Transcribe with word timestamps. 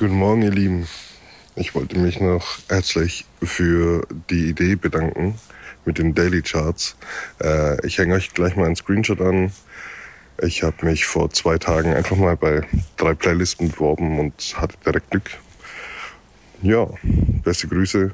Guten 0.00 0.14
Morgen, 0.14 0.42
ihr 0.42 0.52
Lieben. 0.52 0.86
Ich 1.56 1.74
wollte 1.74 1.98
mich 1.98 2.20
noch 2.20 2.58
herzlich 2.68 3.24
für 3.42 4.06
die 4.30 4.50
Idee 4.50 4.76
bedanken 4.76 5.34
mit 5.84 5.98
den 5.98 6.14
Daily 6.14 6.40
Charts. 6.40 6.94
Äh, 7.42 7.84
ich 7.84 7.98
hänge 7.98 8.14
euch 8.14 8.32
gleich 8.32 8.54
mal 8.54 8.66
einen 8.66 8.76
Screenshot 8.76 9.20
an. 9.20 9.50
Ich 10.40 10.62
habe 10.62 10.86
mich 10.86 11.04
vor 11.04 11.30
zwei 11.30 11.58
Tagen 11.58 11.92
einfach 11.92 12.16
mal 12.16 12.36
bei 12.36 12.62
drei 12.96 13.14
Playlisten 13.14 13.72
beworben 13.72 14.20
und 14.20 14.54
hatte 14.56 14.76
direkt 14.86 15.10
Glück. 15.10 15.30
Ja, 16.62 16.86
beste 17.02 17.66
Grüße, 17.66 18.12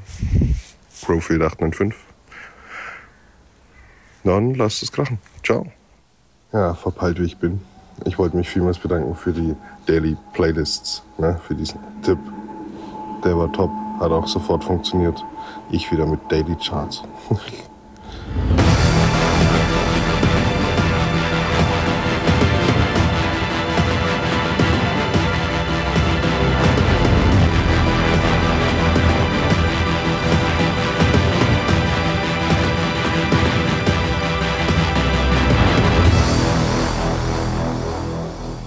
Profield 1.02 1.42
895. 1.42 1.94
Dann 4.24 4.54
lasst 4.54 4.82
es 4.82 4.90
krachen. 4.90 5.18
Ciao. 5.44 5.70
Ja, 6.50 6.74
verpeilt 6.74 7.20
wie 7.20 7.26
ich 7.26 7.36
bin. 7.36 7.60
Ich 8.04 8.18
wollte 8.18 8.36
mich 8.36 8.48
vielmals 8.48 8.78
bedanken 8.78 9.14
für 9.14 9.32
die 9.32 9.54
Daily 9.86 10.16
Playlists, 10.32 11.02
ne, 11.18 11.38
für 11.42 11.54
diesen 11.54 11.78
Tipp. 12.02 12.18
Der 13.24 13.36
war 13.38 13.52
top, 13.52 13.70
hat 14.00 14.10
auch 14.10 14.26
sofort 14.26 14.64
funktioniert. 14.64 15.24
Ich 15.70 15.90
wieder 15.92 16.06
mit 16.06 16.20
Daily 16.30 16.56
Charts. 16.56 17.02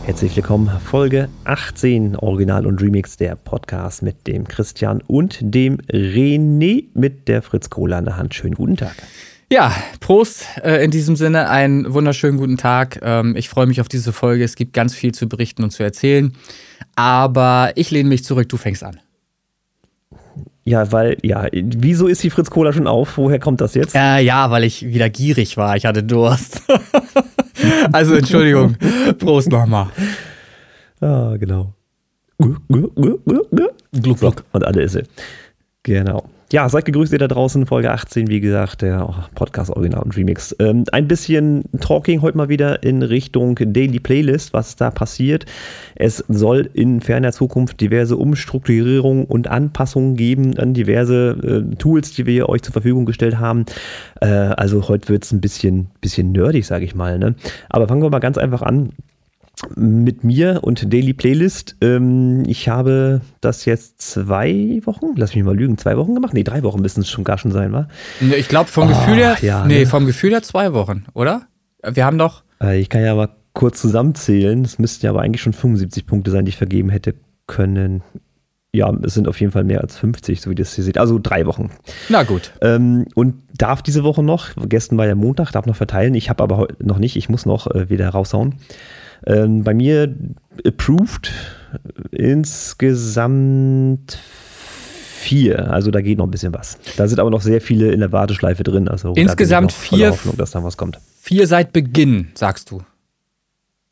Herzlich 0.08 0.38
willkommen, 0.38 0.72
Folge 0.86 1.28
18 1.44 2.16
Original 2.16 2.66
und 2.66 2.82
Remix, 2.82 3.18
der 3.18 3.36
Podcast 3.36 4.02
mit 4.02 4.26
dem 4.26 4.48
Christian 4.48 5.04
und 5.06 5.38
dem 5.42 5.80
René 5.92 6.86
mit 6.94 7.28
der 7.28 7.42
Fritz 7.42 7.70
Cola 7.70 8.00
in 8.00 8.06
der 8.06 8.16
Hand. 8.16 8.34
Schönen 8.34 8.56
guten 8.56 8.78
Tag. 8.78 8.96
Ja, 9.52 9.76
Prost 10.00 10.46
äh, 10.64 10.82
in 10.82 10.92
diesem 10.92 11.18
Sinne, 11.18 11.50
einen 11.50 11.94
wunderschönen 11.94 12.38
guten 12.38 12.56
Tag. 12.56 13.02
Ähm, 13.04 13.36
ich 13.36 13.50
freue 13.50 13.66
mich 13.68 13.82
auf 13.82 13.90
diese 13.90 14.14
Folge. 14.14 14.46
Es 14.46 14.56
gibt 14.56 14.72
ganz 14.72 14.96
viel 14.96 15.14
zu 15.14 15.28
berichten 15.28 15.62
und 15.62 15.72
zu 15.72 15.84
erzählen. 15.84 16.32
Aber 16.96 17.74
ich 17.76 17.92
lehne 17.92 18.08
mich 18.08 18.24
zurück, 18.24 18.48
du 18.48 18.56
fängst 18.56 18.86
an. 18.86 19.02
Ja, 20.64 20.90
weil, 20.94 21.18
ja, 21.22 21.48
wieso 21.52 22.08
ist 22.08 22.24
die 22.24 22.30
Fritz 22.30 22.50
Cola 22.50 22.72
schon 22.72 22.88
auf? 22.88 23.18
Woher 23.18 23.40
kommt 23.40 23.60
das 23.60 23.74
jetzt? 23.74 23.94
Äh, 23.94 24.22
ja, 24.22 24.52
weil 24.52 24.64
ich 24.64 24.86
wieder 24.88 25.10
gierig 25.10 25.58
war. 25.58 25.76
Ich 25.76 25.86
hatte 25.86 26.02
Durst. 26.02 26.62
also 27.92 28.16
Entschuldigung. 28.16 28.76
Prost 29.18 29.50
nochmal. 29.50 29.88
Ah, 31.02 31.36
genau. 31.38 31.74
Gluck, 32.40 34.20
gluck. 34.20 34.44
Und 34.52 34.66
alle 34.66 34.84
ist 34.84 34.94
sie. 34.94 35.04
Genau. 35.84 36.30
Ja, 36.50 36.70
seid 36.70 36.86
gegrüßt 36.86 37.12
ihr 37.12 37.20
da 37.20 37.28
draußen, 37.28 37.66
Folge 37.66 37.92
18, 37.92 38.30
wie 38.30 38.40
gesagt, 38.40 38.82
der 38.82 39.28
Podcast 39.36 39.70
Original 39.70 40.04
und 40.04 40.16
Remix. 40.16 40.56
Ähm, 40.60 40.86
ein 40.94 41.06
bisschen 41.06 41.66
Talking 41.82 42.22
heute 42.22 42.38
mal 42.38 42.48
wieder 42.48 42.84
in 42.84 43.04
Richtung 43.04 43.56
Daily 43.60 44.00
Playlist, 44.00 44.54
was 44.54 44.78
da 44.78 44.90
passiert. 44.90 45.46
Es 45.96 46.24
soll 46.30 46.70
in 46.72 47.02
ferner 47.02 47.34
Zukunft 47.34 47.82
diverse 47.82 48.16
Umstrukturierungen 48.16 49.26
und 49.26 49.50
Anpassungen 49.50 50.16
geben 50.16 50.58
an 50.58 50.74
diverse 50.74 51.66
äh, 51.70 51.76
Tools, 51.76 52.14
die 52.14 52.26
wir 52.26 52.48
euch 52.48 52.62
zur 52.62 52.72
Verfügung 52.72 53.06
gestellt 53.06 53.40
haben. 53.40 53.66
Äh, 54.22 54.28
also 54.28 54.88
heute 54.88 55.10
wird 55.10 55.26
es 55.26 55.34
ein 55.34 55.42
bisschen, 55.42 55.88
bisschen 56.00 56.32
nerdig, 56.32 56.66
sage 56.66 56.86
ich 56.86 56.96
mal. 56.96 57.20
Ne? 57.20 57.36
Aber 57.68 57.90
fangen 57.90 58.04
wir 58.04 58.10
mal 58.10 58.20
ganz 58.20 58.38
einfach 58.38 58.62
an 58.62 58.94
mit 59.76 60.24
mir 60.24 60.60
und 60.64 60.94
Daily 60.94 61.14
Playlist. 61.14 61.76
Ähm, 61.82 62.44
ich 62.48 62.70
habe 62.70 63.22
das 63.42 63.66
jetzt 63.66 64.02
zwei 64.02 64.82
Wochen, 64.86 65.14
lass 65.16 65.34
mich 65.36 65.44
mal 65.44 65.56
lügen, 65.56 65.78
zwei 65.78 65.98
Wochen 65.98 66.14
gemacht? 66.14 66.34
Nee, 66.34 66.44
drei 66.44 66.64
Wochen 66.64 66.82
müssen 66.82 67.02
es 67.02 67.10
schon 67.10 67.24
gar 67.24 67.38
schon 67.38 67.52
sein, 67.52 67.72
wa? 67.72 67.88
Ich 68.20 68.48
glaube 68.48 68.70
vom 68.70 68.86
oh, 68.86 68.88
Gefühl 68.88 69.16
her, 69.16 69.38
ja, 69.42 69.66
nee, 69.66 69.80
ne? 69.80 69.86
vom 69.86 70.06
Gefühl 70.06 70.32
her 70.32 70.44
zwei 70.44 70.74
Wochen, 70.74 71.06
oder? 71.14 71.48
Wir 71.84 72.06
haben 72.06 72.18
doch. 72.18 72.44
Äh, 72.62 72.80
ich 72.80 72.90
kann 72.90 73.04
ja 73.04 73.16
mal 73.16 73.30
kurz 73.54 73.82
zusammenzählen. 73.82 74.64
Es 74.64 74.78
müssten 74.78 75.06
ja 75.06 75.12
aber 75.12 75.22
eigentlich 75.22 75.42
schon 75.42 75.54
75 75.54 76.06
Punkte 76.06 76.32
sein, 76.32 76.46
die 76.46 76.50
ich 76.50 76.58
vergeben 76.58 76.90
hätte 76.90 77.16
können. 77.48 78.04
Ja, 78.74 78.94
es 79.02 79.16
sind 79.16 79.28
auf 79.28 79.40
jeden 79.40 79.52
Fall 79.52 79.64
mehr 79.64 79.82
als 79.82 79.98
50, 79.98 80.42
so 80.42 80.52
wie 80.52 80.56
das 80.56 80.76
hier 80.76 80.84
seht. 80.84 81.00
Also 81.00 81.20
drei 81.22 81.48
Wochen. 81.48 81.72
Na 82.10 82.24
gut. 82.24 82.52
Ähm, 82.62 83.06
und 83.16 83.36
darf 83.58 83.82
diese 83.82 84.04
Woche 84.04 84.22
noch, 84.22 84.50
gestern 84.68 84.98
war 85.00 85.08
ja 85.08 85.16
Montag, 85.16 85.52
darf 85.52 85.66
noch 85.66 85.76
verteilen. 85.76 86.14
Ich 86.14 86.30
habe 86.30 86.44
aber 86.44 86.68
noch 86.80 87.00
nicht, 87.00 87.16
ich 87.16 87.30
muss 87.30 87.48
noch 87.48 87.66
äh, 87.72 87.90
wieder 87.90 88.10
raushauen. 88.10 88.56
Ähm, 89.26 89.64
bei 89.64 89.74
mir 89.74 90.14
approved 90.66 91.32
insgesamt 92.12 94.18
vier. 95.18 95.72
Also 95.72 95.92
da 95.92 96.02
geht 96.02 96.18
noch 96.18 96.26
ein 96.26 96.32
bisschen 96.32 96.54
was. 96.54 96.78
Da 96.96 97.08
sind 97.08 97.20
aber 97.20 97.30
noch 97.30 97.42
sehr 97.42 97.62
viele 97.62 97.92
in 97.92 98.00
der 98.00 98.12
Warteschleife 98.12 98.64
drin. 98.64 98.88
Also 98.88 99.14
insgesamt 99.14 99.72
vier. 99.72 100.12
Hoffnung, 100.12 100.38
dass 100.38 100.52
da 100.52 100.64
was 100.64 100.78
kommt. 100.78 101.00
Vier 101.20 101.48
seit 101.48 101.74
Beginn, 101.74 102.30
sagst 102.34 102.72
du. 102.72 102.82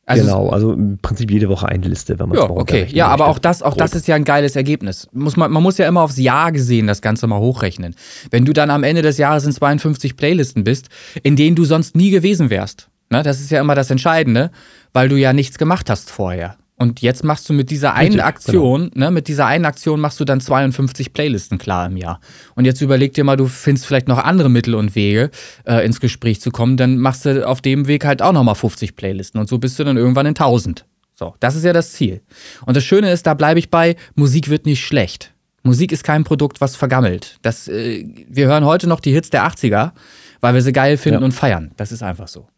Also 0.08 0.22
genau, 0.22 0.50
also 0.50 0.72
im 0.72 0.98
Prinzip 0.98 1.32
jede 1.32 1.48
Woche 1.48 1.68
eine 1.68 1.88
Liste, 1.88 2.16
wenn 2.20 2.28
man 2.28 2.38
es 2.38 2.44
Ja, 2.44 2.50
okay. 2.50 2.86
Ja, 2.90 3.08
aber 3.08 3.26
auch 3.26 3.40
das, 3.40 3.60
auch 3.60 3.74
das 3.74 3.92
ist 3.92 4.06
ja 4.06 4.14
ein 4.14 4.22
geiles 4.22 4.54
Ergebnis. 4.54 5.08
Muss 5.12 5.36
man, 5.36 5.50
man 5.50 5.64
muss 5.64 5.78
ja 5.78 5.88
immer 5.88 6.02
aufs 6.02 6.16
Jahr 6.16 6.52
gesehen 6.52 6.86
das 6.86 7.02
Ganze 7.02 7.26
mal 7.26 7.40
hochrechnen. 7.40 7.96
Wenn 8.30 8.44
du 8.44 8.52
dann 8.52 8.70
am 8.70 8.84
Ende 8.84 9.02
des 9.02 9.18
Jahres 9.18 9.44
in 9.44 9.52
52 9.52 10.16
Playlisten 10.16 10.62
bist, 10.62 10.90
in 11.24 11.34
denen 11.34 11.56
du 11.56 11.64
sonst 11.64 11.96
nie 11.96 12.10
gewesen 12.10 12.50
wärst. 12.50 12.88
Ne, 13.10 13.22
das 13.22 13.40
ist 13.40 13.50
ja 13.50 13.60
immer 13.60 13.74
das 13.74 13.90
Entscheidende 13.90 14.50
weil 14.96 15.10
du 15.10 15.16
ja 15.16 15.34
nichts 15.34 15.58
gemacht 15.58 15.90
hast 15.90 16.10
vorher. 16.10 16.56
Und 16.78 17.02
jetzt 17.02 17.22
machst 17.22 17.46
du 17.50 17.52
mit 17.52 17.70
dieser 17.70 17.92
einen 17.92 18.12
Richtig, 18.12 18.24
Aktion, 18.24 18.90
genau. 18.94 19.06
ne, 19.06 19.10
mit 19.10 19.28
dieser 19.28 19.44
einen 19.44 19.66
Aktion 19.66 20.00
machst 20.00 20.18
du 20.20 20.24
dann 20.24 20.40
52 20.40 21.12
Playlisten 21.12 21.58
klar 21.58 21.86
im 21.86 21.98
Jahr. 21.98 22.18
Und 22.54 22.64
jetzt 22.64 22.80
überleg 22.80 23.12
dir 23.12 23.22
mal, 23.22 23.36
du 23.36 23.46
findest 23.46 23.84
vielleicht 23.84 24.08
noch 24.08 24.16
andere 24.16 24.48
Mittel 24.48 24.74
und 24.74 24.94
Wege, 24.94 25.30
äh, 25.66 25.84
ins 25.84 26.00
Gespräch 26.00 26.40
zu 26.40 26.50
kommen, 26.50 26.78
dann 26.78 26.96
machst 26.96 27.26
du 27.26 27.46
auf 27.46 27.60
dem 27.60 27.88
Weg 27.88 28.06
halt 28.06 28.22
auch 28.22 28.32
nochmal 28.32 28.54
50 28.54 28.96
Playlisten 28.96 29.38
und 29.38 29.50
so 29.50 29.58
bist 29.58 29.78
du 29.78 29.84
dann 29.84 29.98
irgendwann 29.98 30.24
in 30.24 30.30
1000. 30.30 30.86
So, 31.14 31.34
das 31.40 31.56
ist 31.56 31.64
ja 31.64 31.74
das 31.74 31.92
Ziel. 31.92 32.22
Und 32.64 32.74
das 32.74 32.84
Schöne 32.84 33.12
ist, 33.12 33.26
da 33.26 33.34
bleibe 33.34 33.58
ich 33.58 33.70
bei, 33.70 33.96
Musik 34.14 34.48
wird 34.48 34.64
nicht 34.64 34.82
schlecht. 34.82 35.34
Musik 35.62 35.92
ist 35.92 36.04
kein 36.04 36.24
Produkt, 36.24 36.62
was 36.62 36.74
vergammelt. 36.74 37.36
Das, 37.42 37.68
äh, 37.68 38.06
wir 38.30 38.46
hören 38.46 38.64
heute 38.64 38.86
noch 38.86 39.00
die 39.00 39.12
Hits 39.12 39.28
der 39.28 39.46
80er, 39.46 39.92
weil 40.40 40.54
wir 40.54 40.62
sie 40.62 40.72
geil 40.72 40.96
finden 40.96 41.20
ja. 41.20 41.24
und 41.26 41.32
feiern. 41.32 41.72
Das 41.76 41.92
ist 41.92 42.02
einfach 42.02 42.28
so. 42.28 42.48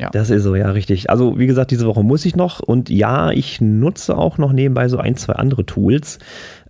Ja. 0.00 0.10
Das 0.10 0.30
ist 0.30 0.42
so, 0.42 0.54
ja, 0.54 0.70
richtig. 0.70 1.10
Also, 1.10 1.38
wie 1.38 1.46
gesagt, 1.46 1.70
diese 1.70 1.86
Woche 1.86 2.02
muss 2.02 2.24
ich 2.24 2.34
noch 2.34 2.60
und 2.60 2.88
ja, 2.88 3.30
ich 3.30 3.60
nutze 3.60 4.16
auch 4.16 4.38
noch 4.38 4.52
nebenbei 4.52 4.88
so 4.88 4.98
ein, 4.98 5.16
zwei 5.16 5.34
andere 5.34 5.66
Tools. 5.66 6.18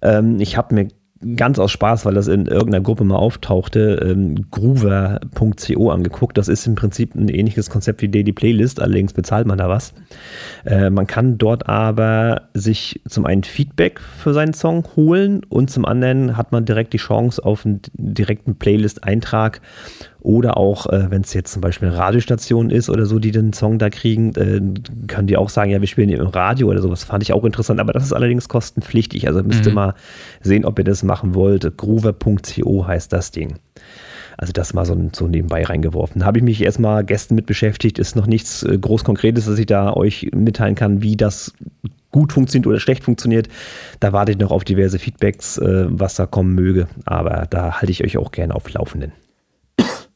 Ähm, 0.02 0.40
ich 0.40 0.56
habe 0.56 0.74
mir 0.74 0.88
ganz 1.36 1.58
aus 1.58 1.70
Spaß, 1.70 2.06
weil 2.06 2.14
das 2.14 2.28
in 2.28 2.46
irgendeiner 2.46 2.82
Gruppe 2.82 3.04
mal 3.04 3.16
auftauchte, 3.16 4.00
ähm, 4.02 4.46
groover.co 4.50 5.90
angeguckt. 5.90 6.38
Das 6.38 6.48
ist 6.48 6.66
im 6.66 6.76
Prinzip 6.76 7.14
ein 7.14 7.28
ähnliches 7.28 7.68
Konzept 7.68 8.00
wie 8.00 8.08
Daily 8.08 8.32
Playlist, 8.32 8.80
allerdings 8.80 9.12
bezahlt 9.12 9.46
man 9.46 9.58
da 9.58 9.68
was. 9.68 9.92
Äh, 10.64 10.88
man 10.88 11.06
kann 11.06 11.36
dort 11.36 11.68
aber 11.68 12.48
sich 12.54 13.02
zum 13.06 13.26
einen 13.26 13.44
Feedback 13.44 14.00
für 14.00 14.32
seinen 14.32 14.54
Song 14.54 14.84
holen 14.96 15.42
und 15.48 15.70
zum 15.70 15.84
anderen 15.84 16.38
hat 16.38 16.52
man 16.52 16.64
direkt 16.64 16.94
die 16.94 16.98
Chance 16.98 17.44
auf 17.44 17.66
einen 17.66 17.82
direkten 17.92 18.56
Playlist-Eintrag 18.56 19.60
oder 20.20 20.56
auch, 20.56 20.86
äh, 20.86 21.10
wenn 21.10 21.22
es 21.22 21.32
jetzt 21.32 21.52
zum 21.52 21.62
Beispiel 21.62 21.88
eine 21.88 21.96
Radiostation 21.96 22.70
ist 22.70 22.90
oder 22.90 23.06
so, 23.06 23.18
die 23.18 23.30
den 23.30 23.52
Song 23.52 23.78
da 23.78 23.90
kriegen, 23.90 24.34
äh, 24.34 24.60
können 25.06 25.26
die 25.26 25.36
auch 25.36 25.48
sagen, 25.48 25.70
ja, 25.70 25.80
wir 25.80 25.88
spielen 25.88 26.10
im 26.10 26.26
Radio 26.26 26.68
oder 26.68 26.82
sowas. 26.82 27.04
Fand 27.04 27.22
ich 27.22 27.32
auch 27.32 27.44
interessant, 27.44 27.80
aber 27.80 27.92
das 27.92 28.04
ist 28.04 28.12
allerdings 28.12 28.48
kostenpflichtig. 28.48 29.26
Also 29.26 29.42
müsst 29.42 29.64
ihr 29.64 29.70
mhm. 29.70 29.76
mal 29.76 29.94
sehen, 30.42 30.64
ob 30.64 30.78
ihr 30.78 30.84
das 30.84 31.02
machen 31.02 31.34
wollt. 31.34 31.76
Groover.co 31.76 32.86
heißt 32.86 33.12
das 33.12 33.30
Ding. 33.30 33.54
Also 34.36 34.52
das 34.52 34.72
mal 34.72 34.86
so, 34.86 34.96
so 35.12 35.28
nebenbei 35.28 35.64
reingeworfen. 35.64 36.24
Habe 36.24 36.38
ich 36.38 36.44
mich 36.44 36.62
erstmal 36.62 37.04
gestern 37.04 37.34
mit 37.34 37.46
beschäftigt. 37.46 37.98
Ist 37.98 38.16
noch 38.16 38.26
nichts 38.26 38.62
äh, 38.62 38.78
groß 38.78 39.04
Konkretes, 39.04 39.46
dass 39.46 39.58
ich 39.58 39.66
da 39.66 39.92
euch 39.92 40.30
mitteilen 40.34 40.74
kann, 40.74 41.02
wie 41.02 41.16
das 41.16 41.52
gut 42.10 42.32
funktioniert 42.32 42.66
oder 42.66 42.80
schlecht 42.80 43.04
funktioniert. 43.04 43.48
Da 44.00 44.12
warte 44.12 44.32
ich 44.32 44.38
noch 44.38 44.50
auf 44.50 44.64
diverse 44.64 44.98
Feedbacks, 44.98 45.58
äh, 45.58 45.86
was 45.88 46.14
da 46.14 46.26
kommen 46.26 46.54
möge. 46.54 46.88
Aber 47.04 47.46
da 47.50 47.80
halte 47.80 47.92
ich 47.92 48.04
euch 48.04 48.16
auch 48.16 48.32
gerne 48.32 48.54
auf 48.54 48.72
Laufenden. 48.72 49.12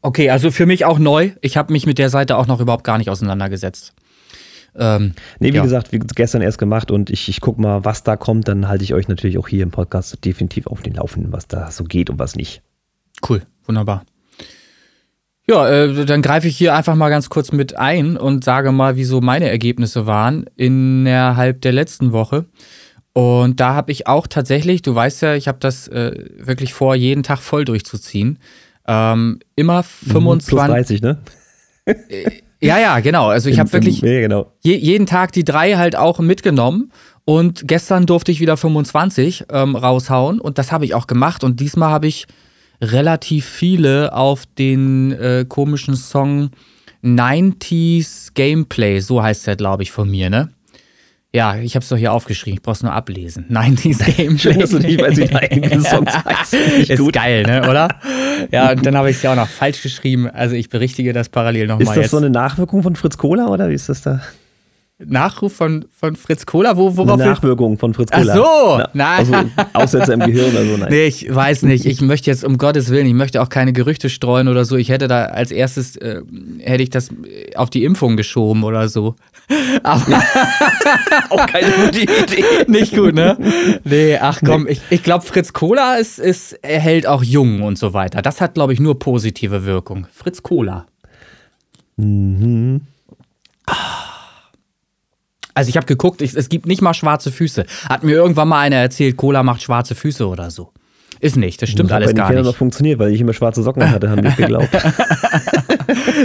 Okay, 0.05 0.29
also 0.29 0.51
für 0.51 0.67
mich 0.67 0.85
auch 0.85 0.99
neu. 0.99 1.31
Ich 1.41 1.57
habe 1.57 1.73
mich 1.73 1.87
mit 1.87 1.97
der 1.97 2.11
Seite 2.11 2.37
auch 2.37 2.47
noch 2.47 2.61
überhaupt 2.61 2.85
gar 2.85 2.99
nicht 2.99 3.09
auseinandergesetzt. 3.09 3.95
Ähm, 4.77 5.15
nee, 5.39 5.51
wie 5.51 5.57
ja. 5.57 5.63
gesagt, 5.63 5.93
wie 5.93 5.99
gestern 5.99 6.43
erst 6.43 6.59
gemacht 6.59 6.91
und 6.91 7.09
ich, 7.09 7.31
ich 7.31 7.41
gucke 7.41 7.59
mal, 7.59 7.87
was 7.87 8.03
da 8.03 8.15
kommt. 8.15 8.47
Dann 8.47 8.69
halte 8.69 8.85
ich 8.85 8.93
euch 8.93 9.09
natürlich 9.09 9.39
auch 9.39 9.49
hier 9.49 9.63
im 9.63 9.71
Podcast 9.71 10.23
definitiv 10.23 10.67
auf 10.67 10.83
den 10.83 10.93
Laufenden, 10.93 11.33
was 11.33 11.49
da 11.49 11.71
so 11.71 11.85
geht 11.85 12.11
und 12.11 12.19
was 12.19 12.37
nicht. 12.37 12.61
Cool, 13.27 13.45
wunderbar. 13.65 14.05
Ja, 15.49 15.67
äh, 15.71 16.05
dann 16.05 16.21
greife 16.21 16.49
ich 16.49 16.57
hier 16.59 16.75
einfach 16.75 16.97
mal 16.97 17.09
ganz 17.09 17.31
kurz 17.31 17.51
mit 17.51 17.79
ein 17.79 18.19
und 18.19 18.45
sage 18.45 18.73
mal, 18.73 18.97
wieso 18.97 19.23
meine 19.23 19.49
Ergebnisse 19.49 20.07
waren 20.07 20.45
innerhalb 20.55 21.63
der 21.63 21.73
letzten 21.73 22.13
Woche. 22.13 22.45
Und 23.15 23.59
da 23.59 23.73
habe 23.73 23.91
ich 23.91 24.07
auch 24.07 24.27
tatsächlich, 24.27 24.83
du 24.83 24.95
weißt 24.95 25.23
ja, 25.23 25.35
ich 25.35 25.49
habe 25.49 25.59
das 25.61 25.89
äh, 25.89 26.27
wirklich 26.37 26.75
vor, 26.75 26.95
jeden 26.95 27.23
Tag 27.23 27.39
voll 27.39 27.65
durchzuziehen. 27.65 28.39
Ähm, 28.87 29.41
immer 29.57 29.83
25. 29.83 30.49
Plus 30.49 30.67
30, 30.67 31.03
ne? 31.03 31.19
Äh, 31.87 32.41
ja, 32.61 32.79
ja, 32.79 33.01
genau. 33.01 33.29
Also 33.29 33.51
ich 33.51 33.59
habe 33.59 33.73
wirklich 33.73 34.01
ja, 34.01 34.21
genau. 34.21 34.53
je, 34.63 34.75
jeden 34.77 35.07
Tag 35.07 35.33
die 35.33 35.45
drei 35.45 35.75
halt 35.75 35.97
auch 35.97 36.19
mitgenommen 36.19 36.91
Und 37.27 37.69
gestern 37.69 38.07
durfte 38.07 38.33
ich 38.33 38.41
wieder 38.41 38.57
25 38.57 39.47
ähm, 39.51 39.77
raushauen 39.77 40.41
und 40.41 40.59
das 40.59 40.73
habe 40.73 40.85
ich 40.85 40.95
auch 40.95 41.07
gemacht. 41.07 41.45
Und 41.45 41.61
diesmal 41.61 41.91
habe 41.91 42.07
ich 42.07 42.27
relativ 42.81 43.47
viele 43.47 44.15
auf 44.15 44.45
den 44.47 45.13
äh, 45.13 45.45
komischen 45.49 45.95
Song 45.95 46.51
90s 47.03 48.31
Gameplay, 48.35 49.01
so 49.01 49.23
heißt 49.23 49.47
der, 49.47 49.57
glaube 49.57 49.83
ich, 49.83 49.93
von 49.93 50.11
mir, 50.11 50.31
ne? 50.31 50.51
Ja, 51.35 51.57
ich 51.57 51.75
habe 51.75 51.83
es 51.83 51.89
doch 51.89 51.97
hier 51.97 52.13
aufgeschrieben, 52.13 52.59
ich 52.59 52.63
brauch's 52.63 52.85
nur 52.85 52.93
ablesen. 52.93 53.47
90s 53.51 54.17
Gameplay. 54.17 54.53
Du 54.55 54.79
nicht, 54.79 55.03
weil 55.03 55.17
sie 55.17 55.35
eigenen 55.35 55.83
Songs 55.83 56.13
heißt. 56.25 56.55
Ist 56.55 56.99
gut. 56.99 57.13
geil, 57.13 57.43
ne, 57.43 57.69
oder? 57.69 57.89
Ja, 58.51 58.73
und 58.73 58.85
dann 58.85 58.97
habe 58.97 59.11
ich 59.11 59.17
es 59.17 59.23
ja 59.23 59.33
auch 59.33 59.37
noch 59.37 59.49
falsch 59.49 59.81
geschrieben. 59.83 60.29
Also 60.29 60.57
ich 60.57 60.69
berichtige 60.69 61.13
das 61.13 61.29
parallel 61.29 61.69
nochmal. 61.69 61.83
Ist 61.83 61.89
das 61.91 61.97
jetzt. 61.97 62.11
so 62.11 62.17
eine 62.17 62.31
Nachwirkung 62.31 62.83
von 62.83 62.97
Fritz 62.97 63.17
Kohler 63.17 63.49
oder 63.51 63.69
wie 63.69 63.75
ist 63.75 63.89
das 63.89 64.03
da? 64.03 64.21
Nachruf 64.99 65.55
von, 65.55 65.87
von 65.93 66.17
Fritz 66.17 66.47
Kohler? 66.47 66.77
Wo, 66.77 66.97
worauf 66.97 67.21
Eine 67.21 67.31
Nachwirkung 67.31 67.79
von 67.79 67.95
Fritz 67.95 68.11
Kohler. 68.11 68.33
Ach 68.33 68.37
so, 68.37 68.85
nein. 68.93 69.19
Also 69.19 69.35
Aussätze 69.73 70.13
im 70.13 70.21
Gehirn 70.21 70.51
oder 70.51 70.65
so, 70.65 70.77
nein. 70.77 70.89
Nee, 70.91 71.07
ich 71.07 71.33
weiß 71.33 71.63
nicht. 71.63 71.85
Ich 71.87 72.01
möchte 72.01 72.31
jetzt 72.31 72.45
um 72.45 72.59
Gottes 72.59 72.91
Willen, 72.91 73.07
ich 73.07 73.15
möchte 73.15 73.41
auch 73.43 73.49
keine 73.49 73.73
Gerüchte 73.73 74.09
streuen 74.09 74.49
oder 74.49 74.65
so. 74.65 74.77
Ich 74.77 74.89
hätte 74.89 75.09
da 75.09 75.27
als 75.27 75.51
erstes, 75.51 75.97
äh, 75.97 76.23
hätte 76.61 76.83
ich 76.83 76.91
das 76.91 77.11
auf 77.57 77.71
die 77.71 77.85
Impfung 77.85 78.17
geschoben 78.17 78.63
oder 78.63 78.89
so. 78.89 79.17
Aber 79.83 80.01
auch 81.31 81.47
keine 81.47 81.71
gute 81.71 82.01
Idee. 82.01 82.45
Nicht 82.67 82.95
gut, 82.95 83.15
ne? 83.15 83.37
Nee, 83.85 84.17
ach 84.17 84.41
komm, 84.45 84.65
nee. 84.65 84.73
ich, 84.73 84.81
ich 84.91 85.03
glaube, 85.03 85.25
Fritz 85.25 85.53
Kohler 85.53 85.99
ist, 85.99 86.19
ist, 86.19 86.53
erhält 86.65 87.07
auch 87.07 87.23
jung 87.23 87.63
und 87.63 87.79
so 87.79 87.93
weiter. 87.93 88.23
Das 88.23 88.41
hat, 88.41 88.55
glaube 88.55 88.73
ich, 88.73 88.81
nur 88.81 88.99
positive 88.99 89.65
Wirkung. 89.65 90.07
Fritz 90.13 90.43
Kohler. 90.43 90.87
Mhm. 91.97 92.81
Also 95.55 95.69
ich 95.69 95.77
habe 95.77 95.87
geguckt, 95.87 96.21
ich, 96.21 96.35
es 96.35 96.49
gibt 96.49 96.67
nicht 96.67 96.83
mal 96.83 96.95
schwarze 96.95 97.31
Füße. 97.31 97.65
Hat 97.89 98.03
mir 98.03 98.13
irgendwann 98.13 98.49
mal 98.49 98.61
einer 98.61 98.77
erzählt, 98.77 99.17
Cola 99.17 99.43
macht 99.43 99.63
schwarze 99.63 99.95
Füße 99.95 100.27
oder 100.27 100.51
so. 100.51 100.73
Ist 101.21 101.37
nicht, 101.37 101.61
das 101.63 101.71
stimmt 101.71 101.91
das 101.91 101.97
alles 101.97 102.15
gar 102.15 102.33
nicht. 102.33 102.45
Das 102.45 102.57
funktioniert, 102.57 102.99
weil 102.99 103.13
ich 103.13 103.21
immer 103.21 103.33
schwarze 103.33 103.63
Socken 103.63 103.91
hatte, 103.91 104.11
haben 104.11 104.23
die 104.23 104.35
geglaubt. 104.35 104.69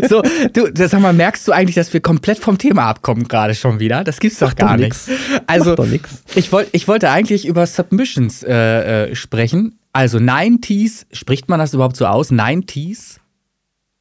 so, 0.10 0.22
du, 0.54 0.88
sag 0.88 1.00
mal, 1.00 1.14
merkst 1.14 1.48
du 1.48 1.52
eigentlich, 1.52 1.76
dass 1.76 1.94
wir 1.94 2.02
komplett 2.02 2.40
vom 2.40 2.58
Thema 2.58 2.84
abkommen 2.84 3.28
gerade 3.28 3.56
schon 3.56 3.80
wieder? 3.80 4.04
Das 4.04 4.20
gibt's 4.20 4.40
doch 4.40 4.56
gar 4.56 4.78
nicht. 4.78 4.96
Also, 5.48 5.76
doch 5.76 5.88
ich, 6.36 6.52
wollt, 6.52 6.70
ich 6.72 6.88
wollte 6.88 7.10
eigentlich 7.10 7.46
über 7.46 7.66
Submissions 7.66 8.44
äh, 8.44 9.10
äh, 9.10 9.16
sprechen. 9.16 9.80
Also 9.92 10.20
90s, 10.20 11.06
spricht 11.12 11.50
man 11.50 11.60
das 11.60 11.74
überhaupt 11.74 11.98
so 11.98 12.06
aus? 12.06 12.32
90s? 12.32 13.18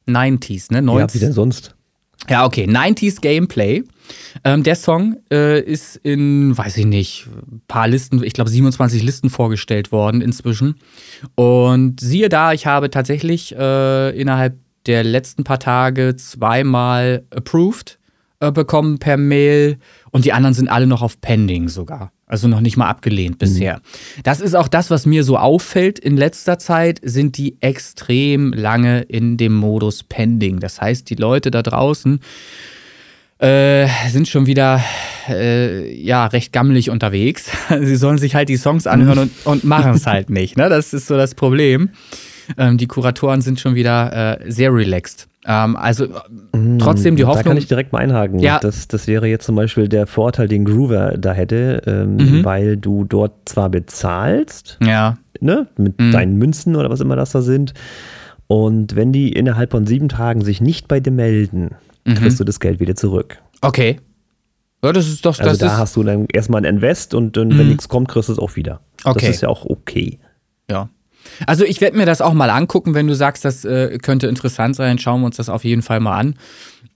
90s, 0.07 0.71
ne? 0.71 0.79
90s. 0.81 0.99
Ja, 0.99 1.13
wie 1.13 1.19
denn 1.19 1.33
sonst? 1.33 1.75
Ja, 2.27 2.45
okay. 2.45 2.65
90s 2.65 3.21
Gameplay. 3.21 3.83
Ähm, 4.43 4.63
der 4.63 4.75
Song 4.75 5.17
äh, 5.31 5.61
ist 5.61 5.95
in, 5.97 6.57
weiß 6.57 6.77
ich 6.77 6.85
nicht, 6.85 7.27
paar 7.67 7.87
Listen, 7.87 8.23
ich 8.23 8.33
glaube 8.33 8.49
27 8.49 9.03
Listen 9.03 9.29
vorgestellt 9.29 9.91
worden 9.91 10.21
inzwischen. 10.21 10.75
Und 11.35 11.99
siehe 11.99 12.29
da, 12.29 12.53
ich 12.53 12.65
habe 12.65 12.89
tatsächlich 12.89 13.55
äh, 13.55 14.19
innerhalb 14.19 14.57
der 14.85 15.03
letzten 15.03 15.43
paar 15.43 15.59
Tage 15.59 16.15
zweimal 16.15 17.23
approved 17.31 17.99
äh, 18.39 18.51
bekommen 18.51 18.99
per 18.99 19.17
Mail 19.17 19.77
und 20.11 20.25
die 20.25 20.33
anderen 20.33 20.53
sind 20.53 20.69
alle 20.69 20.87
noch 20.87 21.01
auf 21.01 21.21
Pending 21.21 21.69
sogar. 21.69 22.11
Also 22.29 22.47
noch 22.47 22.61
nicht 22.61 22.77
mal 22.77 22.87
abgelehnt 22.87 23.35
mhm. 23.35 23.37
bisher. 23.39 23.75
Mhm. 23.77 24.21
Das 24.23 24.39
ist 24.39 24.55
auch 24.55 24.67
das, 24.67 24.89
was 24.91 25.05
mir 25.05 25.23
so 25.23 25.35
auffällt 25.37 25.99
in 25.99 26.15
letzter 26.15 26.59
Zeit, 26.59 27.01
sind 27.03 27.37
die 27.37 27.57
extrem 27.59 28.53
lange 28.53 29.01
in 29.01 29.35
dem 29.35 29.53
Modus 29.53 30.03
Pending. 30.03 30.59
Das 30.59 30.79
heißt, 30.79 31.09
die 31.09 31.15
Leute 31.15 31.49
da 31.49 31.63
draußen 31.63 32.19
äh, 33.39 33.87
sind 34.09 34.27
schon 34.27 34.45
wieder 34.45 34.83
äh, 35.27 35.91
ja 35.95 36.27
recht 36.27 36.53
gammelig 36.53 36.91
unterwegs. 36.91 37.49
Sie 37.81 37.95
sollen 37.95 38.19
sich 38.19 38.35
halt 38.35 38.47
die 38.47 38.57
Songs 38.57 38.85
anhören 38.85 39.17
und, 39.17 39.31
und 39.45 39.63
machen 39.63 39.95
es 39.95 40.05
halt 40.05 40.29
nicht. 40.29 40.55
Ne? 40.55 40.69
Das 40.69 40.93
ist 40.93 41.07
so 41.07 41.17
das 41.17 41.33
Problem. 41.33 41.89
Ähm, 42.57 42.77
die 42.77 42.87
Kuratoren 42.87 43.41
sind 43.41 43.59
schon 43.59 43.75
wieder 43.75 44.39
äh, 44.41 44.51
sehr 44.51 44.73
relaxed. 44.73 45.27
Ähm, 45.45 45.75
also 45.75 46.07
mm, 46.51 46.79
trotzdem 46.79 47.15
die 47.15 47.25
Hoffnung. 47.25 47.43
Da 47.43 47.49
kann 47.49 47.57
ich 47.57 47.67
direkt 47.67 47.93
mal 47.93 47.99
einhaken. 47.99 48.39
Ja. 48.39 48.59
Das, 48.59 48.87
das 48.87 49.07
wäre 49.07 49.27
jetzt 49.27 49.45
zum 49.45 49.55
Beispiel 49.55 49.87
der 49.87 50.07
Vorteil, 50.07 50.47
den 50.47 50.65
Groover 50.65 51.17
da 51.17 51.33
hätte, 51.33 51.81
ähm, 51.85 52.15
mhm. 52.15 52.45
weil 52.45 52.77
du 52.77 53.03
dort 53.03 53.33
zwar 53.45 53.69
bezahlst, 53.69 54.77
ja. 54.83 55.17
ne, 55.39 55.67
mit 55.77 55.99
mhm. 55.99 56.11
deinen 56.11 56.37
Münzen 56.37 56.75
oder 56.75 56.89
was 56.89 56.99
immer 56.99 57.15
das 57.15 57.31
da 57.31 57.41
sind. 57.41 57.73
Und 58.47 58.95
wenn 58.95 59.13
die 59.13 59.31
innerhalb 59.31 59.71
von 59.71 59.85
sieben 59.85 60.09
Tagen 60.09 60.41
sich 60.41 60.59
nicht 60.59 60.87
bei 60.87 60.99
dir 60.99 61.11
melden, 61.11 61.75
mhm. 62.05 62.15
kriegst 62.15 62.39
du 62.39 62.43
das 62.43 62.59
Geld 62.59 62.79
wieder 62.79 62.95
zurück. 62.95 63.41
Okay. 63.61 63.99
Ja, 64.83 64.93
das 64.93 65.07
ist 65.07 65.25
doch. 65.25 65.39
Also 65.39 65.65
da 65.65 65.77
hast 65.77 65.95
du 65.95 66.03
dann 66.03 66.25
erstmal 66.31 66.61
ein 66.61 66.75
Invest 66.75 67.13
und 67.13 67.35
dann, 67.37 67.49
wenn 67.51 67.65
mhm. 67.65 67.69
nichts 67.69 67.89
kommt, 67.89 68.07
kriegst 68.07 68.29
du 68.29 68.33
es 68.33 68.39
auch 68.39 68.55
wieder. 68.55 68.81
Okay. 69.03 69.27
Das 69.27 69.35
ist 69.35 69.41
ja 69.41 69.49
auch 69.49 69.65
okay. 69.65 70.19
Ja. 70.69 70.89
Also 71.45 71.65
ich 71.65 71.81
werde 71.81 71.97
mir 71.97 72.05
das 72.05 72.21
auch 72.21 72.33
mal 72.33 72.49
angucken, 72.49 72.93
wenn 72.93 73.07
du 73.07 73.15
sagst, 73.15 73.45
das 73.45 73.65
äh, 73.65 73.97
könnte 74.01 74.27
interessant 74.27 74.75
sein, 74.75 74.99
schauen 74.99 75.21
wir 75.21 75.27
uns 75.27 75.37
das 75.37 75.49
auf 75.49 75.63
jeden 75.63 75.81
Fall 75.81 75.99
mal 75.99 76.17
an. 76.17 76.35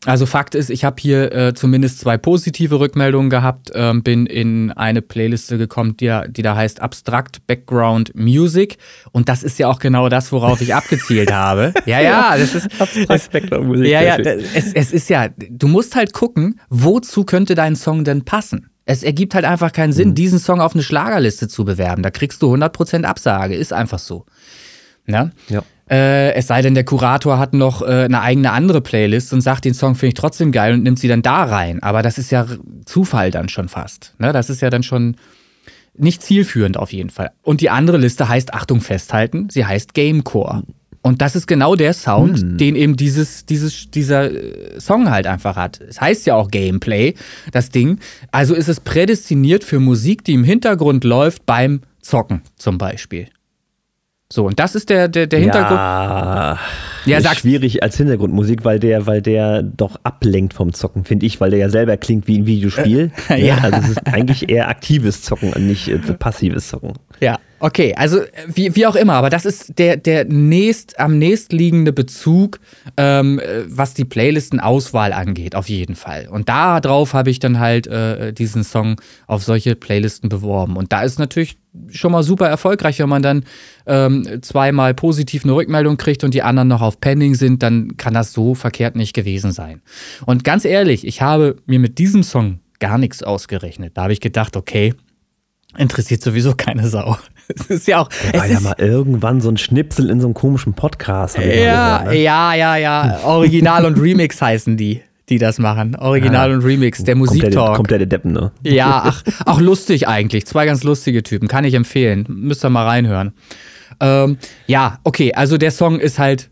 Also 0.06 0.26
Fakt 0.26 0.54
ist, 0.54 0.70
ich 0.70 0.84
habe 0.84 0.98
hier 1.00 1.32
äh, 1.32 1.54
zumindest 1.54 2.00
zwei 2.00 2.18
positive 2.18 2.80
Rückmeldungen 2.80 3.30
gehabt, 3.30 3.72
ähm, 3.74 4.04
bin 4.04 4.26
in 4.26 4.72
eine 4.72 5.02
Playliste 5.02 5.58
gekommen, 5.58 5.96
die, 5.96 6.14
die 6.28 6.42
da 6.42 6.56
heißt 6.56 6.82
Abstract 6.82 7.48
Background 7.48 8.14
Music 8.14 8.78
und 9.12 9.30
das 9.30 9.44
ist 9.44 9.60
ja 9.60 9.70
auch 9.70 9.80
genau 9.80 10.10
das, 10.10 10.32
worauf 10.32 10.62
ich 10.62 10.76
abgezielt 10.76 11.32
habe. 11.34 11.74
Ja, 11.86 12.02
ja, 12.02 12.36
das 12.38 12.54
ist 12.54 12.82
Abstract 12.82 13.32
Background 13.32 13.68
Music. 13.68 13.88
Ja, 13.88 14.02
ja, 14.02 14.18
es, 14.18 14.74
es 14.74 14.92
ist 14.92 15.10
ja, 15.10 15.30
du 15.30 15.68
musst 15.68 15.96
halt 15.96 16.12
gucken, 16.12 16.60
wozu 16.70 17.24
könnte 17.24 17.56
dein 17.56 17.76
Song 17.76 18.04
denn 18.04 18.26
passen? 18.26 18.73
Es 18.86 19.04
ergibt 19.04 19.34
halt 19.36 19.46
einfach 19.46 19.72
keinen 19.72 19.94
Sinn, 19.94 20.10
mhm. 20.10 20.16
diesen 20.16 20.40
Song 20.40 20.60
auf 20.60 20.74
eine 20.74 20.84
Schlagerliste 20.84 21.48
zu 21.48 21.64
bewerben. 21.66 22.04
Da 22.04 22.12
kriegst 22.12 22.42
du 22.42 22.54
100% 22.54 23.04
Absage. 23.04 23.56
Ist 23.56 23.74
einfach 23.74 24.00
so. 24.00 24.26
Ne? 25.06 25.32
Ja. 25.50 25.64
Äh, 25.90 26.34
es 26.34 26.48
sei 26.48 26.62
denn, 26.62 26.76
der 26.76 26.86
Kurator 26.86 27.38
hat 27.40 27.54
noch 27.54 27.82
äh, 27.82 28.06
eine 28.06 28.22
eigene 28.22 28.52
andere 28.52 28.82
Playlist 28.82 29.34
und 29.34 29.42
sagt, 29.42 29.66
den 29.66 29.74
Song 29.74 29.96
finde 29.96 30.10
ich 30.10 30.14
trotzdem 30.14 30.52
geil 30.52 30.74
und 30.74 30.84
nimmt 30.84 31.00
sie 31.00 31.08
dann 31.08 31.22
da 31.22 31.44
rein. 31.44 31.84
Aber 31.84 32.02
das 32.02 32.18
ist 32.18 32.32
ja 32.32 32.46
Zufall 32.86 33.32
dann 33.32 33.50
schon 33.50 33.70
fast. 33.70 34.14
Ne? 34.18 34.32
Das 34.32 34.50
ist 34.50 34.62
ja 34.62 34.70
dann 34.70 34.84
schon 34.84 35.18
nicht 35.96 36.24
zielführend 36.24 36.78
auf 36.78 36.92
jeden 36.94 37.10
Fall. 37.10 37.32
Und 37.42 37.62
die 37.62 37.70
andere 37.70 37.98
Liste 37.98 38.28
heißt, 38.28 38.54
Achtung, 38.54 38.82
festhalten, 38.82 39.50
sie 39.50 39.66
heißt 39.66 39.94
Gamecore. 39.94 40.64
Mhm. 40.66 40.74
Und 41.06 41.22
das 41.22 41.36
ist 41.36 41.48
genau 41.48 41.76
der 41.76 41.94
Sound, 41.94 42.40
hm. 42.40 42.58
den 42.58 42.76
eben 42.78 42.96
dieses, 42.96 43.46
dieses, 43.46 43.92
dieser 43.92 44.32
äh, 44.32 44.80
Song 44.80 45.12
halt 45.12 45.28
einfach 45.28 45.58
hat. 45.58 45.82
Es 45.82 46.00
heißt 46.00 46.26
ja 46.26 46.36
auch 46.36 46.50
Gameplay, 46.50 47.16
das 47.52 47.70
Ding. 47.70 48.00
Also 48.32 48.56
ist 48.56 48.70
es 48.70 48.80
prädestiniert 48.80 49.66
für 49.66 49.80
Musik, 49.80 50.24
die 50.24 50.34
im 50.34 50.46
Hintergrund 50.46 51.04
läuft 51.04 51.46
beim 51.46 51.82
Zocken 52.02 52.42
zum 52.56 52.78
Beispiel. 52.78 53.28
So, 54.32 54.48
und 54.48 54.60
das 54.60 54.76
ist 54.76 54.90
der, 54.90 55.10
der, 55.10 55.28
der 55.28 55.40
Hintergrund. 55.42 55.80
Ja, 55.80 56.58
ja 57.06 57.18
ist 57.18 57.40
schwierig 57.40 57.84
als 57.84 57.98
Hintergrundmusik, 57.98 58.64
weil 58.64 58.80
der, 58.80 59.06
weil 59.06 59.22
der 59.22 59.62
doch 59.62 59.98
ablenkt 60.04 60.54
vom 60.54 60.74
Zocken, 60.74 61.04
finde 61.04 61.26
ich, 61.26 61.40
weil 61.42 61.52
der 61.52 61.60
ja 61.60 61.70
selber 61.70 61.98
klingt 61.98 62.28
wie 62.28 62.40
ein 62.40 62.46
Videospiel. 62.48 63.12
ja. 63.30 63.36
ja. 63.36 63.58
Also 63.58 63.78
es 63.82 63.90
ist 63.90 64.08
eigentlich 64.08 64.50
eher 64.50 64.70
aktives 64.70 65.22
Zocken 65.22 65.52
und 65.52 65.68
nicht 65.68 65.90
äh, 65.90 65.98
passives 65.98 66.70
Zocken. 66.70 66.94
Ja, 67.20 67.40
Okay, 67.64 67.96
also 67.96 68.20
wie, 68.54 68.76
wie 68.76 68.86
auch 68.86 68.96
immer, 68.98 69.14
aber 69.14 69.30
das 69.30 69.46
ist 69.46 69.80
der, 69.80 69.96
der 69.96 70.26
nächst, 70.26 71.00
am 71.00 71.18
nächstliegende 71.18 71.94
Bezug, 71.94 72.60
ähm, 72.98 73.40
was 73.68 73.94
die 73.94 74.04
Playlistenauswahl 74.04 75.14
angeht, 75.14 75.56
auf 75.56 75.70
jeden 75.70 75.96
Fall. 75.96 76.28
Und 76.30 76.50
darauf 76.50 77.14
habe 77.14 77.30
ich 77.30 77.40
dann 77.40 77.60
halt 77.60 77.88
äh, 77.88 78.34
diesen 78.34 78.66
Song 78.66 79.00
auf 79.28 79.46
solche 79.46 79.78
Playlisten 79.78 80.28
beworben. 80.28 80.76
Und 80.76 80.92
da 80.92 81.04
ist 81.04 81.20
natürlich 81.20 81.56
schon 81.90 82.12
mal 82.12 82.24
super 82.24 82.50
erfolgreich, 82.50 83.00
wenn 83.00 83.08
man 83.08 83.22
dann 83.22 83.46
ähm, 83.86 84.42
zweimal 84.42 84.94
positiv 84.94 85.46
eine 85.46 85.56
Rückmeldung 85.56 85.96
kriegt 85.96 86.26
und 86.26 86.34
die 86.34 86.44
anderen 86.44 86.68
noch 86.68 86.82
auf 86.82 87.00
Pending 87.00 87.34
sind, 87.34 87.64
dann 87.64 87.96
kann 87.96 88.14
das 88.14 88.34
so 88.34 88.56
verkehrt 88.56 88.98
nicht 88.98 89.14
gewesen 89.14 89.54
sein. 89.54 89.82
Und 90.26 90.44
ganz 90.44 90.66
ehrlich, 90.66 91.08
ich 91.08 91.22
habe 91.22 91.56
mir 91.66 91.80
mit 91.80 91.98
diesem 91.98 92.24
Song 92.24 92.60
gar 92.80 92.98
nichts 92.98 93.24
ausgerechnet. 93.24 93.94
Da 93.96 94.04
habe 94.04 94.12
ich 94.12 94.20
gedacht, 94.20 94.58
okay, 94.58 94.94
interessiert 95.78 96.22
sowieso 96.22 96.54
keine 96.56 96.88
Sau. 96.88 97.18
Es 97.50 97.66
ist 97.66 97.88
ja 97.88 98.00
auch. 98.00 98.10
Da 98.32 98.40
war 98.40 98.48
ja 98.48 98.60
mal 98.62 98.76
irgendwann 98.78 99.42
so 99.42 99.50
ein 99.50 99.58
Schnipsel 99.58 100.10
in 100.10 100.22
so 100.22 100.28
einem 100.28 100.34
komischen 100.34 100.74
Podcast. 100.76 101.38
Ja, 101.38 101.98
gehört, 101.98 102.06
ne? 102.14 102.22
ja, 102.22 102.54
ja, 102.54 102.78
ja. 102.78 103.20
Original 103.26 103.86
und 103.86 104.00
Remix 104.00 104.42
heißen 104.42 104.78
die, 104.78 105.02
die 105.28 105.40
das 105.40 105.60
machen. 105.60 105.98
Original 105.98 106.50
ja. 106.50 106.56
und 106.56 106.64
Remix, 106.64 107.04
der 107.04 107.16
Musiktalk. 107.16 107.76
Kommt 107.76 107.92
der, 107.92 107.98
der 107.98 108.08
Deppen, 108.08 108.32
ne? 108.32 108.54
Ja, 108.64 109.02
ach, 109.06 109.24
auch 109.46 109.60
lustig 109.60 110.08
eigentlich. 110.08 110.46
Zwei 110.46 110.66
ganz 110.66 110.84
lustige 110.84 111.22
Typen. 111.22 111.50
Kann 111.50 111.66
ich 111.66 111.74
empfehlen. 111.74 112.26
Müsst 112.30 112.64
ihr 112.64 112.70
mal 112.70 112.86
reinhören. 112.86 113.34
Ähm, 114.00 114.38
ja, 114.66 115.00
okay, 115.04 115.34
also 115.34 115.58
der 115.58 115.72
Song 115.72 116.00
ist 116.00 116.20
halt 116.20 116.50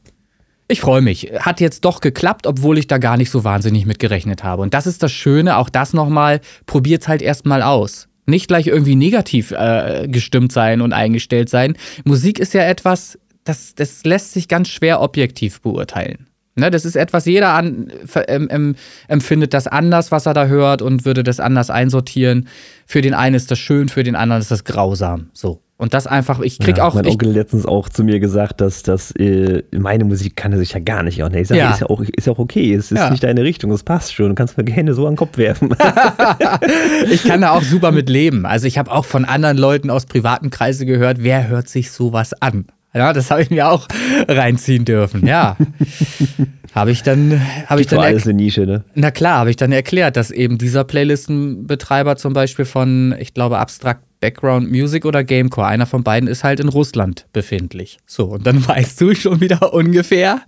ich 0.67 0.79
freue 0.79 1.01
mich. 1.01 1.31
Hat 1.37 1.59
jetzt 1.59 1.83
doch 1.83 1.99
geklappt, 1.99 2.47
obwohl 2.47 2.77
ich 2.77 2.87
da 2.87 2.97
gar 2.97 3.17
nicht 3.17 3.29
so 3.29 3.43
wahnsinnig 3.43 3.85
mit 3.85 3.99
gerechnet 3.99 4.45
habe. 4.45 4.61
Und 4.61 4.73
das 4.73 4.87
ist 4.87 5.03
das 5.03 5.11
Schöne, 5.11 5.57
auch 5.57 5.67
das 5.67 5.91
nochmal, 5.91 6.39
probiert 6.65 7.01
es 7.01 7.07
halt 7.09 7.21
erstmal 7.21 7.61
aus 7.61 8.07
nicht 8.25 8.47
gleich 8.47 8.67
irgendwie 8.67 8.95
negativ 8.95 9.51
äh, 9.51 10.07
gestimmt 10.07 10.51
sein 10.51 10.81
und 10.81 10.93
eingestellt 10.93 11.49
sein. 11.49 11.75
Musik 12.03 12.39
ist 12.39 12.53
ja 12.53 12.63
etwas, 12.63 13.19
das, 13.43 13.75
das 13.75 14.03
lässt 14.03 14.33
sich 14.33 14.47
ganz 14.47 14.69
schwer 14.69 15.01
objektiv 15.01 15.61
beurteilen. 15.61 16.27
Ne, 16.55 16.69
das 16.69 16.83
ist 16.83 16.97
etwas, 16.97 17.25
jeder 17.25 17.53
an, 17.53 17.93
ähm, 18.27 18.75
empfindet 19.07 19.53
das 19.53 19.67
anders, 19.67 20.11
was 20.11 20.25
er 20.25 20.33
da 20.33 20.47
hört 20.47 20.81
und 20.81 21.05
würde 21.05 21.23
das 21.23 21.39
anders 21.39 21.69
einsortieren. 21.69 22.49
Für 22.85 23.01
den 23.01 23.13
einen 23.13 23.35
ist 23.35 23.49
das 23.51 23.59
schön, 23.59 23.87
für 23.87 24.03
den 24.03 24.17
anderen 24.17 24.41
ist 24.41 24.51
das 24.51 24.65
grausam. 24.65 25.29
So. 25.33 25.61
Und 25.81 25.95
das 25.95 26.05
einfach, 26.05 26.41
ich 26.41 26.59
krieg 26.59 26.77
ja, 26.77 26.83
auch. 26.83 26.93
Mein 26.93 27.07
Onkel 27.07 27.31
letztens 27.31 27.65
auch 27.65 27.89
zu 27.89 28.03
mir 28.03 28.19
gesagt, 28.19 28.61
dass, 28.61 28.83
dass 28.83 29.09
äh, 29.15 29.63
meine 29.75 30.05
Musik 30.05 30.35
kann 30.35 30.51
er 30.51 30.59
sich 30.59 30.73
ja 30.73 30.79
gar 30.79 31.01
nicht 31.01 31.23
auch. 31.23 31.31
Ich 31.31 31.47
sage, 31.47 31.59
ja. 31.59 31.71
ist 31.71 31.81
ja 31.81 31.87
auch, 31.87 32.01
ist 32.01 32.27
ja 32.27 32.33
auch 32.33 32.37
okay, 32.37 32.71
es 32.71 32.91
ist 32.91 32.99
ja. 32.99 33.09
nicht 33.09 33.23
deine 33.23 33.41
Richtung, 33.41 33.71
es 33.71 33.81
passt 33.81 34.13
schon. 34.13 34.29
Du 34.29 34.35
kannst 34.35 34.59
mir 34.59 34.63
gerne 34.63 34.93
so 34.93 35.07
an 35.07 35.13
den 35.13 35.17
Kopf 35.17 35.39
werfen. 35.39 35.75
ich 37.11 37.23
kann 37.23 37.41
da 37.41 37.53
auch 37.53 37.63
super 37.63 37.91
mit 37.91 38.09
leben. 38.09 38.45
Also 38.45 38.67
ich 38.67 38.77
habe 38.77 38.91
auch 38.91 39.05
von 39.05 39.25
anderen 39.25 39.57
Leuten 39.57 39.89
aus 39.89 40.05
privaten 40.05 40.51
Kreisen 40.51 40.85
gehört, 40.85 41.23
wer 41.23 41.47
hört 41.47 41.67
sich 41.67 41.89
sowas 41.89 42.39
an? 42.39 42.67
Ja, 42.93 43.11
das 43.11 43.31
habe 43.31 43.41
ich 43.41 43.49
mir 43.49 43.67
auch 43.67 43.87
reinziehen 44.27 44.85
dürfen. 44.85 45.25
Ja. 45.25 45.57
habe 46.75 46.91
ich 46.91 47.01
dann 47.01 47.41
habe 47.65 47.81
ich 47.81 47.87
dann 47.87 48.01
alles 48.01 48.25
eine 48.25 48.35
Nische, 48.35 48.67
ne? 48.67 48.83
Na 48.93 49.09
klar, 49.09 49.39
habe 49.39 49.49
ich 49.49 49.55
dann 49.55 49.71
erklärt, 49.71 50.15
dass 50.15 50.29
eben 50.29 50.59
dieser 50.59 50.83
Playlistenbetreiber 50.83 52.17
zum 52.17 52.33
Beispiel 52.33 52.65
von, 52.65 53.15
ich 53.17 53.33
glaube, 53.33 53.57
Abstract 53.57 54.03
Background 54.21 54.71
Music 54.71 55.03
oder 55.03 55.23
Gamecore. 55.23 55.67
Einer 55.67 55.85
von 55.85 56.03
beiden 56.03 56.29
ist 56.29 56.43
halt 56.43 56.59
in 56.59 56.69
Russland 56.69 57.25
befindlich. 57.33 57.97
So, 58.05 58.25
und 58.25 58.47
dann 58.47 58.65
weißt 58.67 59.01
du 59.01 59.13
schon 59.13 59.41
wieder 59.41 59.73
ungefähr, 59.73 60.41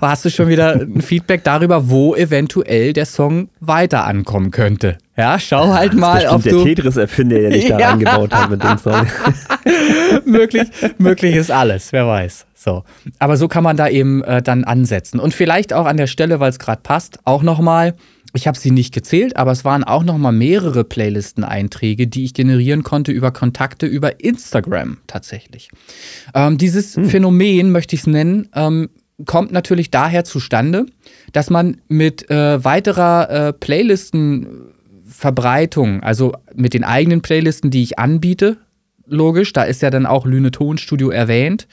hast 0.00 0.24
du 0.24 0.30
schon 0.30 0.48
wieder 0.48 0.72
ein 0.74 1.00
Feedback 1.00 1.44
darüber, 1.44 1.88
wo 1.88 2.14
eventuell 2.14 2.92
der 2.92 3.06
Song 3.06 3.48
weiter 3.60 4.04
ankommen 4.04 4.50
könnte. 4.50 4.98
Ja, 5.16 5.38
schau 5.38 5.68
halt 5.68 5.92
das 5.92 6.00
mal, 6.00 6.26
ob 6.28 6.42
der 6.42 6.52
du. 6.52 6.64
Der 6.64 6.74
Tetris-Erfinder, 6.74 7.38
der 7.38 7.50
dich 7.50 7.68
da 7.68 7.78
ja. 7.78 7.92
eingebaut 7.92 8.34
hat 8.34 8.50
mit 8.50 8.62
dem 8.62 8.78
Song. 8.78 9.06
möglich, 10.24 10.68
möglich 10.98 11.36
ist 11.36 11.50
alles, 11.50 11.92
wer 11.92 12.06
weiß. 12.06 12.46
So. 12.54 12.84
Aber 13.18 13.36
so 13.36 13.48
kann 13.48 13.64
man 13.64 13.76
da 13.76 13.88
eben 13.88 14.22
äh, 14.24 14.42
dann 14.42 14.64
ansetzen. 14.64 15.20
Und 15.20 15.34
vielleicht 15.34 15.72
auch 15.72 15.86
an 15.86 15.96
der 15.96 16.06
Stelle, 16.06 16.40
weil 16.40 16.50
es 16.50 16.58
gerade 16.58 16.80
passt, 16.82 17.18
auch 17.24 17.42
nochmal 17.42 17.94
ich 18.32 18.46
habe 18.46 18.58
sie 18.58 18.70
nicht 18.70 18.94
gezählt, 18.94 19.36
aber 19.36 19.52
es 19.52 19.64
waren 19.64 19.84
auch 19.84 20.04
noch 20.04 20.18
mal 20.18 20.32
mehrere 20.32 20.84
Playlisten-Einträge, 20.84 22.06
die 22.06 22.24
ich 22.24 22.34
generieren 22.34 22.82
konnte 22.82 23.12
über 23.12 23.32
Kontakte 23.32 23.86
über 23.86 24.20
Instagram 24.20 24.98
tatsächlich. 25.06 25.70
Ähm, 26.34 26.58
dieses 26.58 26.96
hm. 26.96 27.06
Phänomen, 27.06 27.72
möchte 27.72 27.94
ich 27.94 28.02
es 28.02 28.06
nennen, 28.06 28.48
ähm, 28.54 28.90
kommt 29.26 29.52
natürlich 29.52 29.90
daher 29.90 30.24
zustande, 30.24 30.86
dass 31.32 31.50
man 31.50 31.82
mit 31.88 32.30
äh, 32.30 32.64
weiterer 32.64 33.48
äh, 33.48 33.52
Playlisten-Verbreitung, 33.52 36.02
also 36.02 36.32
mit 36.54 36.72
den 36.74 36.84
eigenen 36.84 37.22
Playlisten, 37.22 37.70
die 37.70 37.82
ich 37.82 37.98
anbiete, 37.98 38.58
logisch. 39.10 39.52
Da 39.52 39.62
ist 39.64 39.82
ja 39.82 39.90
dann 39.90 40.06
auch 40.06 40.26
Lüne 40.26 40.50
Tonstudio 40.50 41.10
erwähnt. 41.10 41.66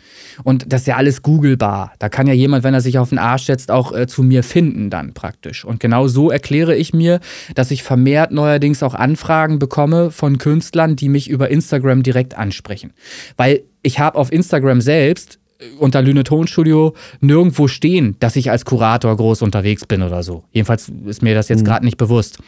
Und 0.44 0.72
das 0.72 0.82
ist 0.82 0.88
ja 0.88 0.96
alles 0.98 1.22
googelbar. 1.22 1.94
Da 2.00 2.10
kann 2.10 2.28
ja 2.28 2.34
jemand, 2.34 2.64
wenn 2.64 2.74
er 2.74 2.82
sich 2.82 2.98
auf 2.98 3.10
den 3.10 3.20
Arsch 3.20 3.44
setzt, 3.46 3.72
auch 3.72 3.94
äh, 3.94 4.08
zu 4.08 4.24
mir 4.24 4.44
finden 4.44 4.90
dann 4.90 5.14
praktisch. 5.14 5.66
Und 5.66 5.80
genau 5.80 6.08
so 6.08 6.30
erkläre 6.30 6.76
ich 6.76 6.94
mir, 6.94 7.20
dass 7.56 7.72
ich 7.72 7.84
vermehrt 7.84 8.32
neuerdings 8.32 8.84
auch 8.84 8.94
Anfragen 8.94 9.60
bekomme 9.60 10.12
von 10.12 10.38
Künstlern, 10.38 10.96
die 10.96 11.10
mich 11.10 11.30
über 11.30 11.50
Instagram 11.50 12.04
direkt 12.04 12.38
ansprechen. 12.38 12.94
Weil 13.38 13.62
ich 13.82 14.00
habe 14.00 14.18
auf 14.18 14.32
Instagram 14.32 14.82
selbst 14.82 15.40
äh, 15.60 15.66
unter 15.80 16.02
Lüne 16.02 16.24
Tonstudio 16.24 16.94
nirgendwo 17.20 17.68
stehen, 17.68 18.16
dass 18.20 18.36
ich 18.36 18.52
als 18.52 18.66
Kurator 18.66 19.16
groß 19.16 19.42
unterwegs 19.42 19.86
bin 19.86 20.02
oder 20.02 20.24
so. 20.24 20.44
Jedenfalls 20.52 20.92
ist 21.06 21.22
mir 21.22 21.36
das 21.36 21.50
jetzt 21.50 21.62
mhm. 21.62 21.66
gerade 21.66 21.86
nicht 21.86 21.98
bewusst. 21.98 22.40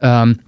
Ähm, 0.00 0.38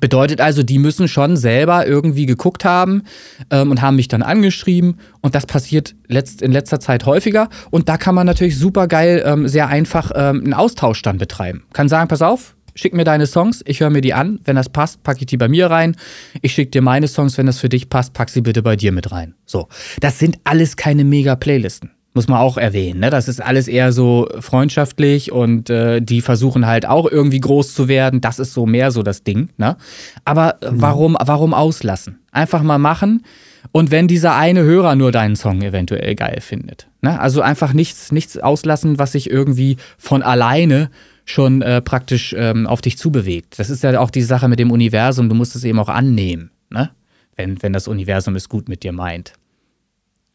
Bedeutet 0.00 0.40
also, 0.40 0.62
die 0.62 0.78
müssen 0.78 1.08
schon 1.08 1.36
selber 1.36 1.86
irgendwie 1.86 2.26
geguckt 2.26 2.64
haben 2.64 3.02
ähm, 3.50 3.70
und 3.70 3.82
haben 3.82 3.96
mich 3.96 4.08
dann 4.08 4.22
angeschrieben. 4.22 4.98
Und 5.20 5.34
das 5.34 5.46
passiert 5.46 5.94
letzt, 6.06 6.42
in 6.42 6.52
letzter 6.52 6.80
Zeit 6.80 7.06
häufiger. 7.06 7.48
Und 7.70 7.88
da 7.88 7.96
kann 7.96 8.14
man 8.14 8.26
natürlich 8.26 8.58
super 8.58 8.88
geil, 8.88 9.22
ähm, 9.24 9.48
sehr 9.48 9.68
einfach 9.68 10.10
ähm, 10.14 10.42
einen 10.44 10.54
Austausch 10.54 11.02
dann 11.02 11.18
betreiben. 11.18 11.64
Kann 11.72 11.88
sagen, 11.88 12.08
pass 12.08 12.22
auf, 12.22 12.56
schick 12.74 12.94
mir 12.94 13.04
deine 13.04 13.26
Songs, 13.26 13.62
ich 13.66 13.80
höre 13.80 13.90
mir 13.90 14.02
die 14.02 14.14
an. 14.14 14.40
Wenn 14.44 14.56
das 14.56 14.68
passt, 14.68 15.02
packe 15.02 15.20
ich 15.20 15.26
die 15.26 15.36
bei 15.36 15.48
mir 15.48 15.70
rein. 15.70 15.96
Ich 16.42 16.52
schicke 16.52 16.70
dir 16.70 16.82
meine 16.82 17.08
Songs, 17.08 17.38
wenn 17.38 17.46
das 17.46 17.58
für 17.58 17.68
dich 17.68 17.88
passt, 17.88 18.12
pack 18.12 18.30
sie 18.30 18.42
bitte 18.42 18.62
bei 18.62 18.76
dir 18.76 18.92
mit 18.92 19.12
rein. 19.12 19.34
So, 19.46 19.68
das 20.00 20.18
sind 20.18 20.38
alles 20.44 20.76
keine 20.76 21.04
Mega-Playlisten 21.04 21.95
muss 22.16 22.26
man 22.28 22.38
auch 22.38 22.56
erwähnen. 22.56 23.00
Ne? 23.00 23.10
Das 23.10 23.28
ist 23.28 23.40
alles 23.40 23.68
eher 23.68 23.92
so 23.92 24.26
freundschaftlich 24.40 25.30
und 25.30 25.70
äh, 25.70 26.00
die 26.00 26.22
versuchen 26.22 26.66
halt 26.66 26.86
auch 26.86 27.08
irgendwie 27.08 27.38
groß 27.38 27.74
zu 27.74 27.86
werden. 27.86 28.20
Das 28.20 28.38
ist 28.40 28.54
so 28.54 28.66
mehr 28.66 28.90
so 28.90 29.02
das 29.02 29.22
Ding. 29.22 29.50
Ne? 29.58 29.76
Aber 30.24 30.56
mhm. 30.62 30.80
warum, 30.80 31.16
warum 31.20 31.54
auslassen? 31.54 32.18
Einfach 32.32 32.62
mal 32.62 32.78
machen. 32.78 33.22
Und 33.70 33.90
wenn 33.90 34.08
dieser 34.08 34.34
eine 34.34 34.62
Hörer 34.62 34.96
nur 34.96 35.12
deinen 35.12 35.36
Song 35.36 35.60
eventuell 35.60 36.14
geil 36.14 36.38
findet. 36.40 36.88
Ne? 37.02 37.20
Also 37.20 37.42
einfach 37.42 37.74
nichts, 37.74 38.10
nichts 38.10 38.38
auslassen, 38.38 38.98
was 38.98 39.12
sich 39.12 39.30
irgendwie 39.30 39.76
von 39.98 40.22
alleine 40.22 40.90
schon 41.26 41.60
äh, 41.60 41.82
praktisch 41.82 42.34
ähm, 42.38 42.66
auf 42.66 42.80
dich 42.80 42.96
zubewegt. 42.96 43.58
Das 43.58 43.68
ist 43.68 43.82
ja 43.82 44.00
auch 44.00 44.10
die 44.10 44.22
Sache 44.22 44.48
mit 44.48 44.58
dem 44.58 44.70
Universum. 44.70 45.28
Du 45.28 45.34
musst 45.34 45.54
es 45.54 45.64
eben 45.64 45.78
auch 45.78 45.90
annehmen, 45.90 46.50
ne? 46.70 46.90
wenn, 47.34 47.62
wenn 47.62 47.74
das 47.74 47.88
Universum 47.88 48.36
es 48.36 48.48
gut 48.48 48.70
mit 48.70 48.84
dir 48.84 48.92
meint. 48.92 49.34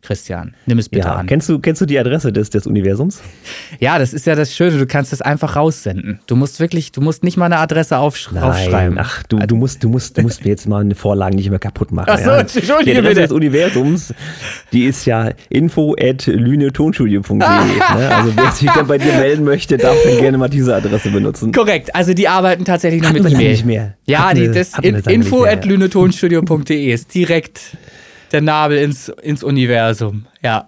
Christian, 0.02 0.56
nimm 0.66 0.80
es 0.80 0.90
bitte 0.90 1.08
ja, 1.08 1.16
an. 1.16 1.28
Kennst 1.28 1.48
du, 1.48 1.60
kennst 1.60 1.80
du 1.80 1.86
die 1.86 2.00
Adresse 2.00 2.34
des, 2.34 2.50
des 2.50 2.66
Universums? 2.66 3.22
Ja, 3.80 4.00
das 4.00 4.14
ist 4.14 4.26
ja 4.26 4.36
das 4.36 4.56
Schöne, 4.56 4.78
du 4.78 4.88
kannst 4.88 5.14
es 5.14 5.22
einfach 5.22 5.56
raussenden. 5.56 6.20
Du 6.26 6.36
musst 6.36 6.60
wirklich, 6.60 6.92
du 6.92 7.02
musst 7.02 7.24
nicht 7.24 7.38
mal 7.38 7.46
eine 7.46 7.60
Adresse 7.60 7.98
aufsch 8.00 8.32
Nein, 8.32 8.44
aufschreiben. 8.44 8.98
Ach, 9.00 9.22
du, 9.24 9.38
du, 9.38 9.56
musst, 9.56 9.84
du, 9.84 9.90
musst, 9.90 10.18
du 10.18 10.24
musst 10.24 10.44
mir 10.44 10.50
jetzt 10.50 10.68
mal 10.68 10.82
eine 10.82 10.96
Vorlage 10.96 11.36
nicht 11.36 11.50
mehr 11.52 11.60
kaputt 11.60 11.92
machen. 11.92 12.10
Ach 12.10 12.18
so, 12.18 12.32
ja. 12.32 12.40
Entschuldige 12.40 12.84
die 12.84 12.92
Adresse 12.98 13.08
bitte. 13.10 13.22
des 13.22 13.32
Universums, 13.32 14.14
die 14.74 14.86
ist 14.86 15.06
ja 15.06 15.30
info 15.50 15.96
at 16.00 16.26
lünetonstudio.de. 16.26 17.38
ne? 17.38 18.16
Also 18.16 18.36
wer 18.36 18.52
sich 18.52 18.72
dann 18.72 18.88
bei 18.88 18.98
dir 18.98 19.14
melden 19.14 19.44
möchte, 19.44 19.78
darf 19.78 19.98
dann 20.04 20.18
gerne 20.18 20.38
mal 20.40 20.50
diese 20.50 20.76
Adresse 20.76 21.12
benutzen. 21.12 21.52
Korrekt, 21.52 21.94
also 21.96 22.16
die 22.16 22.28
arbeiten 22.28 22.66
tatsächlich 22.66 23.04
nur 23.04 23.14
mit 23.14 23.32
E-Mail. 23.32 23.52
nicht 23.52 23.66
mehr. 23.66 23.94
Ja, 24.06 24.34
die, 24.34 24.48
das 24.50 24.74
info 24.80 25.44
at 25.44 25.66
lünetonstudio.de 25.66 26.92
ist 26.92 27.14
direkt 27.14 27.78
der 28.32 28.42
Nabel 28.42 28.78
ins, 28.78 29.10
ins 29.10 29.44
Universum. 29.44 30.26
Ja. 30.42 30.68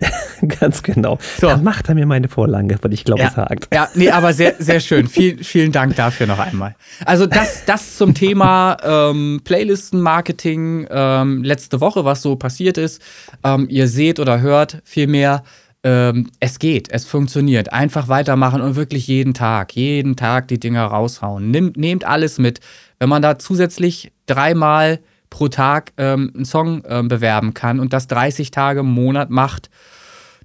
Ganz 0.60 0.82
genau. 0.82 1.18
So. 1.40 1.46
Dann 1.46 1.62
macht 1.62 1.88
er 1.88 1.94
mir 1.94 2.06
meine 2.06 2.28
Vorlage, 2.28 2.76
weil 2.82 2.92
ich 2.92 3.04
glaube, 3.04 3.22
ja, 3.22 3.28
es 3.28 3.36
hakt. 3.36 3.68
Ja, 3.72 3.88
nee, 3.94 4.10
aber 4.10 4.32
sehr, 4.32 4.56
sehr 4.58 4.80
schön. 4.80 5.06
Viel, 5.06 5.42
vielen 5.44 5.70
Dank 5.70 5.94
dafür 5.94 6.26
noch 6.26 6.40
einmal. 6.40 6.74
Also 7.04 7.26
das, 7.26 7.64
das 7.64 7.96
zum 7.96 8.12
Thema 8.12 8.76
ähm, 8.82 9.40
Playlisten-Marketing 9.44 10.88
ähm, 10.90 11.44
letzte 11.44 11.80
Woche, 11.80 12.04
was 12.04 12.22
so 12.22 12.34
passiert 12.34 12.76
ist. 12.76 13.00
Ähm, 13.44 13.68
ihr 13.70 13.86
seht 13.86 14.18
oder 14.18 14.40
hört 14.40 14.82
vielmehr, 14.84 15.44
ähm, 15.84 16.30
es 16.40 16.58
geht, 16.58 16.90
es 16.90 17.04
funktioniert. 17.04 17.72
Einfach 17.72 18.08
weitermachen 18.08 18.62
und 18.62 18.74
wirklich 18.74 19.06
jeden 19.06 19.34
Tag, 19.34 19.76
jeden 19.76 20.16
Tag 20.16 20.48
die 20.48 20.58
Dinger 20.58 20.86
raushauen. 20.86 21.50
Nehmt, 21.50 21.76
nehmt 21.76 22.04
alles 22.04 22.38
mit. 22.38 22.60
Wenn 22.98 23.08
man 23.08 23.22
da 23.22 23.38
zusätzlich 23.38 24.12
dreimal 24.26 24.98
pro 25.34 25.48
Tag 25.48 25.92
ähm, 25.96 26.30
einen 26.32 26.44
Song 26.44 26.84
ähm, 26.86 27.08
bewerben 27.08 27.54
kann 27.54 27.80
und 27.80 27.92
das 27.92 28.06
30 28.06 28.52
Tage 28.52 28.80
im 28.80 28.86
Monat 28.86 29.30
macht, 29.30 29.68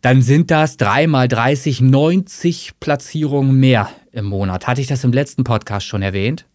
dann 0.02 0.24
sind 0.24 0.50
das 0.50 0.78
3 0.78 1.06
mal 1.06 1.28
30, 1.28 1.80
90 1.82 2.72
Platzierungen 2.80 3.60
mehr 3.60 3.90
im 4.12 4.26
Monat. 4.26 4.66
Hatte 4.66 4.82
ich 4.82 4.88
das 4.88 5.04
im 5.04 5.14
letzten 5.14 5.44
Podcast 5.44 5.86
schon 5.86 6.02
erwähnt? 6.02 6.48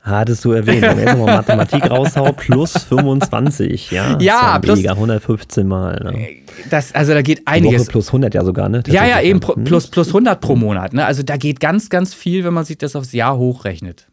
Hattest 0.00 0.44
du 0.44 0.50
erwähnt, 0.50 0.82
wenn 0.82 0.98
ich 0.98 1.04
mal 1.04 1.36
Mathematik 1.36 1.84
raushau, 1.90 2.32
plus 2.32 2.72
25, 2.72 3.92
ja. 3.92 4.18
Ja, 4.18 4.58
plus. 4.58 4.78
Mega, 4.78 4.94
115 4.94 5.68
Mal. 5.68 6.00
Ne? 6.02 6.28
Das, 6.70 6.92
also 6.92 7.12
da 7.12 7.22
geht 7.22 7.46
einiges. 7.46 7.82
Woche 7.82 7.90
plus 7.92 8.08
100 8.08 8.34
ja 8.34 8.44
sogar, 8.44 8.68
ne? 8.68 8.82
Ja, 8.88 9.06
ja, 9.06 9.20
eben 9.20 9.40
hm? 9.40 9.62
plus, 9.62 9.86
plus 9.86 10.08
100 10.08 10.40
pro 10.40 10.56
Monat. 10.56 10.94
Ne? 10.94 11.06
Also 11.06 11.22
da 11.22 11.36
geht 11.36 11.60
ganz, 11.60 11.90
ganz 11.90 12.12
viel, 12.12 12.42
wenn 12.42 12.54
man 12.54 12.64
sich 12.64 12.78
das 12.78 12.96
aufs 12.96 13.12
Jahr 13.12 13.38
hochrechnet. 13.38 14.08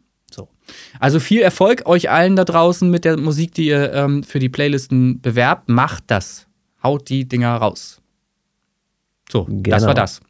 Also 1.00 1.20
viel 1.20 1.42
Erfolg 1.42 1.86
euch 1.86 2.10
allen 2.10 2.36
da 2.36 2.44
draußen 2.44 2.90
mit 2.90 3.04
der 3.04 3.16
Musik, 3.16 3.54
die 3.54 3.66
ihr 3.66 3.92
ähm, 3.92 4.22
für 4.22 4.38
die 4.38 4.48
Playlisten 4.48 5.20
bewerbt. 5.20 5.68
Macht 5.68 6.04
das. 6.08 6.46
Haut 6.82 7.08
die 7.08 7.28
Dinger 7.28 7.56
raus. 7.56 8.00
So, 9.30 9.44
genau. 9.44 9.62
das 9.62 9.86
war 9.86 9.94
das. 9.94 10.20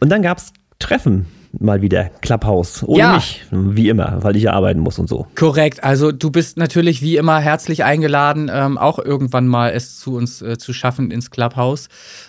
Und 0.00 0.10
dann 0.10 0.22
gab 0.22 0.38
es 0.38 0.52
Treffen 0.78 1.26
mal 1.58 1.82
wieder, 1.82 2.10
Clubhouse. 2.20 2.82
Ohne 2.82 2.98
ja. 2.98 3.14
mich, 3.14 3.44
wie 3.50 3.88
immer, 3.88 4.22
weil 4.22 4.36
ich 4.36 4.44
ja 4.44 4.52
arbeiten 4.52 4.80
muss 4.80 4.98
und 4.98 5.08
so. 5.08 5.26
Korrekt. 5.34 5.84
Also 5.84 6.12
du 6.12 6.30
bist 6.30 6.56
natürlich 6.56 7.02
wie 7.02 7.16
immer 7.16 7.38
herzlich 7.38 7.84
eingeladen, 7.84 8.50
ähm, 8.52 8.78
auch 8.78 8.98
irgendwann 8.98 9.46
mal 9.46 9.70
es 9.70 9.98
zu 9.98 10.16
uns 10.16 10.42
äh, 10.42 10.58
zu 10.58 10.72
schaffen 10.72 11.10
ins 11.10 11.30
Clubhouse. 11.30 11.88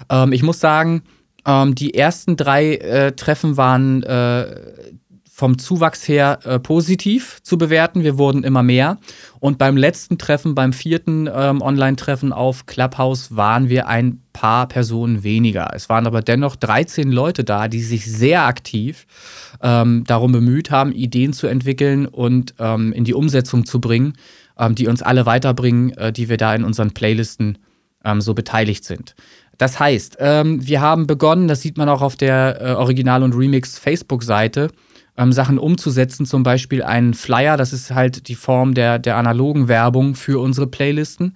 Ähm, 0.09 0.31
ich 0.31 0.43
muss 0.43 0.59
sagen, 0.59 1.03
ähm, 1.45 1.75
die 1.75 1.93
ersten 1.93 2.37
drei 2.37 2.75
äh, 2.75 3.11
Treffen 3.13 3.57
waren 3.57 4.03
äh, 4.03 4.55
vom 5.37 5.59
Zuwachs 5.59 6.07
her 6.07 6.39
äh, 6.45 6.57
positiv 6.57 7.43
zu 7.43 7.59
bewerten. 7.59 8.03
Wir 8.03 8.17
wurden 8.17 8.43
immer 8.43 8.63
mehr. 8.63 8.97
Und 9.39 9.59
beim 9.59 9.77
letzten 9.77 10.17
Treffen, 10.17 10.55
beim 10.55 10.73
vierten 10.73 11.29
ähm, 11.31 11.61
Online-Treffen 11.61 12.33
auf 12.33 12.65
Clubhouse, 12.65 13.35
waren 13.35 13.69
wir 13.69 13.87
ein 13.87 14.23
paar 14.33 14.67
Personen 14.67 15.21
weniger. 15.21 15.69
Es 15.75 15.89
waren 15.89 16.07
aber 16.07 16.21
dennoch 16.21 16.55
13 16.55 17.11
Leute 17.11 17.43
da, 17.43 17.67
die 17.67 17.83
sich 17.83 18.11
sehr 18.11 18.47
aktiv 18.47 19.05
ähm, 19.61 20.05
darum 20.07 20.31
bemüht 20.31 20.71
haben, 20.71 20.91
Ideen 20.91 21.33
zu 21.33 21.45
entwickeln 21.45 22.07
und 22.07 22.55
ähm, 22.57 22.91
in 22.91 23.03
die 23.03 23.13
Umsetzung 23.13 23.63
zu 23.63 23.79
bringen, 23.79 24.13
ähm, 24.57 24.73
die 24.73 24.87
uns 24.87 25.03
alle 25.03 25.27
weiterbringen, 25.27 25.95
äh, 25.97 26.11
die 26.11 26.29
wir 26.29 26.37
da 26.37 26.55
in 26.55 26.63
unseren 26.63 26.95
Playlisten 26.95 27.59
ähm, 28.03 28.21
so 28.21 28.33
beteiligt 28.33 28.85
sind. 28.85 29.13
Das 29.59 29.79
heißt, 29.79 30.17
ähm, 30.19 30.65
wir 30.65 30.81
haben 30.81 31.05
begonnen, 31.05 31.47
das 31.47 31.61
sieht 31.61 31.77
man 31.77 31.89
auch 31.89 32.01
auf 32.01 32.15
der 32.15 32.59
äh, 32.59 32.71
Original- 32.71 33.21
und 33.21 33.33
Remix-Facebook-Seite, 33.33 34.69
ähm, 35.17 35.31
Sachen 35.31 35.57
umzusetzen, 35.57 36.25
zum 36.25 36.43
Beispiel 36.43 36.83
einen 36.83 37.13
Flyer, 37.13 37.57
das 37.57 37.73
ist 37.73 37.93
halt 37.93 38.27
die 38.27 38.35
Form 38.35 38.73
der, 38.73 38.99
der 38.99 39.17
analogen 39.17 39.67
Werbung 39.67 40.15
für 40.15 40.39
unsere 40.39 40.67
Playlisten. 40.67 41.35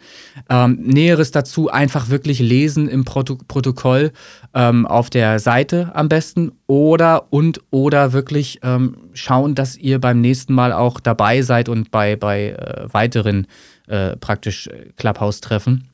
Ähm, 0.49 0.79
Näheres 0.81 1.31
dazu 1.31 1.69
einfach 1.69 2.09
wirklich 2.09 2.39
lesen 2.39 2.87
im 2.87 3.03
Proto 3.03 3.37
Protokoll 3.47 4.11
ähm, 4.53 4.85
auf 4.85 5.09
der 5.09 5.39
Seite 5.39 5.91
am 5.93 6.09
besten 6.09 6.51
oder 6.67 7.31
und 7.31 7.61
oder 7.71 8.13
wirklich 8.13 8.59
ähm, 8.63 8.97
schauen, 9.13 9.55
dass 9.55 9.77
ihr 9.77 9.99
beim 9.99 10.21
nächsten 10.21 10.53
Mal 10.53 10.73
auch 10.73 10.99
dabei 10.99 11.41
seid 11.41 11.69
und 11.69 11.91
bei, 11.91 12.15
bei 12.15 12.49
äh, 12.49 12.93
weiteren 12.93 13.47
äh, 13.87 14.15
praktisch 14.17 14.69
Clubhouse-Treffen 14.97 15.90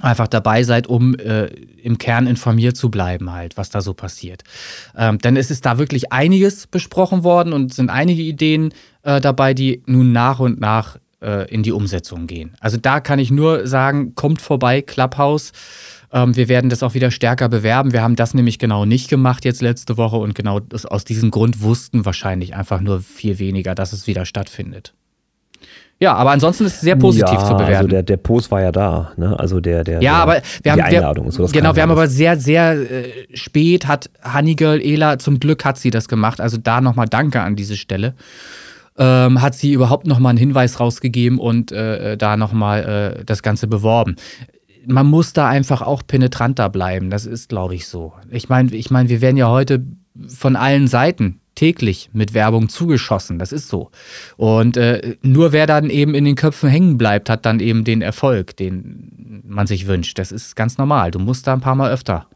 einfach 0.00 0.28
dabei 0.28 0.62
seid, 0.62 0.86
um 0.86 1.14
äh, 1.14 1.46
im 1.46 1.98
Kern 1.98 2.26
informiert 2.26 2.76
zu 2.76 2.90
bleiben, 2.90 3.32
halt, 3.32 3.56
was 3.56 3.70
da 3.70 3.80
so 3.80 3.94
passiert. 3.94 4.42
Ähm, 4.96 5.18
denn 5.18 5.36
es 5.36 5.50
ist 5.50 5.64
da 5.66 5.78
wirklich 5.78 6.12
einiges 6.12 6.66
besprochen 6.66 7.24
worden 7.24 7.52
und 7.52 7.72
sind 7.72 7.90
einige 7.90 8.22
Ideen 8.22 8.72
äh, 9.02 9.20
dabei, 9.20 9.54
die 9.54 9.82
nun 9.86 10.12
nach 10.12 10.40
und 10.40 10.60
nach 10.60 10.98
äh, 11.20 11.48
in 11.52 11.62
die 11.62 11.72
Umsetzung 11.72 12.26
gehen. 12.26 12.54
Also 12.60 12.76
da 12.76 13.00
kann 13.00 13.18
ich 13.18 13.30
nur 13.30 13.66
sagen, 13.66 14.14
kommt 14.14 14.42
vorbei, 14.42 14.82
Clubhouse. 14.82 15.52
Ähm, 16.12 16.36
wir 16.36 16.48
werden 16.48 16.70
das 16.70 16.82
auch 16.82 16.94
wieder 16.94 17.10
stärker 17.10 17.48
bewerben. 17.48 17.92
Wir 17.92 18.02
haben 18.02 18.16
das 18.16 18.34
nämlich 18.34 18.58
genau 18.58 18.84
nicht 18.84 19.08
gemacht 19.08 19.44
jetzt 19.44 19.62
letzte 19.62 19.96
Woche 19.96 20.16
und 20.16 20.34
genau 20.34 20.60
aus 20.88 21.04
diesem 21.04 21.30
Grund 21.30 21.62
wussten 21.62 22.04
wahrscheinlich 22.04 22.54
einfach 22.54 22.80
nur 22.80 23.00
viel 23.00 23.38
weniger, 23.38 23.74
dass 23.74 23.92
es 23.92 24.06
wieder 24.06 24.26
stattfindet. 24.26 24.94
Ja, 26.00 26.14
aber 26.14 26.32
ansonsten 26.32 26.64
ist 26.64 26.74
es 26.74 26.80
sehr 26.80 26.96
positiv 26.96 27.32
ja, 27.32 27.44
zu 27.44 27.54
bewerten. 27.54 27.74
Also 27.74 27.88
der, 27.88 28.02
der 28.02 28.16
Post 28.16 28.50
war 28.50 28.60
ja 28.60 28.72
da, 28.72 29.12
ne? 29.16 29.38
Also 29.38 29.60
der, 29.60 29.84
der, 29.84 30.02
ja, 30.02 30.14
aber 30.14 30.42
wir 30.62 30.72
haben, 30.72 30.78
die 30.78 30.82
Einladung. 30.82 31.30
So, 31.30 31.46
genau, 31.46 31.76
wir 31.76 31.82
haben 31.82 31.90
aber 31.90 32.08
sehr, 32.08 32.36
sehr 32.36 32.72
äh, 32.72 33.12
spät 33.32 33.86
hat 33.86 34.10
Honeygirl 34.24 34.80
Ela, 34.82 35.18
zum 35.18 35.38
Glück 35.38 35.64
hat 35.64 35.78
sie 35.78 35.90
das 35.90 36.08
gemacht. 36.08 36.40
Also 36.40 36.56
da 36.56 36.80
nochmal 36.80 37.06
Danke 37.08 37.40
an 37.40 37.54
diese 37.56 37.76
Stelle. 37.76 38.14
Ähm, 38.96 39.40
hat 39.40 39.54
sie 39.54 39.72
überhaupt 39.72 40.06
nochmal 40.06 40.30
einen 40.30 40.38
Hinweis 40.38 40.78
rausgegeben 40.78 41.38
und 41.38 41.72
äh, 41.72 42.16
da 42.16 42.36
nochmal 42.36 43.16
äh, 43.20 43.24
das 43.24 43.42
Ganze 43.42 43.66
beworben. 43.66 44.16
Man 44.86 45.06
muss 45.06 45.32
da 45.32 45.48
einfach 45.48 45.80
auch 45.80 46.02
penetranter 46.06 46.68
bleiben. 46.68 47.10
Das 47.10 47.24
ist, 47.24 47.48
glaube 47.48 47.74
ich, 47.74 47.88
so. 47.88 48.12
Ich 48.30 48.48
meine, 48.48 48.74
ich 48.74 48.90
mein, 48.90 49.08
wir 49.08 49.20
werden 49.20 49.36
ja 49.36 49.48
heute 49.48 49.84
von 50.28 50.54
allen 50.54 50.86
Seiten 50.86 51.40
täglich 51.54 52.10
mit 52.12 52.34
Werbung 52.34 52.68
zugeschossen. 52.68 53.38
Das 53.38 53.52
ist 53.52 53.68
so. 53.68 53.90
Und 54.36 54.76
äh, 54.76 55.16
nur 55.22 55.52
wer 55.52 55.66
dann 55.66 55.90
eben 55.90 56.14
in 56.14 56.24
den 56.24 56.34
Köpfen 56.34 56.68
hängen 56.68 56.98
bleibt, 56.98 57.30
hat 57.30 57.46
dann 57.46 57.60
eben 57.60 57.84
den 57.84 58.02
Erfolg, 58.02 58.56
den 58.56 59.42
man 59.46 59.66
sich 59.66 59.86
wünscht. 59.86 60.18
Das 60.18 60.32
ist 60.32 60.56
ganz 60.56 60.78
normal. 60.78 61.10
Du 61.10 61.18
musst 61.18 61.46
da 61.46 61.52
ein 61.52 61.60
paar 61.60 61.74
Mal 61.74 61.92
öfter 61.92 62.26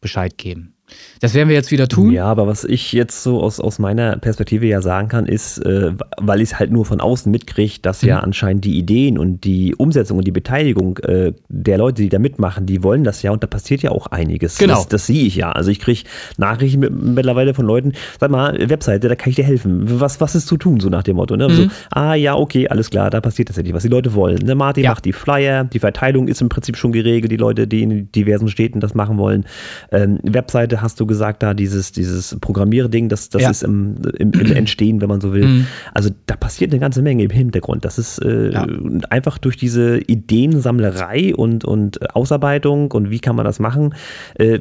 Bescheid 0.00 0.36
geben. 0.38 0.74
Das 1.20 1.34
werden 1.34 1.48
wir 1.48 1.54
jetzt 1.54 1.70
wieder 1.70 1.86
tun. 1.86 2.10
Ja, 2.10 2.24
aber 2.24 2.48
was 2.48 2.64
ich 2.64 2.92
jetzt 2.92 3.22
so 3.22 3.40
aus, 3.40 3.60
aus 3.60 3.78
meiner 3.78 4.16
Perspektive 4.16 4.66
ja 4.66 4.82
sagen 4.82 5.06
kann, 5.06 5.26
ist, 5.26 5.58
äh, 5.58 5.92
weil 6.20 6.40
ich 6.40 6.50
es 6.50 6.58
halt 6.58 6.72
nur 6.72 6.84
von 6.84 7.00
außen 7.00 7.30
mitkriege, 7.30 7.78
dass 7.80 8.02
mhm. 8.02 8.08
ja 8.08 8.20
anscheinend 8.20 8.64
die 8.64 8.76
Ideen 8.76 9.18
und 9.18 9.44
die 9.44 9.76
Umsetzung 9.76 10.18
und 10.18 10.26
die 10.26 10.32
Beteiligung 10.32 10.98
äh, 10.98 11.32
der 11.48 11.78
Leute, 11.78 12.02
die 12.02 12.08
da 12.08 12.18
mitmachen, 12.18 12.66
die 12.66 12.82
wollen 12.82 13.04
das 13.04 13.22
ja 13.22 13.30
und 13.30 13.40
da 13.42 13.46
passiert 13.46 13.82
ja 13.82 13.92
auch 13.92 14.08
einiges. 14.08 14.58
Genau. 14.58 14.74
Das, 14.74 14.88
das 14.88 15.06
sehe 15.06 15.24
ich 15.24 15.36
ja. 15.36 15.52
Also 15.52 15.70
ich 15.70 15.78
kriege 15.78 16.00
Nachrichten 16.38 16.80
mit, 16.80 16.92
mittlerweile 16.92 17.54
von 17.54 17.66
Leuten, 17.66 17.92
sag 18.18 18.32
mal, 18.32 18.58
Webseite, 18.68 19.08
da 19.08 19.14
kann 19.14 19.30
ich 19.30 19.36
dir 19.36 19.44
helfen. 19.44 20.00
Was, 20.00 20.20
was 20.20 20.34
ist 20.34 20.48
zu 20.48 20.56
tun, 20.56 20.80
so 20.80 20.88
nach 20.88 21.04
dem 21.04 21.16
Motto. 21.16 21.36
Ne? 21.36 21.48
Mhm. 21.48 21.54
So, 21.54 21.66
ah 21.90 22.14
ja, 22.14 22.34
okay, 22.34 22.66
alles 22.66 22.90
klar, 22.90 23.10
da 23.10 23.20
passiert 23.20 23.46
tatsächlich, 23.46 23.74
was 23.74 23.84
die 23.84 23.88
Leute 23.88 24.14
wollen. 24.14 24.38
Ne? 24.38 24.56
Martin 24.56 24.82
ja. 24.84 24.90
macht 24.90 25.04
die 25.04 25.12
Flyer, 25.12 25.62
die 25.64 25.78
Verteilung 25.78 26.26
ist 26.26 26.40
im 26.40 26.48
Prinzip 26.48 26.76
schon 26.76 26.90
geregelt, 26.90 27.30
die 27.30 27.36
Leute, 27.36 27.68
die 27.68 27.82
in 27.82 28.10
diversen 28.10 28.48
Städten 28.48 28.80
das 28.80 28.94
machen 28.94 29.18
wollen. 29.18 29.44
Ähm, 29.92 30.18
Webseite 30.24 30.81
hast 30.82 31.00
du 31.00 31.06
gesagt, 31.06 31.42
da 31.42 31.54
dieses, 31.54 31.92
dieses 31.92 32.36
Programmierding, 32.40 33.08
das, 33.08 33.28
das 33.28 33.42
ja. 33.42 33.50
ist 33.50 33.62
im, 33.62 33.96
im, 34.18 34.32
im, 34.32 34.52
Entstehen, 34.56 35.00
wenn 35.00 35.08
man 35.08 35.20
so 35.20 35.32
will. 35.32 35.46
Mhm. 35.46 35.66
Also 35.94 36.10
da 36.26 36.36
passiert 36.36 36.72
eine 36.72 36.80
ganze 36.80 37.02
Menge 37.02 37.24
im 37.24 37.30
Hintergrund. 37.30 37.84
Das 37.84 37.98
ist 37.98 38.18
äh, 38.18 38.50
ja. 38.52 38.66
einfach 39.10 39.38
durch 39.38 39.56
diese 39.56 39.98
Ideensammlerei 39.98 41.34
und, 41.34 41.64
und 41.64 42.14
Ausarbeitung 42.14 42.90
und 42.92 43.10
wie 43.10 43.20
kann 43.20 43.36
man 43.36 43.44
das 43.44 43.58
machen, 43.58 43.94
äh, 44.34 44.60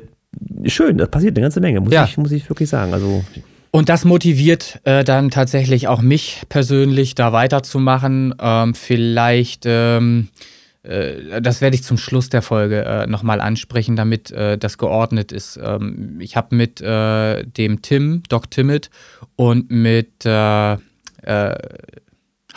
schön, 0.65 0.97
das 0.97 1.09
passiert 1.09 1.35
eine 1.35 1.43
ganze 1.43 1.59
Menge, 1.59 1.81
muss, 1.81 1.93
ja. 1.93 2.05
ich, 2.05 2.17
muss 2.17 2.31
ich 2.31 2.49
wirklich 2.49 2.69
sagen. 2.69 2.93
Also 2.93 3.23
und 3.71 3.87
das 3.87 4.03
motiviert 4.03 4.81
äh, 4.83 5.05
dann 5.05 5.29
tatsächlich 5.29 5.87
auch 5.87 6.01
mich 6.01 6.41
persönlich, 6.49 7.15
da 7.15 7.31
weiterzumachen. 7.31 8.35
Ähm, 8.39 8.73
vielleicht 8.73 9.63
ähm, 9.65 10.27
äh, 10.27 10.41
das 10.83 11.61
werde 11.61 11.75
ich 11.75 11.83
zum 11.83 11.97
Schluss 11.97 12.29
der 12.29 12.41
Folge 12.41 12.83
äh, 12.83 13.05
nochmal 13.05 13.39
ansprechen, 13.39 13.95
damit 13.95 14.31
äh, 14.31 14.57
das 14.57 14.79
geordnet 14.79 15.31
ist. 15.31 15.59
Ähm, 15.61 16.17
ich 16.19 16.35
habe 16.35 16.55
mit 16.55 16.81
äh, 16.81 17.43
dem 17.43 17.83
Tim, 17.83 18.23
Doc 18.29 18.49
Timid 18.49 18.89
und 19.35 19.69
mit 19.69 20.25
äh, 20.25 20.73
äh, 20.73 21.55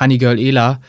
Honeygirl 0.00 0.38
Ela 0.38 0.80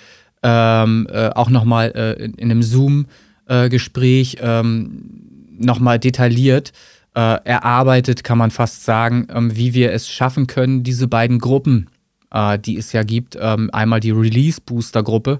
ähm, 0.43 1.07
äh, 1.11 1.29
auch 1.29 1.49
nochmal 1.49 1.91
äh, 1.93 2.23
in, 2.23 2.35
in, 2.35 2.51
einem 2.51 2.63
Zoom-Gespräch 2.63 4.37
ähm, 4.39 5.57
nochmal 5.57 5.99
detailliert 5.99 6.71
erarbeitet, 7.17 8.25
kann 8.25 8.37
man 8.37 8.51
fast 8.51 8.83
sagen, 8.83 9.29
ähm, 9.33 9.55
wie 9.55 9.73
wir 9.73 9.93
es 9.93 10.09
schaffen 10.09 10.47
können, 10.47 10.83
diese 10.83 11.07
beiden 11.07 11.39
Gruppen, 11.39 11.89
die 12.65 12.77
es 12.77 12.91
ja 12.91 13.03
gibt, 13.03 13.37
ähm, 13.39 13.69
einmal 13.71 14.01
die 14.01 14.11
Release-Booster-Gruppe, 14.11 15.39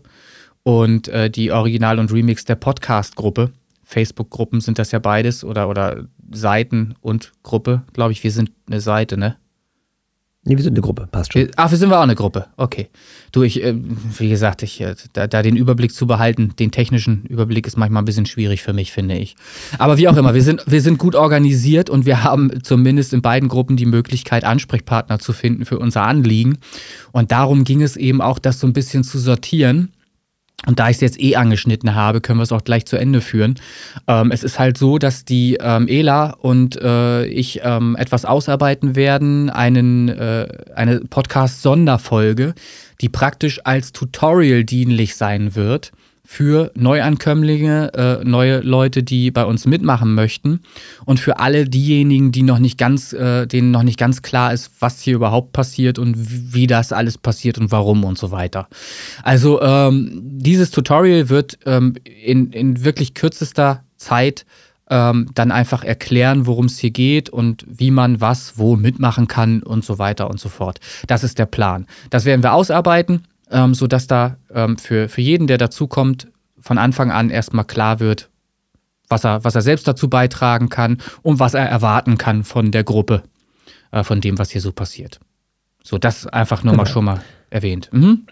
und 0.65 1.08
äh, 1.10 1.30
die 1.30 1.51
Original 1.51 1.99
und 1.99 2.12
Remix 2.12 2.43
der 2.43 2.56
Podcast-Gruppe. 2.56 3.51
Facebook-Gruppen 3.84 4.62
sind 4.62 4.80
das 4.80 4.91
ja 4.91 4.97
beides 4.97 5.43
oder, 5.43 5.69
oder 5.69 6.08
Seiten 6.32 6.95
und 7.01 7.34
Gruppe, 7.43 7.84
glaube 7.93 8.13
ich. 8.13 8.23
Wir 8.23 8.32
sind 8.32 8.51
eine 8.67 8.82
Seite, 8.82 9.15
ne? 9.15 9.38
Nee, 10.43 10.58
wir 10.58 10.63
sind 10.63 10.73
eine 10.73 10.82
Gruppe, 10.82 11.08
passt 11.12 11.34
schon. 11.34 11.49
Ach, 11.56 11.69
wir 11.69 11.78
sind 11.78 11.89
wir 11.89 11.99
auch 11.99 12.04
eine 12.04 12.15
Gruppe, 12.15 12.47
okay. 12.58 12.89
Du, 13.32 13.43
ich, 13.43 13.63
äh, 13.63 13.75
wie 14.17 14.30
gesagt, 14.30 14.63
ich, 14.63 14.82
äh, 14.82 14.95
da, 15.13 15.28
da, 15.28 15.43
den 15.43 15.56
Überblick 15.56 15.93
zu 15.93 16.08
behalten, 16.08 16.54
den 16.58 16.71
technischen 16.71 17.25
Überblick 17.25 17.67
ist 17.67 17.78
manchmal 17.78 18.01
ein 18.01 18.06
bisschen 18.06 18.25
schwierig 18.25 18.63
für 18.63 18.73
mich, 18.73 18.91
finde 18.91 19.17
ich. 19.17 19.36
Aber 19.78 19.97
wie 19.97 20.08
auch 20.08 20.17
immer, 20.17 20.34
wir 20.34 20.43
sind, 20.43 20.63
wir 20.65 20.82
sind 20.82 20.97
gut 20.97 21.13
organisiert 21.13 21.91
und 21.91 22.08
wir 22.08 22.23
haben 22.23 22.63
zumindest 22.63 23.13
in 23.13 23.21
beiden 23.21 23.49
Gruppen 23.49 23.78
die 23.78 23.86
Möglichkeit, 23.86 24.43
Ansprechpartner 24.43 25.19
zu 25.19 25.32
finden 25.32 25.65
für 25.65 25.78
unser 25.78 26.04
Anliegen. 26.04 26.58
Und 27.12 27.32
darum 27.32 27.65
ging 27.65 27.84
es 27.84 27.97
eben 27.97 28.21
auch, 28.21 28.39
das 28.39 28.60
so 28.60 28.65
ein 28.65 28.73
bisschen 28.73 29.04
zu 29.04 29.19
sortieren 29.19 29.94
und 30.67 30.79
da 30.79 30.89
ich 30.89 30.97
es 30.97 31.01
jetzt 31.01 31.21
eh 31.21 31.35
angeschnitten 31.35 31.93
habe, 31.95 32.21
können 32.21 32.39
wir 32.39 32.43
es 32.43 32.51
auch 32.51 32.63
gleich 32.63 32.85
zu 32.85 32.97
Ende 32.97 33.21
führen. 33.21 33.55
Ähm, 34.07 34.31
es 34.31 34.43
ist 34.43 34.57
halt 34.57 34.77
so, 34.77 34.97
dass 34.97 35.25
die 35.25 35.57
ähm, 35.61 35.87
Ela 35.87 36.31
und 36.31 36.81
äh, 36.81 37.25
ich 37.25 37.61
ähm, 37.63 37.95
etwas 37.97 38.25
ausarbeiten 38.25 38.95
werden, 38.95 39.49
einen, 39.49 40.09
äh, 40.09 40.47
eine 40.73 41.01
Podcast-Sonderfolge, 41.01 42.55
die 43.01 43.09
praktisch 43.09 43.61
als 43.63 43.91
Tutorial 43.91 44.63
dienlich 44.63 45.15
sein 45.15 45.55
wird 45.55 45.91
für 46.25 46.71
Neuankömmlinge, 46.75 47.93
äh, 47.93 48.25
neue 48.25 48.59
Leute, 48.59 49.03
die 49.03 49.31
bei 49.31 49.45
uns 49.45 49.65
mitmachen 49.65 50.15
möchten 50.15 50.61
und 51.05 51.19
für 51.19 51.39
alle 51.39 51.65
diejenigen, 51.65 52.31
die 52.31 52.43
noch 52.43 52.59
nicht 52.59 52.77
ganz, 52.77 53.13
äh, 53.13 53.45
denen 53.45 53.71
noch 53.71 53.83
nicht 53.83 53.99
ganz 53.99 54.23
klar 54.23 54.51
ist, 54.51 54.71
was 54.79 55.01
hier 55.01 55.15
überhaupt 55.15 55.53
passiert 55.53 55.99
und 55.99 56.15
wie 56.53 56.67
das 56.67 56.91
alles 56.91 57.17
passiert 57.17 57.57
und 57.59 57.71
warum 57.71 58.03
und 58.03 58.17
so 58.17 58.31
weiter. 58.31 58.67
Also 59.23 59.61
ähm, 59.61 60.21
dieses 60.23 60.71
Tutorial 60.71 61.29
wird 61.29 61.59
ähm, 61.65 61.93
in, 62.03 62.51
in 62.51 62.83
wirklich 62.83 63.13
kürzester 63.13 63.83
Zeit 63.97 64.45
ähm, 64.89 65.29
dann 65.33 65.51
einfach 65.51 65.83
erklären, 65.83 66.47
worum 66.47 66.65
es 66.65 66.77
hier 66.77 66.91
geht 66.91 67.29
und 67.29 67.65
wie 67.67 67.91
man 67.91 68.21
was 68.21 68.57
wo 68.57 68.75
mitmachen 68.75 69.27
kann 69.27 69.63
und 69.63 69.83
so 69.83 69.99
weiter 69.99 70.29
und 70.29 70.39
so 70.39 70.49
fort. 70.49 70.79
Das 71.07 71.23
ist 71.23 71.39
der 71.39 71.45
Plan. 71.45 71.85
Das 72.09 72.25
werden 72.25 72.43
wir 72.43 72.53
ausarbeiten 72.53 73.23
ähm, 73.51 73.73
sodass 73.73 74.08
da 74.08 74.38
ähm, 74.53 74.77
für, 74.77 75.10
für 75.10 75.21
jeden, 75.21 75.47
der 75.47 75.58
dazukommt, 75.58 76.27
von 76.60 76.77
Anfang 76.77 77.12
an 77.12 77.29
erstmal 77.29 77.65
klar 77.65 77.99
wird, 77.99 78.29
was 79.08 79.23
er, 79.23 79.43
was 79.43 79.55
er 79.55 79.62
selbst 79.62 79.88
dazu 79.88 80.10
beitragen 80.10 80.69
kann 80.69 80.97
und 81.21 81.39
was 81.39 81.53
er 81.53 81.67
erwarten 81.67 82.17
kann 82.17 82.43
von 82.43 82.71
der 82.71 82.84
Gruppe, 82.84 83.23
äh, 83.91 84.03
von 84.03 84.21
dem, 84.21 84.39
was 84.39 84.49
hier 84.49 84.62
so 84.62 84.71
passiert. 84.71 85.19
So, 85.84 85.97
das 85.99 86.25
einfach 86.25 86.63
nur 86.63 86.73
genau. 86.73 86.84
mal 86.84 86.89
schon 86.89 87.05
mal 87.05 87.21
erwähnt. 87.51 87.89
Mhm. 87.91 88.25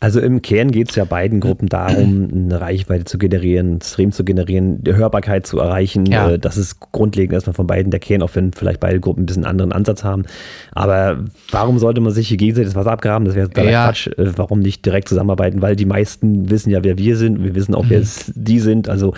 Also 0.00 0.18
im 0.18 0.40
Kern 0.40 0.70
geht 0.70 0.88
es 0.88 0.96
ja 0.96 1.04
beiden 1.04 1.40
Gruppen 1.40 1.68
darum, 1.68 2.28
eine 2.32 2.60
Reichweite 2.60 3.04
zu 3.04 3.18
generieren, 3.18 3.80
Stream 3.82 4.12
zu 4.12 4.24
generieren, 4.24 4.82
die 4.82 4.94
Hörbarkeit 4.94 5.46
zu 5.46 5.58
erreichen. 5.58 6.06
Ja. 6.06 6.30
Äh, 6.30 6.38
das 6.38 6.56
ist 6.56 6.80
grundlegend 6.80 7.34
erstmal 7.34 7.54
von 7.54 7.66
beiden 7.66 7.90
der 7.90 8.00
Kern, 8.00 8.22
auch 8.22 8.30
wenn 8.34 8.52
vielleicht 8.52 8.80
beide 8.80 8.98
Gruppen 8.98 9.22
ein 9.22 9.26
bisschen 9.26 9.44
anderen 9.44 9.72
Ansatz 9.72 10.02
haben. 10.02 10.24
Aber 10.72 11.24
warum 11.50 11.78
sollte 11.78 12.00
man 12.00 12.12
sich 12.12 12.28
hier 12.28 12.38
gegenseitig 12.38 12.70
das 12.70 12.76
Wasser 12.76 12.92
abgraben? 12.92 13.26
Das 13.26 13.34
wäre 13.34 13.50
ja. 13.70 13.86
Quatsch. 13.86 14.06
Äh, 14.06 14.32
warum 14.36 14.60
nicht 14.60 14.86
direkt 14.86 15.08
zusammenarbeiten? 15.08 15.60
Weil 15.60 15.76
die 15.76 15.86
meisten 15.86 16.48
wissen 16.48 16.70
ja, 16.70 16.82
wer 16.82 16.96
wir 16.96 17.16
sind. 17.16 17.44
Wir 17.44 17.54
wissen 17.54 17.74
auch, 17.74 17.84
mhm. 17.84 17.90
wer 17.90 18.02
die 18.34 18.60
sind. 18.60 18.88
Also 18.88 19.12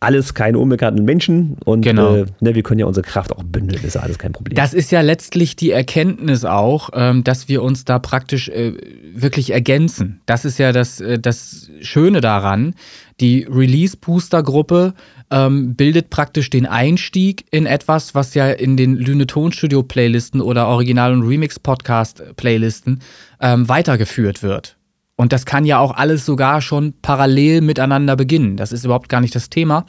alles 0.00 0.34
keine 0.34 0.58
unbekannten 0.58 1.04
Menschen 1.04 1.56
und 1.64 1.82
genau. 1.82 2.14
äh, 2.16 2.26
ne, 2.40 2.54
wir 2.54 2.62
können 2.62 2.78
ja 2.78 2.86
unsere 2.86 3.04
Kraft 3.04 3.32
auch 3.32 3.42
bündeln, 3.42 3.82
ist 3.82 3.94
ja 3.94 4.02
alles 4.02 4.18
kein 4.18 4.32
Problem. 4.32 4.54
Das 4.54 4.72
ist 4.72 4.92
ja 4.92 5.00
letztlich 5.00 5.56
die 5.56 5.72
Erkenntnis 5.72 6.44
auch, 6.44 6.90
ähm, 6.94 7.24
dass 7.24 7.48
wir 7.48 7.62
uns 7.62 7.84
da 7.84 7.98
praktisch 7.98 8.48
äh, 8.48 8.74
wirklich 9.14 9.50
ergänzen. 9.50 10.20
Das 10.26 10.44
ist 10.44 10.58
ja 10.58 10.70
das, 10.70 11.00
äh, 11.00 11.18
das 11.18 11.70
Schöne 11.80 12.20
daran. 12.20 12.74
Die 13.20 13.44
Release-Booster-Gruppe 13.50 14.94
ähm, 15.32 15.74
bildet 15.74 16.10
praktisch 16.10 16.48
den 16.48 16.66
Einstieg 16.66 17.46
in 17.50 17.66
etwas, 17.66 18.14
was 18.14 18.34
ja 18.34 18.50
in 18.50 18.76
den 18.76 18.94
Lüne 18.94 19.26
Tonstudio 19.26 19.82
Playlisten 19.82 20.40
oder 20.40 20.68
Original- 20.68 21.12
und 21.12 21.22
Remix-Podcast 21.22 22.36
Playlisten 22.36 23.00
ähm, 23.40 23.68
weitergeführt 23.68 24.44
wird. 24.44 24.77
Und 25.20 25.32
das 25.32 25.46
kann 25.46 25.64
ja 25.64 25.80
auch 25.80 25.96
alles 25.96 26.24
sogar 26.24 26.62
schon 26.62 26.94
parallel 27.02 27.60
miteinander 27.60 28.14
beginnen. 28.14 28.56
Das 28.56 28.70
ist 28.70 28.84
überhaupt 28.84 29.08
gar 29.08 29.20
nicht 29.20 29.34
das 29.34 29.50
Thema. 29.50 29.84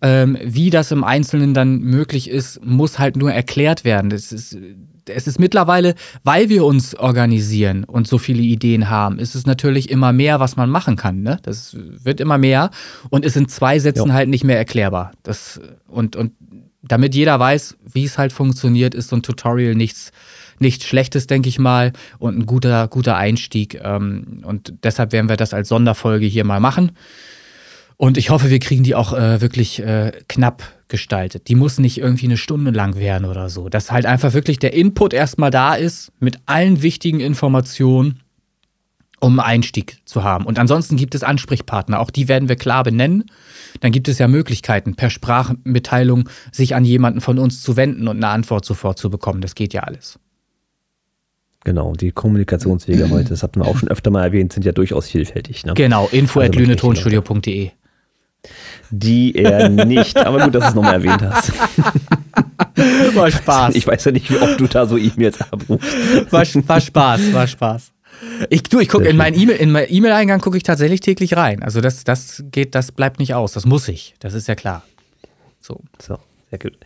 Ähm, 0.00 0.38
wie 0.42 0.70
das 0.70 0.90
im 0.90 1.04
Einzelnen 1.04 1.52
dann 1.52 1.80
möglich 1.80 2.30
ist, 2.30 2.64
muss 2.64 2.98
halt 2.98 3.16
nur 3.18 3.30
erklärt 3.30 3.84
werden. 3.84 4.10
Es 4.10 4.32
ist, 4.32 4.56
es 5.06 5.26
ist 5.26 5.38
mittlerweile, 5.38 5.94
weil 6.24 6.48
wir 6.48 6.64
uns 6.64 6.94
organisieren 6.94 7.84
und 7.84 8.08
so 8.08 8.16
viele 8.16 8.40
Ideen 8.40 8.88
haben, 8.88 9.18
ist 9.18 9.34
es 9.34 9.44
natürlich 9.44 9.90
immer 9.90 10.14
mehr, 10.14 10.40
was 10.40 10.56
man 10.56 10.70
machen 10.70 10.96
kann. 10.96 11.20
Ne? 11.20 11.36
Das 11.42 11.76
wird 12.02 12.18
immer 12.18 12.38
mehr 12.38 12.70
und 13.10 13.26
ist 13.26 13.36
in 13.36 13.48
zwei 13.48 13.78
Sätzen 13.78 14.08
ja. 14.08 14.14
halt 14.14 14.30
nicht 14.30 14.44
mehr 14.44 14.56
erklärbar. 14.56 15.12
Das, 15.22 15.60
und, 15.86 16.16
und 16.16 16.32
damit 16.80 17.14
jeder 17.14 17.38
weiß, 17.38 17.76
wie 17.92 18.04
es 18.04 18.16
halt 18.16 18.32
funktioniert, 18.32 18.94
ist 18.94 19.10
so 19.10 19.16
ein 19.16 19.22
Tutorial 19.22 19.74
nichts 19.74 20.12
nichts 20.62 20.86
Schlechtes, 20.86 21.26
denke 21.26 21.50
ich 21.50 21.58
mal, 21.58 21.92
und 22.18 22.38
ein 22.38 22.46
guter, 22.46 22.88
guter 22.88 23.16
Einstieg. 23.16 23.80
Ähm, 23.82 24.42
und 24.44 24.72
deshalb 24.82 25.12
werden 25.12 25.28
wir 25.28 25.36
das 25.36 25.52
als 25.52 25.68
Sonderfolge 25.68 26.24
hier 26.24 26.44
mal 26.44 26.60
machen. 26.60 26.92
Und 27.96 28.18
ich 28.18 28.30
hoffe, 28.30 28.50
wir 28.50 28.58
kriegen 28.58 28.82
die 28.82 28.94
auch 28.94 29.12
äh, 29.12 29.40
wirklich 29.40 29.78
äh, 29.78 30.12
knapp 30.28 30.64
gestaltet. 30.88 31.48
Die 31.48 31.54
muss 31.54 31.78
nicht 31.78 31.98
irgendwie 31.98 32.26
eine 32.26 32.36
Stunde 32.36 32.72
lang 32.72 32.96
werden 32.96 33.26
oder 33.26 33.48
so. 33.48 33.68
Dass 33.68 33.92
halt 33.92 34.06
einfach 34.06 34.32
wirklich 34.32 34.58
der 34.58 34.72
Input 34.74 35.12
erstmal 35.14 35.50
da 35.50 35.74
ist 35.74 36.10
mit 36.18 36.38
allen 36.46 36.82
wichtigen 36.82 37.20
Informationen, 37.20 38.20
um 39.20 39.38
einen 39.38 39.48
Einstieg 39.48 39.98
zu 40.04 40.24
haben. 40.24 40.46
Und 40.46 40.58
ansonsten 40.58 40.96
gibt 40.96 41.14
es 41.14 41.22
Ansprechpartner. 41.22 42.00
Auch 42.00 42.10
die 42.10 42.26
werden 42.26 42.48
wir 42.48 42.56
klar 42.56 42.82
benennen. 42.82 43.30
Dann 43.78 43.92
gibt 43.92 44.08
es 44.08 44.18
ja 44.18 44.26
Möglichkeiten, 44.26 44.96
per 44.96 45.10
Sprachmitteilung 45.10 46.28
sich 46.50 46.74
an 46.74 46.84
jemanden 46.84 47.20
von 47.20 47.38
uns 47.38 47.62
zu 47.62 47.76
wenden 47.76 48.08
und 48.08 48.16
eine 48.16 48.28
Antwort 48.28 48.64
sofort 48.64 48.98
zu 48.98 49.10
bekommen. 49.10 49.40
Das 49.40 49.54
geht 49.54 49.72
ja 49.72 49.82
alles. 49.82 50.18
Genau, 51.64 51.94
die 51.94 52.12
Kommunikationswege 52.12 53.10
heute, 53.10 53.30
das 53.30 53.42
hatten 53.42 53.60
wir 53.60 53.66
auch 53.66 53.76
schon 53.76 53.88
öfter 53.88 54.10
mal 54.10 54.24
erwähnt, 54.24 54.52
sind 54.52 54.64
ja 54.64 54.72
durchaus 54.72 55.08
vielfältig. 55.08 55.64
Ne? 55.64 55.74
Genau, 55.74 56.08
info 56.10 56.40
also. 56.40 56.52
Die 58.90 59.34
er 59.36 59.68
nicht, 59.68 60.18
aber 60.18 60.44
gut, 60.44 60.54
dass 60.54 60.64
du 60.64 60.68
es 60.70 60.74
nochmal 60.74 60.94
erwähnt 60.94 61.22
hast. 61.22 61.52
War 63.14 63.30
Spaß. 63.30 63.74
Ich 63.74 63.86
weiß 63.86 64.04
ja 64.04 64.12
nicht, 64.12 64.30
wie 64.30 64.36
oft 64.36 64.60
du 64.60 64.66
da 64.66 64.86
so 64.86 64.96
E-Mails 64.98 65.40
abrufst. 65.40 66.32
War, 66.32 66.44
war 66.68 66.80
Spaß, 66.80 67.32
war 67.32 67.46
Spaß. 67.46 67.92
Ich, 68.50 68.62
du, 68.64 68.80
ich 68.80 68.88
gucke 68.88 69.08
in 69.08 69.16
meinen 69.16 69.38
E-Mail, 69.38 69.56
in 69.56 69.70
meinen 69.70 69.86
E-Mail-Eingang 69.88 70.40
gucke 70.40 70.56
ich 70.56 70.62
tatsächlich 70.62 71.00
täglich 71.00 71.36
rein. 71.36 71.62
Also 71.62 71.80
das, 71.80 72.04
das 72.04 72.44
geht, 72.50 72.74
das 72.74 72.92
bleibt 72.92 73.18
nicht 73.18 73.34
aus. 73.34 73.52
Das 73.52 73.64
muss 73.64 73.88
ich. 73.88 74.14
Das 74.20 74.34
ist 74.34 74.48
ja 74.48 74.54
klar. 74.54 74.82
So. 75.60 75.80
So, 76.00 76.18
sehr 76.50 76.58
gut. 76.58 76.76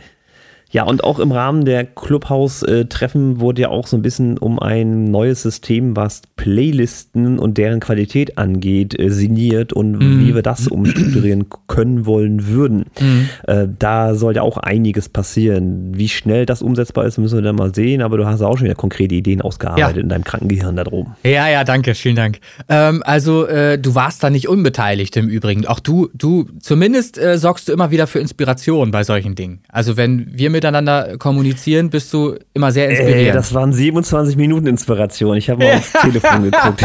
Ja, 0.76 0.84
und 0.84 1.04
auch 1.04 1.20
im 1.20 1.32
Rahmen 1.32 1.64
der 1.64 1.84
Clubhouse-Treffen 1.86 3.40
wurde 3.40 3.62
ja 3.62 3.68
auch 3.70 3.86
so 3.86 3.96
ein 3.96 4.02
bisschen 4.02 4.36
um 4.36 4.58
ein 4.58 5.04
neues 5.10 5.40
System, 5.40 5.96
was 5.96 6.20
Playlisten 6.36 7.38
und 7.38 7.56
deren 7.56 7.80
Qualität 7.80 8.36
angeht, 8.36 8.94
äh, 9.00 9.08
signiert 9.08 9.72
und 9.72 9.92
mm. 9.92 10.20
wie 10.20 10.34
wir 10.34 10.42
das 10.42 10.68
umstrukturieren 10.68 11.46
können 11.66 12.04
wollen 12.04 12.46
würden. 12.48 12.84
Mm. 13.00 13.50
Äh, 13.50 13.68
da 13.78 14.14
soll 14.14 14.36
ja 14.36 14.42
auch 14.42 14.58
einiges 14.58 15.08
passieren. 15.08 15.96
Wie 15.96 16.10
schnell 16.10 16.44
das 16.44 16.60
umsetzbar 16.60 17.06
ist, 17.06 17.16
müssen 17.16 17.36
wir 17.38 17.42
dann 17.42 17.56
mal 17.56 17.74
sehen, 17.74 18.02
aber 18.02 18.18
du 18.18 18.26
hast 18.26 18.42
auch 18.42 18.58
schon 18.58 18.66
wieder 18.66 18.74
konkrete 18.74 19.14
Ideen 19.14 19.40
ausgearbeitet 19.40 19.96
ja. 19.96 20.02
in 20.02 20.10
deinem 20.10 20.24
Krankengehirn 20.24 20.76
da 20.76 20.84
droben. 20.84 21.16
Ja, 21.24 21.48
ja, 21.48 21.64
danke, 21.64 21.94
vielen 21.94 22.16
Dank. 22.16 22.40
Ähm, 22.68 23.02
also, 23.06 23.46
äh, 23.46 23.78
du 23.78 23.94
warst 23.94 24.22
da 24.22 24.28
nicht 24.28 24.46
unbeteiligt 24.46 25.16
im 25.16 25.30
Übrigen. 25.30 25.66
Auch 25.66 25.80
du, 25.80 26.10
du, 26.12 26.50
zumindest 26.60 27.16
äh, 27.16 27.38
sorgst 27.38 27.66
du 27.66 27.72
immer 27.72 27.90
wieder 27.90 28.06
für 28.06 28.18
Inspiration 28.18 28.90
bei 28.90 29.04
solchen 29.04 29.34
Dingen. 29.34 29.60
Also, 29.68 29.96
wenn 29.96 30.36
wir 30.36 30.50
miteinander 30.66 31.16
kommunizieren, 31.18 31.90
bist 31.90 32.12
du 32.12 32.36
immer 32.52 32.72
sehr 32.72 32.88
inspirierend. 32.88 33.28
Ey, 33.28 33.32
das 33.32 33.54
waren 33.54 33.72
27 33.72 34.36
Minuten 34.36 34.66
Inspiration. 34.66 35.36
Ich 35.36 35.48
habe 35.48 35.64
mal 35.64 35.74
aufs 35.76 35.92
Telefon 35.92 36.42
geguckt. 36.44 36.84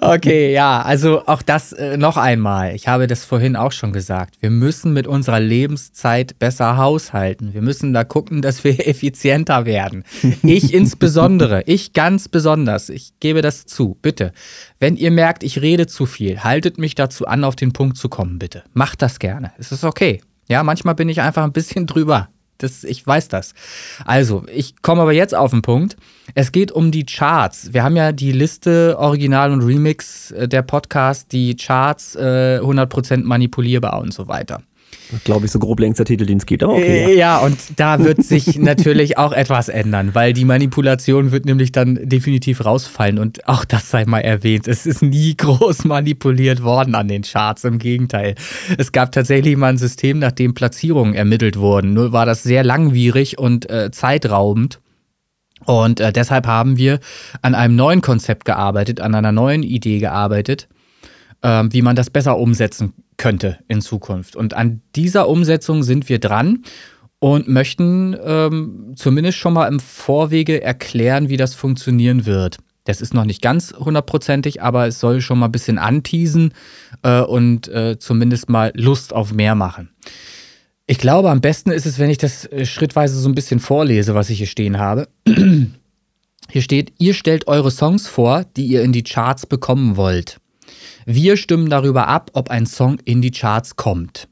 okay, 0.00 0.52
ja, 0.52 0.82
also 0.82 1.26
auch 1.26 1.42
das 1.42 1.72
äh, 1.72 1.96
noch 1.96 2.16
einmal. 2.16 2.74
Ich 2.74 2.88
habe 2.88 3.06
das 3.06 3.24
vorhin 3.24 3.56
auch 3.56 3.72
schon 3.72 3.92
gesagt. 3.92 4.36
Wir 4.40 4.50
müssen 4.50 4.92
mit 4.92 5.06
unserer 5.06 5.40
Lebenszeit 5.40 6.38
besser 6.38 6.76
haushalten. 6.76 7.54
Wir 7.54 7.62
müssen 7.62 7.92
da 7.92 8.04
gucken, 8.04 8.42
dass 8.42 8.64
wir 8.64 8.86
effizienter 8.88 9.66
werden. 9.66 10.04
Ich 10.42 10.72
insbesondere, 10.74 11.62
ich 11.66 11.92
ganz 11.92 12.28
besonders. 12.28 12.88
Ich 12.88 13.12
gebe 13.20 13.42
das 13.42 13.66
zu. 13.66 13.96
Bitte. 14.00 14.32
Wenn 14.78 14.96
ihr 14.96 15.10
merkt, 15.10 15.42
ich 15.42 15.60
rede 15.60 15.86
zu 15.86 16.06
viel, 16.06 16.42
haltet 16.42 16.78
mich 16.78 16.94
dazu 16.94 17.26
an, 17.26 17.44
auf 17.44 17.56
den 17.56 17.72
Punkt 17.72 17.96
zu 17.96 18.08
kommen, 18.08 18.38
bitte. 18.38 18.64
Macht 18.72 19.02
das 19.02 19.18
gerne. 19.18 19.52
Es 19.58 19.72
ist 19.72 19.84
okay. 19.84 20.20
Ja, 20.50 20.64
manchmal 20.64 20.96
bin 20.96 21.08
ich 21.08 21.20
einfach 21.20 21.44
ein 21.44 21.52
bisschen 21.52 21.86
drüber. 21.86 22.28
Das, 22.58 22.82
ich 22.82 23.06
weiß 23.06 23.28
das. 23.28 23.54
Also, 24.04 24.44
ich 24.52 24.82
komme 24.82 25.02
aber 25.02 25.12
jetzt 25.12 25.32
auf 25.32 25.52
den 25.52 25.62
Punkt. 25.62 25.96
Es 26.34 26.50
geht 26.50 26.72
um 26.72 26.90
die 26.90 27.06
Charts. 27.06 27.72
Wir 27.72 27.84
haben 27.84 27.94
ja 27.94 28.10
die 28.10 28.32
Liste 28.32 28.96
Original 28.98 29.52
und 29.52 29.62
Remix 29.62 30.32
äh, 30.32 30.48
der 30.48 30.62
Podcast, 30.62 31.30
die 31.30 31.54
Charts 31.54 32.16
äh, 32.16 32.58
100% 32.60 33.22
manipulierbar 33.22 34.00
und 34.00 34.12
so 34.12 34.26
weiter 34.26 34.60
glaube 35.24 35.46
ich, 35.46 35.52
so 35.52 35.58
grob 35.58 35.80
längster 35.80 36.04
Titel, 36.04 36.26
den 36.26 36.38
es 36.38 36.46
gibt. 36.46 36.62
Aber 36.62 36.74
okay. 36.74 37.14
Ja. 37.14 37.38
ja, 37.38 37.38
und 37.38 37.56
da 37.76 37.98
wird 37.98 38.24
sich 38.24 38.58
natürlich 38.58 39.18
auch 39.18 39.32
etwas 39.32 39.68
ändern, 39.68 40.14
weil 40.14 40.32
die 40.32 40.44
Manipulation 40.44 41.32
wird 41.32 41.44
nämlich 41.44 41.72
dann 41.72 41.98
definitiv 42.02 42.64
rausfallen. 42.64 43.18
Und 43.18 43.46
auch 43.48 43.64
das 43.64 43.90
sei 43.90 44.04
mal 44.04 44.20
erwähnt. 44.20 44.68
Es 44.68 44.86
ist 44.86 45.02
nie 45.02 45.34
groß 45.36 45.84
manipuliert 45.84 46.62
worden 46.62 46.94
an 46.94 47.08
den 47.08 47.22
Charts. 47.22 47.64
Im 47.64 47.78
Gegenteil. 47.78 48.34
Es 48.78 48.92
gab 48.92 49.12
tatsächlich 49.12 49.56
mal 49.56 49.68
ein 49.68 49.78
System, 49.78 50.18
nach 50.18 50.32
dem 50.32 50.54
Platzierungen 50.54 51.14
ermittelt 51.14 51.58
wurden. 51.58 51.92
Nur 51.92 52.12
war 52.12 52.26
das 52.26 52.42
sehr 52.42 52.64
langwierig 52.64 53.38
und 53.38 53.68
äh, 53.70 53.90
zeitraubend. 53.90 54.80
Und 55.66 56.00
äh, 56.00 56.12
deshalb 56.12 56.46
haben 56.46 56.78
wir 56.78 57.00
an 57.42 57.54
einem 57.54 57.76
neuen 57.76 58.00
Konzept 58.00 58.44
gearbeitet, 58.44 59.00
an 59.00 59.14
einer 59.14 59.32
neuen 59.32 59.62
Idee 59.62 59.98
gearbeitet, 59.98 60.68
äh, 61.42 61.64
wie 61.70 61.82
man 61.82 61.96
das 61.96 62.10
besser 62.10 62.38
umsetzen 62.38 62.94
könnte 63.20 63.58
in 63.68 63.82
Zukunft. 63.82 64.34
Und 64.34 64.54
an 64.54 64.80
dieser 64.96 65.28
Umsetzung 65.28 65.82
sind 65.82 66.08
wir 66.08 66.18
dran 66.18 66.64
und 67.18 67.48
möchten 67.48 68.16
ähm, 68.24 68.94
zumindest 68.96 69.36
schon 69.36 69.52
mal 69.52 69.68
im 69.68 69.78
Vorwege 69.78 70.62
erklären, 70.62 71.28
wie 71.28 71.36
das 71.36 71.54
funktionieren 71.54 72.24
wird. 72.24 72.56
Das 72.84 73.02
ist 73.02 73.12
noch 73.12 73.26
nicht 73.26 73.42
ganz 73.42 73.74
hundertprozentig, 73.78 74.62
aber 74.62 74.86
es 74.86 75.00
soll 75.00 75.20
schon 75.20 75.38
mal 75.38 75.46
ein 75.46 75.52
bisschen 75.52 75.76
anteasen 75.76 76.54
äh, 77.02 77.20
und 77.20 77.68
äh, 77.68 77.98
zumindest 77.98 78.48
mal 78.48 78.72
Lust 78.74 79.12
auf 79.12 79.34
mehr 79.34 79.54
machen. 79.54 79.90
Ich 80.86 80.96
glaube, 80.96 81.30
am 81.30 81.42
besten 81.42 81.72
ist 81.72 81.84
es, 81.84 81.98
wenn 81.98 82.08
ich 82.08 82.18
das 82.18 82.46
äh, 82.46 82.64
schrittweise 82.64 83.20
so 83.20 83.28
ein 83.28 83.34
bisschen 83.34 83.60
vorlese, 83.60 84.14
was 84.14 84.30
ich 84.30 84.38
hier 84.38 84.46
stehen 84.46 84.78
habe. 84.78 85.08
Hier 86.52 86.62
steht, 86.62 86.94
ihr 86.98 87.14
stellt 87.14 87.46
eure 87.46 87.70
Songs 87.70 88.08
vor, 88.08 88.44
die 88.56 88.66
ihr 88.66 88.82
in 88.82 88.90
die 88.90 89.04
Charts 89.04 89.46
bekommen 89.46 89.96
wollt. 89.96 90.39
Wir 91.06 91.36
stimmen 91.36 91.70
darüber 91.70 92.08
ab, 92.08 92.30
ob 92.34 92.50
ein 92.50 92.66
Song 92.66 92.98
in 93.04 93.22
die 93.22 93.30
Charts 93.30 93.76
kommt. 93.76 94.28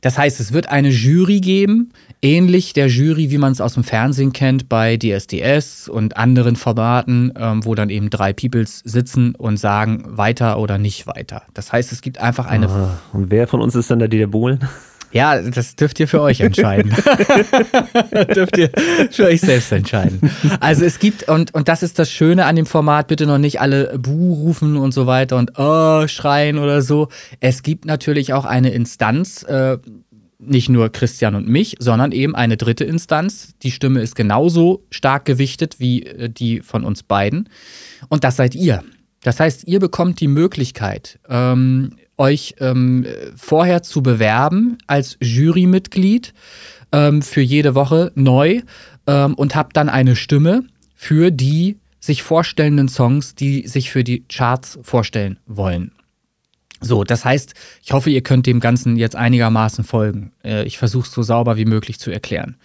Das 0.00 0.18
heißt, 0.18 0.40
es 0.40 0.52
wird 0.52 0.68
eine 0.68 0.90
Jury 0.90 1.40
geben, 1.40 1.92
ähnlich 2.22 2.72
der 2.72 2.88
Jury, 2.88 3.30
wie 3.30 3.38
man 3.38 3.52
es 3.52 3.60
aus 3.60 3.74
dem 3.74 3.84
Fernsehen 3.84 4.32
kennt 4.32 4.68
bei 4.68 4.96
DSDS 4.96 5.88
und 5.88 6.16
anderen 6.16 6.56
Formaten, 6.56 7.32
ähm, 7.36 7.64
wo 7.64 7.74
dann 7.74 7.90
eben 7.90 8.10
drei 8.10 8.32
Peoples 8.32 8.80
sitzen 8.84 9.34
und 9.34 9.56
sagen 9.56 10.04
weiter 10.06 10.58
oder 10.58 10.78
nicht 10.78 11.06
weiter. 11.06 11.42
Das 11.54 11.72
heißt, 11.72 11.92
es 11.92 12.00
gibt 12.00 12.18
einfach 12.18 12.46
eine. 12.46 12.68
Ah, 12.68 12.98
und 13.12 13.30
wer 13.30 13.48
von 13.48 13.60
uns 13.60 13.74
ist 13.74 13.90
dann 13.90 13.98
der 13.98 14.26
Bohlen? 14.26 14.60
Ja, 15.12 15.40
das 15.40 15.76
dürft 15.76 16.00
ihr 16.00 16.08
für 16.08 16.20
euch 16.20 16.40
entscheiden. 16.40 16.90
dürft 18.34 18.58
ihr 18.58 18.70
für 19.10 19.26
euch 19.26 19.40
selbst 19.40 19.72
entscheiden. 19.72 20.20
Also 20.60 20.84
es 20.84 20.98
gibt, 20.98 21.28
und, 21.28 21.54
und 21.54 21.68
das 21.68 21.82
ist 21.82 21.98
das 21.98 22.10
Schöne 22.10 22.44
an 22.44 22.56
dem 22.56 22.66
Format, 22.66 23.08
bitte 23.08 23.26
noch 23.26 23.38
nicht 23.38 23.60
alle 23.60 23.98
Buh 23.98 24.34
rufen 24.34 24.76
und 24.76 24.92
so 24.92 25.06
weiter 25.06 25.36
und 25.36 25.58
oh, 25.58 26.06
schreien 26.08 26.58
oder 26.58 26.82
so. 26.82 27.08
Es 27.40 27.62
gibt 27.62 27.86
natürlich 27.86 28.32
auch 28.32 28.44
eine 28.44 28.70
Instanz, 28.70 29.42
äh, 29.44 29.78
nicht 30.38 30.68
nur 30.68 30.90
Christian 30.90 31.34
und 31.34 31.48
mich, 31.48 31.76
sondern 31.78 32.12
eben 32.12 32.34
eine 32.34 32.56
dritte 32.56 32.84
Instanz. 32.84 33.54
Die 33.62 33.72
Stimme 33.72 34.00
ist 34.00 34.14
genauso 34.14 34.84
stark 34.90 35.24
gewichtet 35.24 35.80
wie 35.80 36.04
äh, 36.04 36.28
die 36.28 36.60
von 36.60 36.84
uns 36.84 37.02
beiden. 37.02 37.48
Und 38.08 38.24
das 38.24 38.36
seid 38.36 38.54
ihr. 38.54 38.84
Das 39.22 39.40
heißt, 39.40 39.66
ihr 39.66 39.80
bekommt 39.80 40.20
die 40.20 40.28
Möglichkeit, 40.28 41.18
ähm, 41.28 41.96
euch 42.18 42.56
ähm, 42.60 43.06
vorher 43.36 43.82
zu 43.82 44.02
bewerben 44.02 44.78
als 44.86 45.16
Jurymitglied 45.20 46.34
ähm, 46.92 47.22
für 47.22 47.40
jede 47.40 47.74
Woche 47.74 48.12
neu 48.14 48.62
ähm, 49.06 49.34
und 49.34 49.54
habt 49.56 49.76
dann 49.76 49.88
eine 49.88 50.16
Stimme 50.16 50.64
für 50.94 51.30
die 51.30 51.78
sich 52.00 52.22
vorstellenden 52.22 52.88
Songs, 52.88 53.34
die 53.34 53.66
sich 53.66 53.90
für 53.90 54.04
die 54.04 54.24
Charts 54.28 54.78
vorstellen 54.82 55.38
wollen. 55.46 55.92
So, 56.80 57.02
das 57.02 57.24
heißt, 57.24 57.54
ich 57.82 57.92
hoffe, 57.92 58.10
ihr 58.10 58.22
könnt 58.22 58.46
dem 58.46 58.60
Ganzen 58.60 58.96
jetzt 58.96 59.16
einigermaßen 59.16 59.84
folgen. 59.84 60.32
Äh, 60.44 60.64
ich 60.64 60.78
versuche 60.78 61.06
es 61.06 61.12
so 61.12 61.22
sauber 61.22 61.56
wie 61.56 61.64
möglich 61.64 61.98
zu 61.98 62.10
erklären. 62.10 62.56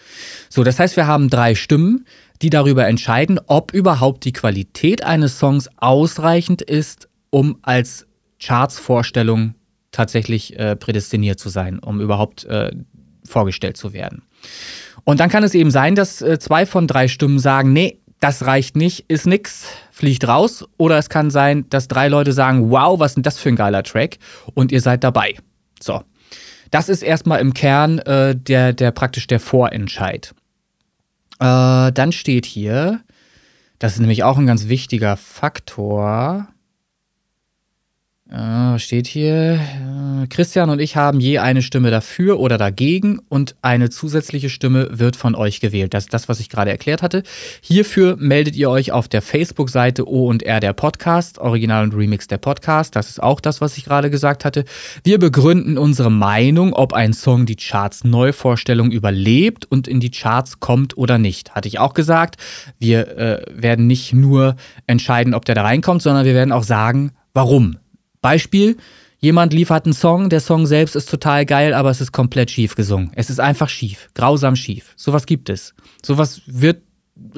So, 0.50 0.64
das 0.64 0.80
heißt, 0.80 0.96
wir 0.96 1.08
haben 1.08 1.30
drei 1.30 1.56
Stimmen, 1.56 2.06
die 2.42 2.50
darüber 2.50 2.88
entscheiden, 2.88 3.40
ob 3.48 3.74
überhaupt 3.74 4.26
die 4.26 4.34
Qualität 4.34 5.04
eines 5.04 5.40
Songs 5.40 5.70
ausreichend 5.78 6.62
ist, 6.62 7.10
um 7.32 7.58
als 7.64 8.06
Charts-Vorstellung 8.44 9.56
tatsächlich 9.92 10.58
äh, 10.60 10.76
prädestiniert 10.76 11.40
zu 11.40 11.50
sein, 11.50 11.80
um 11.80 12.02
überhaupt 12.02 12.46
äh, 12.46 12.72
vorgestellt 13.26 13.78
zu 13.78 13.94
werden. 13.94 14.24
Und 15.04 15.20
dann 15.20 15.30
kann 15.30 15.44
es 15.44 15.54
eben 15.54 15.72
sein, 15.72 15.96
dass 15.96 16.22
äh, 16.22 16.40
zwei 16.40 16.66
von 16.66 16.88
drei 16.88 17.08
Stimmen 17.08 17.40
sagen, 17.40 17.74
nee, 17.74 18.00
das 18.20 18.46
reicht 18.46 18.78
nicht, 18.78 19.06
ist 19.10 19.28
nix, 19.28 19.66
fliegt 19.92 20.28
raus. 20.28 20.66
Oder 20.78 20.98
es 20.98 21.10
kann 21.10 21.30
sein, 21.30 21.70
dass 21.70 21.90
drei 21.90 22.08
Leute 22.08 22.32
sagen, 22.32 22.70
wow, 22.70 22.98
was 23.00 23.12
ist 23.12 23.16
denn 23.16 23.24
das 23.24 23.38
für 23.38 23.50
ein 23.50 23.58
geiler 23.58 23.84
Track? 23.84 24.18
Und 24.54 24.72
ihr 24.72 24.82
seid 24.82 25.04
dabei. 25.04 25.36
So. 25.82 26.02
Das 26.72 26.90
ist 26.90 27.04
erstmal 27.04 27.42
im 27.42 27.54
Kern 27.54 28.00
äh, 28.00 28.36
der, 28.36 28.74
der 28.74 28.92
praktisch 28.92 29.28
der 29.28 29.40
Vorentscheid. 29.40 30.34
Äh, 31.40 31.92
dann 31.92 32.12
steht 32.12 32.46
hier, 32.46 33.02
das 33.78 33.94
ist 33.94 34.00
nämlich 34.00 34.24
auch 34.24 34.38
ein 34.38 34.48
ganz 34.48 34.70
wichtiger 34.70 35.18
Faktor. 35.18 36.48
Äh, 38.30 38.80
steht 38.80 39.06
hier, 39.06 39.60
äh, 39.60 40.28
Christian 40.28 40.70
und 40.70 40.80
ich 40.80 40.96
haben 40.96 41.20
je 41.20 41.40
eine 41.40 41.62
Stimme 41.62 41.92
dafür 41.92 42.40
oder 42.40 42.58
dagegen 42.58 43.20
und 43.28 43.56
eine 43.62 43.90
zusätzliche 43.90 44.50
Stimme 44.50 44.88
wird 44.98 45.18
von 45.18 45.36
euch 45.36 45.60
gewählt. 45.60 45.94
Das 45.94 46.06
ist 46.06 46.14
das, 46.14 46.30
was 46.30 46.40
ich 46.40 46.48
gerade 46.50 46.72
erklärt 46.72 47.02
hatte. 47.02 47.24
Hierfür 47.62 48.16
meldet 48.18 48.56
ihr 48.56 48.70
euch 48.70 48.94
auf 48.94 49.10
der 49.10 49.22
Facebook-Seite 49.22 50.08
O 50.08 50.30
und 50.30 50.42
R 50.42 50.62
der 50.62 50.72
Podcast, 50.72 51.38
Original 51.38 51.84
und 51.84 51.94
Remix 51.94 52.28
der 52.28 52.38
Podcast. 52.38 52.96
Das 52.96 53.10
ist 53.10 53.22
auch 53.22 53.42
das, 53.42 53.60
was 53.60 53.78
ich 53.78 53.84
gerade 53.84 54.10
gesagt 54.10 54.46
hatte. 54.46 54.64
Wir 55.04 55.20
begründen 55.20 55.78
unsere 55.78 56.10
Meinung, 56.10 56.74
ob 56.74 56.94
ein 56.94 57.12
Song 57.12 57.46
die 57.46 57.58
Charts 57.58 58.06
Neuvorstellung 58.06 58.92
überlebt 58.92 59.66
und 59.66 59.88
in 59.88 60.00
die 60.00 60.12
Charts 60.12 60.62
kommt 60.62 60.98
oder 60.98 61.18
nicht. 61.18 61.56
Hatte 61.56 61.68
ich 61.68 61.78
auch 61.78 61.94
gesagt. 61.94 62.38
Wir 62.80 63.18
äh, 63.18 63.46
werden 63.54 63.86
nicht 63.86 64.14
nur 64.14 64.56
entscheiden, 64.88 65.34
ob 65.34 65.44
der 65.44 65.56
da 65.56 65.64
reinkommt, 65.64 66.02
sondern 66.02 66.26
wir 66.26 66.34
werden 66.34 66.54
auch 66.54 66.64
sagen, 66.64 67.12
warum. 67.34 67.78
Beispiel, 68.24 68.78
jemand 69.20 69.54
liefert 69.54 69.86
einen 69.86 69.94
Song, 69.94 70.30
der 70.30 70.40
Song 70.40 70.66
selbst 70.66 70.96
ist 70.96 71.12
total 71.12 71.46
geil, 71.46 71.76
aber 71.76 71.92
es 71.92 72.02
ist 72.02 72.12
komplett 72.12 72.50
schief 72.50 72.74
gesungen. 72.74 73.12
Es 73.14 73.30
ist 73.30 73.40
einfach 73.40 73.70
schief, 73.70 74.10
grausam 74.16 74.56
schief. 74.56 74.94
Sowas 74.96 75.28
gibt 75.28 75.52
es. 75.52 75.76
Sowas 76.04 76.42
wird 76.48 76.82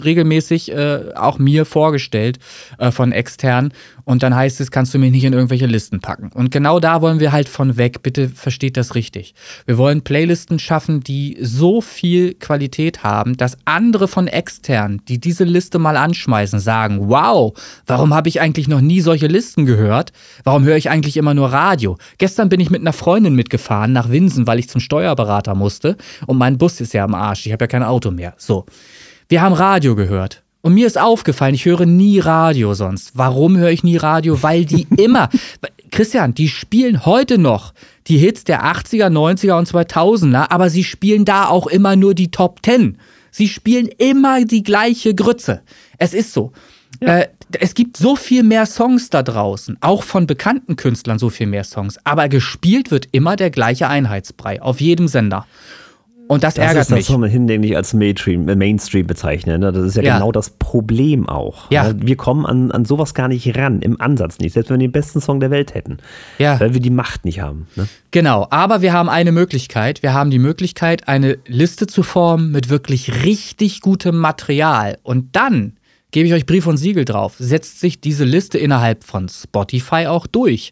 regelmäßig 0.02 0.72
äh, 0.72 1.12
auch 1.16 1.38
mir 1.38 1.66
vorgestellt 1.66 2.40
äh, 2.78 2.92
von 2.92 3.12
extern 3.12 3.74
und 4.06 4.24
dann 4.24 4.36
heißt 4.36 4.62
es, 4.62 4.72
kannst 4.72 4.94
du 4.94 5.00
mich 5.00 5.12
nicht 5.12 5.24
in 5.24 5.34
irgendwelche 5.34 5.66
Listen 5.66 6.00
packen. 6.00 6.32
Und 6.34 6.52
genau 6.52 6.80
da 6.80 7.02
wollen 7.02 7.20
wir 7.20 7.32
halt 7.32 7.50
von 7.50 7.76
weg, 7.76 8.02
bitte 8.02 8.30
versteht 8.30 8.78
das 8.78 8.96
richtig. 8.96 9.34
Wir 9.66 9.78
wollen 9.78 10.02
Playlisten 10.02 10.60
schaffen, 10.60 11.02
die 11.02 11.38
so 11.42 11.82
viel 11.82 12.36
Qualität 12.36 13.04
haben, 13.04 13.36
dass 13.36 13.58
andere 13.66 14.08
von 14.08 14.28
extern, 14.28 15.02
die 15.08 15.20
diese 15.20 15.44
Liste 15.44 15.80
mal 15.80 15.98
anschmeißen, 15.98 16.60
sagen, 16.60 17.10
wow, 17.10 17.54
warum 17.86 18.14
habe 18.14 18.30
ich 18.30 18.40
eigentlich 18.40 18.68
noch 18.68 18.82
nie 18.82 19.02
solche 19.02 19.28
Listen 19.28 19.66
gehört? 19.66 20.14
Warum 20.44 20.64
höre 20.64 20.78
ich 20.78 20.90
eigentlich 20.90 21.18
immer 21.18 21.34
nur 21.34 21.52
Radio? 21.52 21.98
Gestern 22.18 22.48
bin 22.48 22.60
ich 22.60 22.70
mit 22.70 22.82
einer 22.82 22.94
Freundin 22.94 23.36
mitgefahren 23.36 23.92
nach 23.92 24.10
Winsen, 24.10 24.48
weil 24.48 24.60
ich 24.60 24.70
zum 24.70 24.80
Steuerberater 24.80 25.56
musste 25.56 25.98
und 26.28 26.38
mein 26.38 26.58
Bus 26.58 26.80
ist 26.80 26.94
ja 26.94 27.04
am 27.04 27.16
Arsch, 27.16 27.46
ich 27.46 27.52
habe 27.52 27.64
ja 27.64 27.68
kein 27.68 27.84
Auto 27.84 28.12
mehr. 28.12 28.36
So. 28.38 28.66
Wir 29.28 29.42
haben 29.42 29.54
Radio 29.54 29.96
gehört. 29.96 30.44
Und 30.62 30.74
mir 30.74 30.86
ist 30.86 31.00
aufgefallen, 31.00 31.56
ich 31.56 31.66
höre 31.66 31.86
nie 31.86 32.20
Radio 32.20 32.74
sonst. 32.74 33.12
Warum 33.16 33.58
höre 33.58 33.72
ich 33.72 33.84
nie 33.84 33.98
Radio? 33.98 34.42
Weil 34.44 34.66
die 34.66 34.88
immer, 34.98 35.30
Christian, 35.92 36.36
die 36.36 36.48
spielen 36.48 37.06
heute 37.06 37.38
noch 37.38 37.74
die 38.08 38.18
Hits 38.18 38.44
der 38.44 38.66
80er, 38.66 39.08
90er 39.08 39.58
und 39.58 39.68
2000er, 39.68 40.52
aber 40.52 40.70
sie 40.70 40.84
spielen 40.84 41.26
da 41.26 41.48
auch 41.48 41.68
immer 41.68 41.96
nur 41.96 42.14
die 42.14 42.30
Top 42.30 42.60
10. 42.64 42.98
Sie 43.32 43.48
spielen 43.48 43.88
immer 43.98 44.46
die 44.46 44.64
gleiche 44.64 45.16
Grütze. 45.16 45.62
Es 45.98 46.14
ist 46.14 46.34
so. 46.34 46.52
Ja. 47.02 47.20
Äh, 47.20 47.28
es 47.60 47.74
gibt 47.74 47.98
so 47.98 48.16
viel 48.16 48.44
mehr 48.44 48.66
Songs 48.66 49.10
da 49.10 49.24
draußen, 49.24 49.78
auch 49.82 50.04
von 50.04 50.28
bekannten 50.28 50.76
Künstlern 50.76 51.20
so 51.20 51.30
viel 51.30 51.48
mehr 51.48 51.64
Songs, 51.64 52.00
aber 52.04 52.28
gespielt 52.28 52.92
wird 52.92 53.08
immer 53.12 53.36
der 53.36 53.50
gleiche 53.50 53.88
Einheitsbrei 53.88 54.62
auf 54.62 54.82
jedem 54.82 55.08
Sender. 55.08 55.46
Und 56.28 56.44
das, 56.44 56.56
das 56.56 56.66
ärgert 56.66 56.82
ist 56.82 56.92
das, 56.92 56.96
mich. 56.96 57.06
Das 57.06 57.08
soll 57.08 57.18
man 57.20 57.30
hinlänglich 57.30 57.76
als 57.76 57.94
Mainstream, 57.94 58.50
äh, 58.50 58.56
Mainstream 58.56 59.06
bezeichnen. 59.06 59.62
Ne? 59.62 59.72
Das 59.72 59.86
ist 59.86 59.96
ja, 59.96 60.04
ja, 60.04 60.16
genau 60.16 60.32
das 60.32 60.50
Problem 60.50 61.30
auch. 61.30 61.70
Ja. 61.72 61.94
Ne? 61.94 62.00
Wir 62.02 62.16
kommen 62.16 62.46
an, 62.46 62.72
an 62.72 62.86
sowas 62.86 63.14
gar 63.14 63.28
nicht 63.28 63.58
ran, 63.58 63.82
im 63.82 64.00
Ansatz 64.02 64.40
nicht, 64.40 64.54
selbst 64.54 64.70
wenn 64.70 64.80
wir 64.80 64.88
den 64.88 64.92
besten 64.92 65.22
Song 65.22 65.40
der 65.40 65.52
Welt 65.52 65.74
hätten. 65.76 65.98
Ja. 66.40 66.60
Weil 66.60 66.74
wir 66.74 66.82
die 66.82 66.90
Macht 66.90 67.26
nicht 67.26 67.42
haben. 67.42 67.68
Ne? 67.76 67.88
Genau, 68.12 68.48
aber 68.50 68.82
wir 68.82 68.94
haben 68.94 69.10
eine 69.10 69.32
Möglichkeit. 69.32 70.02
Wir 70.02 70.14
haben 70.14 70.32
die 70.32 70.40
Möglichkeit, 70.40 71.08
eine 71.08 71.38
Liste 71.48 71.88
zu 71.88 72.02
formen 72.02 72.52
mit 72.52 72.70
wirklich 72.70 73.24
richtig 73.24 73.82
gutem 73.82 74.18
Material. 74.18 74.98
Und 75.04 75.36
dann 75.36 75.74
gebe 76.16 76.30
ich 76.30 76.34
euch 76.34 76.46
Brief 76.46 76.66
und 76.66 76.78
Siegel 76.78 77.04
drauf, 77.04 77.36
setzt 77.40 77.82
sich 77.82 78.00
diese 78.00 78.24
Liste 78.24 78.58
innerhalb 78.58 79.04
von 79.04 79.28
Spotify 79.28 80.06
auch 80.08 80.28
durch. 80.28 80.72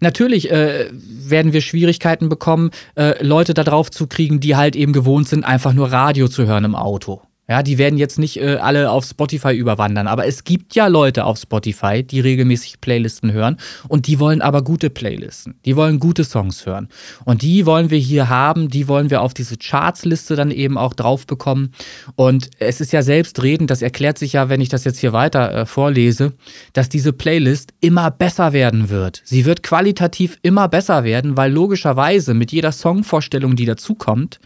Natürlich 0.00 0.50
äh, 0.50 0.86
werden 0.90 1.52
wir 1.52 1.60
Schwierigkeiten 1.60 2.30
bekommen, 2.30 2.70
äh, 2.94 3.22
Leute 3.22 3.52
da 3.52 3.64
drauf 3.64 3.90
zu 3.90 4.06
kriegen, 4.06 4.40
die 4.40 4.56
halt 4.56 4.76
eben 4.76 4.94
gewohnt 4.94 5.28
sind, 5.28 5.44
einfach 5.44 5.74
nur 5.74 5.92
Radio 5.92 6.26
zu 6.26 6.46
hören 6.46 6.64
im 6.64 6.74
Auto. 6.74 7.20
Ja, 7.50 7.62
die 7.62 7.78
werden 7.78 7.98
jetzt 7.98 8.18
nicht 8.18 8.38
äh, 8.38 8.56
alle 8.56 8.90
auf 8.90 9.06
Spotify 9.06 9.54
überwandern, 9.54 10.06
aber 10.06 10.26
es 10.26 10.44
gibt 10.44 10.74
ja 10.74 10.86
Leute 10.86 11.24
auf 11.24 11.38
Spotify, 11.38 12.02
die 12.02 12.20
regelmäßig 12.20 12.82
Playlisten 12.82 13.32
hören 13.32 13.56
und 13.88 14.06
die 14.06 14.20
wollen 14.20 14.42
aber 14.42 14.60
gute 14.60 14.90
Playlisten. 14.90 15.54
Die 15.64 15.74
wollen 15.74 15.98
gute 15.98 16.24
Songs 16.24 16.66
hören. 16.66 16.88
Und 17.24 17.40
die 17.40 17.64
wollen 17.64 17.90
wir 17.90 17.98
hier 17.98 18.28
haben, 18.28 18.68
die 18.68 18.86
wollen 18.86 19.08
wir 19.08 19.22
auf 19.22 19.32
diese 19.32 19.56
Chartsliste 19.56 20.36
dann 20.36 20.50
eben 20.50 20.76
auch 20.76 20.92
drauf 20.92 21.26
bekommen. 21.26 21.72
Und 22.16 22.50
es 22.58 22.82
ist 22.82 22.92
ja 22.92 23.02
selbstredend, 23.02 23.70
das 23.70 23.80
erklärt 23.80 24.18
sich 24.18 24.34
ja, 24.34 24.50
wenn 24.50 24.60
ich 24.60 24.68
das 24.68 24.84
jetzt 24.84 24.98
hier 24.98 25.14
weiter 25.14 25.54
äh, 25.54 25.64
vorlese, 25.64 26.34
dass 26.74 26.90
diese 26.90 27.14
Playlist 27.14 27.72
immer 27.80 28.10
besser 28.10 28.52
werden 28.52 28.90
wird. 28.90 29.22
Sie 29.24 29.46
wird 29.46 29.62
qualitativ 29.62 30.36
immer 30.42 30.68
besser 30.68 31.02
werden, 31.02 31.38
weil 31.38 31.50
logischerweise 31.50 32.34
mit 32.34 32.52
jeder 32.52 32.72
Songvorstellung, 32.72 33.56
die 33.56 33.64
dazukommt, 33.64 34.38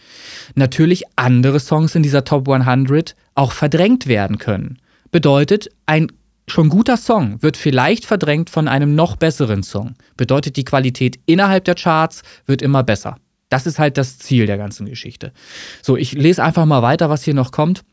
natürlich 0.55 1.03
andere 1.17 1.59
Songs 1.59 1.97
in 1.97 2.05
dieser 2.05 2.25
Top 2.25 2.49
100 2.49 2.92
auch 3.35 3.53
verdrängt 3.53 4.07
werden 4.07 4.39
können. 4.39 4.79
Bedeutet, 5.11 5.69
ein 5.87 6.09
schon 6.49 6.69
guter 6.69 6.97
Song 6.97 7.43
wird 7.43 7.57
vielleicht 7.57 8.05
verdrängt 8.05 8.51
von 8.51 8.69
einem 8.69 8.95
noch 8.95 9.17
besseren 9.17 9.63
Song. 9.63 9.95
Bedeutet, 10.17 10.57
die 10.57 10.65
Qualität 10.65 11.19
innerhalb 11.27 11.65
der 11.65 11.75
Charts 11.75 12.23
wird 12.47 12.63
immer 12.63 12.83
besser. 12.83 13.17
Das 13.49 13.67
ist 13.67 13.79
halt 13.79 13.99
das 13.99 14.19
Ziel 14.19 14.47
der 14.47 14.57
ganzen 14.57 14.87
Geschichte. 14.87 15.33
So, 15.83 15.97
ich 15.97 16.13
lese 16.13 16.43
einfach 16.43 16.65
mal 16.65 16.83
weiter, 16.83 17.11
was 17.11 17.23
hier 17.23 17.35
noch 17.35 17.53
kommt. 17.53 17.85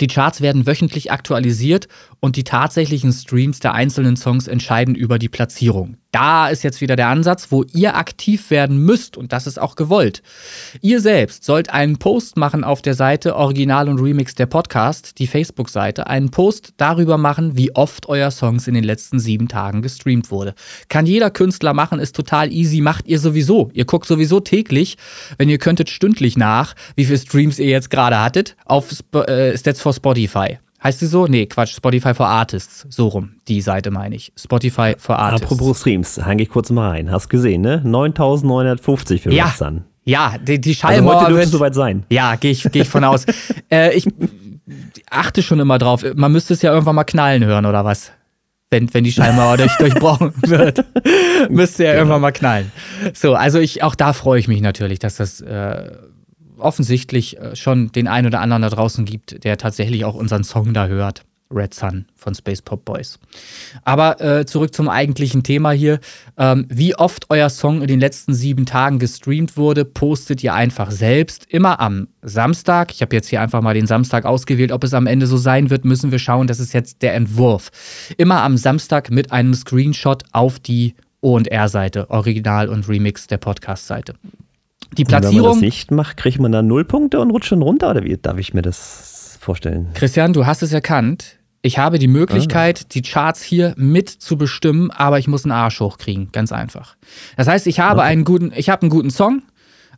Die 0.00 0.06
Charts 0.06 0.40
werden 0.40 0.66
wöchentlich 0.66 1.10
aktualisiert 1.10 1.88
und 2.20 2.36
die 2.36 2.44
tatsächlichen 2.44 3.12
Streams 3.12 3.58
der 3.58 3.74
einzelnen 3.74 4.16
Songs 4.16 4.46
entscheiden 4.46 4.94
über 4.94 5.18
die 5.18 5.30
Platzierung. 5.30 5.96
Da 6.10 6.48
ist 6.48 6.64
jetzt 6.64 6.80
wieder 6.80 6.96
der 6.96 7.08
Ansatz, 7.08 7.48
wo 7.50 7.64
ihr 7.74 7.94
aktiv 7.96 8.50
werden 8.50 8.78
müsst 8.78 9.18
und 9.18 9.32
das 9.32 9.46
ist 9.46 9.60
auch 9.60 9.76
gewollt. 9.76 10.22
Ihr 10.80 11.02
selbst 11.02 11.44
sollt 11.44 11.68
einen 11.68 11.98
Post 11.98 12.38
machen 12.38 12.64
auf 12.64 12.80
der 12.80 12.94
Seite 12.94 13.36
Original 13.36 13.90
und 13.90 14.00
Remix 14.00 14.34
der 14.34 14.46
Podcast, 14.46 15.18
die 15.18 15.26
Facebook-Seite, 15.26 16.06
einen 16.06 16.30
Post 16.30 16.72
darüber 16.78 17.18
machen, 17.18 17.58
wie 17.58 17.74
oft 17.76 18.08
euer 18.08 18.30
Songs 18.30 18.66
in 18.66 18.74
den 18.74 18.84
letzten 18.84 19.18
sieben 19.18 19.48
Tagen 19.48 19.82
gestreamt 19.82 20.30
wurde. 20.30 20.54
Kann 20.88 21.04
jeder 21.04 21.30
Künstler 21.30 21.74
machen, 21.74 21.98
ist 21.98 22.16
total 22.16 22.50
easy, 22.52 22.80
macht 22.80 23.06
ihr 23.06 23.18
sowieso. 23.18 23.70
Ihr 23.74 23.84
guckt 23.84 24.06
sowieso 24.06 24.40
täglich, 24.40 24.96
wenn 25.36 25.50
ihr 25.50 25.58
könntet 25.58 25.90
stündlich 25.90 26.38
nach, 26.38 26.74
wie 26.96 27.04
viele 27.04 27.18
Streams 27.18 27.58
ihr 27.58 27.68
jetzt 27.68 27.90
gerade 27.90 28.18
hattet, 28.18 28.56
auf 28.64 28.94
äh, 29.12 29.58
Stats 29.58 29.82
for 29.82 29.92
Spotify. 29.92 30.58
Heißt 30.82 31.00
sie 31.00 31.06
so? 31.06 31.26
Nee, 31.26 31.46
Quatsch, 31.46 31.74
Spotify 31.74 32.14
for 32.14 32.28
Artists. 32.28 32.86
So 32.88 33.08
rum, 33.08 33.32
die 33.48 33.60
Seite 33.60 33.90
meine 33.90 34.14
ich. 34.14 34.32
Spotify 34.36 34.94
for 34.96 35.18
Artists. 35.18 35.44
Apropos 35.50 35.80
Streams, 35.80 36.24
hänge 36.24 36.42
ich 36.44 36.48
kurz 36.48 36.70
mal 36.70 36.90
rein. 36.90 37.10
Hast 37.10 37.28
gesehen, 37.28 37.62
ne? 37.62 37.80
9950 37.84 39.22
für 39.22 39.32
ja. 39.32 39.52
dann. 39.58 39.84
Ja, 40.04 40.36
die, 40.40 40.60
die 40.60 40.74
Schallmauer 40.74 41.16
also 41.16 41.26
heute 41.26 41.36
wird 41.36 41.48
soweit 41.48 41.74
sein. 41.74 42.04
Ja, 42.10 42.36
gehe 42.36 42.52
ich, 42.52 42.62
geh 42.62 42.80
ich 42.80 42.88
von 42.88 43.04
aus. 43.04 43.26
äh, 43.70 43.94
ich 43.94 44.08
achte 45.10 45.42
schon 45.42 45.58
immer 45.60 45.78
drauf. 45.78 46.04
Man 46.14 46.32
müsste 46.32 46.54
es 46.54 46.62
ja 46.62 46.72
irgendwann 46.72 46.94
mal 46.94 47.04
knallen 47.04 47.44
hören, 47.44 47.66
oder 47.66 47.84
was? 47.84 48.12
Wenn, 48.70 48.92
wenn 48.94 49.04
die 49.04 49.12
Schallmauer 49.12 49.56
durch, 49.56 49.76
durchbrochen 49.76 50.32
wird. 50.46 50.84
müsste 51.50 51.84
ja 51.84 51.90
genau. 51.90 52.00
irgendwann 52.00 52.20
mal 52.20 52.32
knallen. 52.32 52.70
So, 53.14 53.34
also 53.34 53.58
ich, 53.58 53.82
auch 53.82 53.94
da 53.94 54.12
freue 54.12 54.38
ich 54.38 54.46
mich 54.46 54.60
natürlich, 54.60 54.98
dass 54.98 55.16
das 55.16 55.40
äh, 55.40 55.90
offensichtlich 56.58 57.38
äh, 57.38 57.56
schon 57.56 57.92
den 57.92 58.08
einen 58.08 58.26
oder 58.26 58.40
anderen 58.40 58.62
da 58.62 58.70
draußen 58.70 59.04
gibt, 59.04 59.44
der 59.44 59.56
tatsächlich 59.58 60.04
auch 60.04 60.14
unseren 60.14 60.44
Song 60.44 60.74
da 60.74 60.86
hört. 60.86 61.22
Red 61.50 61.72
Sun 61.72 62.06
von 62.14 62.34
Space 62.34 62.62
Pop 62.62 62.84
Boys. 62.84 63.18
Aber 63.84 64.20
äh, 64.20 64.44
zurück 64.44 64.74
zum 64.74 64.88
eigentlichen 64.88 65.42
Thema 65.42 65.70
hier. 65.70 65.98
Ähm, 66.36 66.66
wie 66.68 66.94
oft 66.94 67.30
euer 67.30 67.48
Song 67.48 67.80
in 67.80 67.88
den 67.88 68.00
letzten 68.00 68.34
sieben 68.34 68.66
Tagen 68.66 68.98
gestreamt 68.98 69.56
wurde, 69.56 69.84
postet 69.84 70.42
ihr 70.44 70.54
einfach 70.54 70.90
selbst. 70.90 71.46
Immer 71.48 71.80
am 71.80 72.08
Samstag. 72.22 72.92
Ich 72.92 73.00
habe 73.00 73.16
jetzt 73.16 73.28
hier 73.28 73.40
einfach 73.40 73.62
mal 73.62 73.74
den 73.74 73.86
Samstag 73.86 74.24
ausgewählt. 74.26 74.72
Ob 74.72 74.84
es 74.84 74.94
am 74.94 75.06
Ende 75.06 75.26
so 75.26 75.36
sein 75.36 75.70
wird, 75.70 75.84
müssen 75.84 76.12
wir 76.12 76.18
schauen. 76.18 76.46
Das 76.46 76.60
ist 76.60 76.74
jetzt 76.74 77.02
der 77.02 77.14
Entwurf. 77.14 77.70
Immer 78.18 78.42
am 78.42 78.56
Samstag 78.56 79.10
mit 79.10 79.32
einem 79.32 79.54
Screenshot 79.54 80.24
auf 80.32 80.58
die 80.58 80.94
O&R-Seite, 81.20 82.10
Original 82.10 82.68
und 82.68 82.88
Remix 82.88 83.26
der 83.26 83.38
Podcast-Seite. 83.38 84.14
Die 84.96 85.04
Platzierung. 85.04 85.36
wenn 85.36 85.42
man 85.42 85.52
das 85.52 85.60
nicht 85.60 85.90
macht, 85.90 86.16
kriegt 86.16 86.40
man 86.40 86.52
dann 86.52 86.66
null 86.66 86.84
Punkte 86.84 87.20
und 87.20 87.30
rutscht 87.30 87.48
schon 87.48 87.62
runter 87.62 87.90
oder 87.90 88.04
wie 88.04 88.16
darf 88.16 88.38
ich 88.38 88.54
mir 88.54 88.62
das 88.62 89.38
vorstellen? 89.40 89.88
Christian, 89.94 90.32
du 90.32 90.46
hast 90.46 90.62
es 90.62 90.72
erkannt. 90.72 91.36
Ich 91.60 91.78
habe 91.78 91.98
die 91.98 92.08
Möglichkeit, 92.08 92.82
ah. 92.84 92.86
die 92.92 93.02
Charts 93.02 93.42
hier 93.42 93.74
mit 93.76 94.08
zu 94.08 94.38
bestimmen, 94.38 94.90
aber 94.90 95.18
ich 95.18 95.26
muss 95.26 95.44
einen 95.44 95.52
Arsch 95.52 95.80
hochkriegen, 95.80 96.30
ganz 96.32 96.52
einfach. 96.52 96.96
Das 97.36 97.48
heißt, 97.48 97.66
ich 97.66 97.80
habe 97.80 98.00
okay. 98.00 98.08
einen 98.08 98.24
guten, 98.24 98.52
ich 98.54 98.70
habe 98.70 98.82
einen 98.82 98.90
guten 98.90 99.10
Song, 99.10 99.42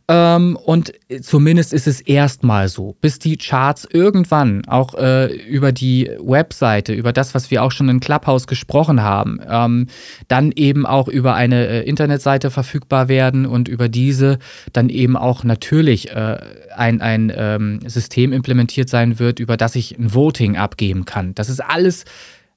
ähm, 0.07 0.57
und 0.57 0.93
zumindest 1.21 1.73
ist 1.73 1.87
es 1.87 2.01
erstmal 2.01 2.67
so, 2.69 2.95
bis 3.01 3.19
die 3.19 3.37
Charts 3.37 3.87
irgendwann 3.91 4.65
auch 4.67 4.95
äh, 4.95 5.33
über 5.33 5.71
die 5.71 6.09
Webseite, 6.19 6.93
über 6.93 7.13
das, 7.13 7.33
was 7.35 7.51
wir 7.51 7.63
auch 7.63 7.71
schon 7.71 7.89
in 7.89 7.99
Clubhouse 7.99 8.47
gesprochen 8.47 9.01
haben, 9.01 9.39
ähm, 9.47 9.87
dann 10.27 10.51
eben 10.51 10.85
auch 10.85 11.07
über 11.07 11.35
eine 11.35 11.67
äh, 11.67 11.81
Internetseite 11.87 12.51
verfügbar 12.51 13.07
werden 13.07 13.45
und 13.45 13.67
über 13.67 13.89
diese 13.89 14.39
dann 14.73 14.89
eben 14.89 15.15
auch 15.15 15.43
natürlich 15.43 16.11
äh, 16.11 16.37
ein, 16.75 17.01
ein 17.01 17.31
ähm, 17.35 17.79
System 17.85 18.33
implementiert 18.33 18.89
sein 18.89 19.19
wird, 19.19 19.39
über 19.39 19.57
das 19.57 19.75
ich 19.75 19.97
ein 19.97 20.13
Voting 20.13 20.57
abgeben 20.57 21.05
kann. 21.05 21.35
Das 21.35 21.49
ist 21.49 21.59
alles 21.59 22.05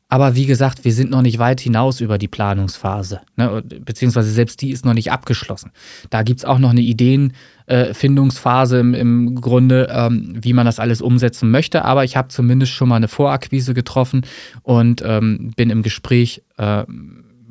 aber 0.08 0.34
wie 0.36 0.46
gesagt, 0.46 0.84
wir 0.84 0.92
sind 0.92 1.10
noch 1.10 1.22
nicht 1.22 1.38
weit 1.38 1.60
hinaus 1.60 2.00
über 2.00 2.18
die 2.18 2.28
Planungsphase, 2.28 3.22
ne? 3.36 3.62
beziehungsweise 3.80 4.30
selbst 4.30 4.60
die 4.60 4.70
ist 4.70 4.84
noch 4.84 4.94
nicht 4.94 5.10
abgeschlossen. 5.10 5.72
Da 6.10 6.22
gibt 6.22 6.40
es 6.40 6.44
auch 6.44 6.58
noch 6.58 6.70
eine 6.70 6.82
Ideenfindungsphase 6.82 8.76
äh, 8.76 8.80
im, 8.80 8.94
im, 8.94 9.40
Grunde, 9.40 9.88
ähm, 9.90 10.34
wie 10.40 10.52
man 10.52 10.66
das 10.66 10.78
alles 10.78 11.00
umsetzen 11.02 11.50
möchte. 11.50 11.84
Aber 11.84 12.04
ich 12.04 12.16
habe 12.16 12.28
zumindest 12.28 12.72
schon 12.72 12.88
mal 12.90 12.96
eine 12.96 13.08
Vorakquise 13.08 13.74
getroffen 13.74 14.26
und 14.62 15.02
ähm, 15.04 15.52
bin 15.56 15.70
im 15.70 15.82
Gespräch 15.82 16.42
äh, 16.58 16.84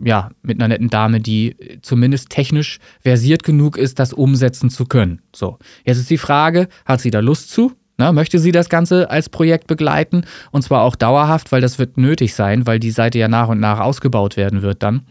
ja, 0.04 0.32
mit 0.42 0.60
einer 0.60 0.70
netten 0.70 0.90
Dame, 0.90 1.20
die 1.20 1.56
zumindest 1.82 2.30
technisch 2.30 2.80
versiert 3.02 3.44
genug 3.44 3.78
ist, 3.78 4.00
das 4.00 4.14
umsetzen 4.14 4.70
zu 4.70 4.86
können. 4.86 5.22
So, 5.36 5.58
jetzt 5.86 5.98
ist 5.98 6.10
die 6.10 6.18
Frage, 6.18 6.68
hat 6.86 7.02
sie 7.02 7.12
da 7.12 7.20
Lust 7.20 7.50
zu? 7.50 7.74
Na, 7.98 8.12
möchte 8.12 8.40
sie 8.40 8.52
das 8.52 8.70
Ganze 8.70 9.10
als 9.12 9.30
Projekt 9.30 9.68
begleiten 9.68 10.26
und 10.52 10.64
zwar 10.64 10.82
auch 10.82 10.96
dauerhaft, 10.96 11.52
weil 11.52 11.62
das 11.62 11.78
wird 11.78 11.98
nötig 11.98 12.34
sein, 12.34 12.66
weil 12.66 12.80
die 12.80 12.92
Seite 12.92 13.20
ja 13.20 13.28
nach 13.28 13.50
und 13.50 13.60
nach 13.60 13.80
ausgebaut 13.80 14.36
werden 14.36 14.62
wird 14.64 14.82
dann. 14.82 15.04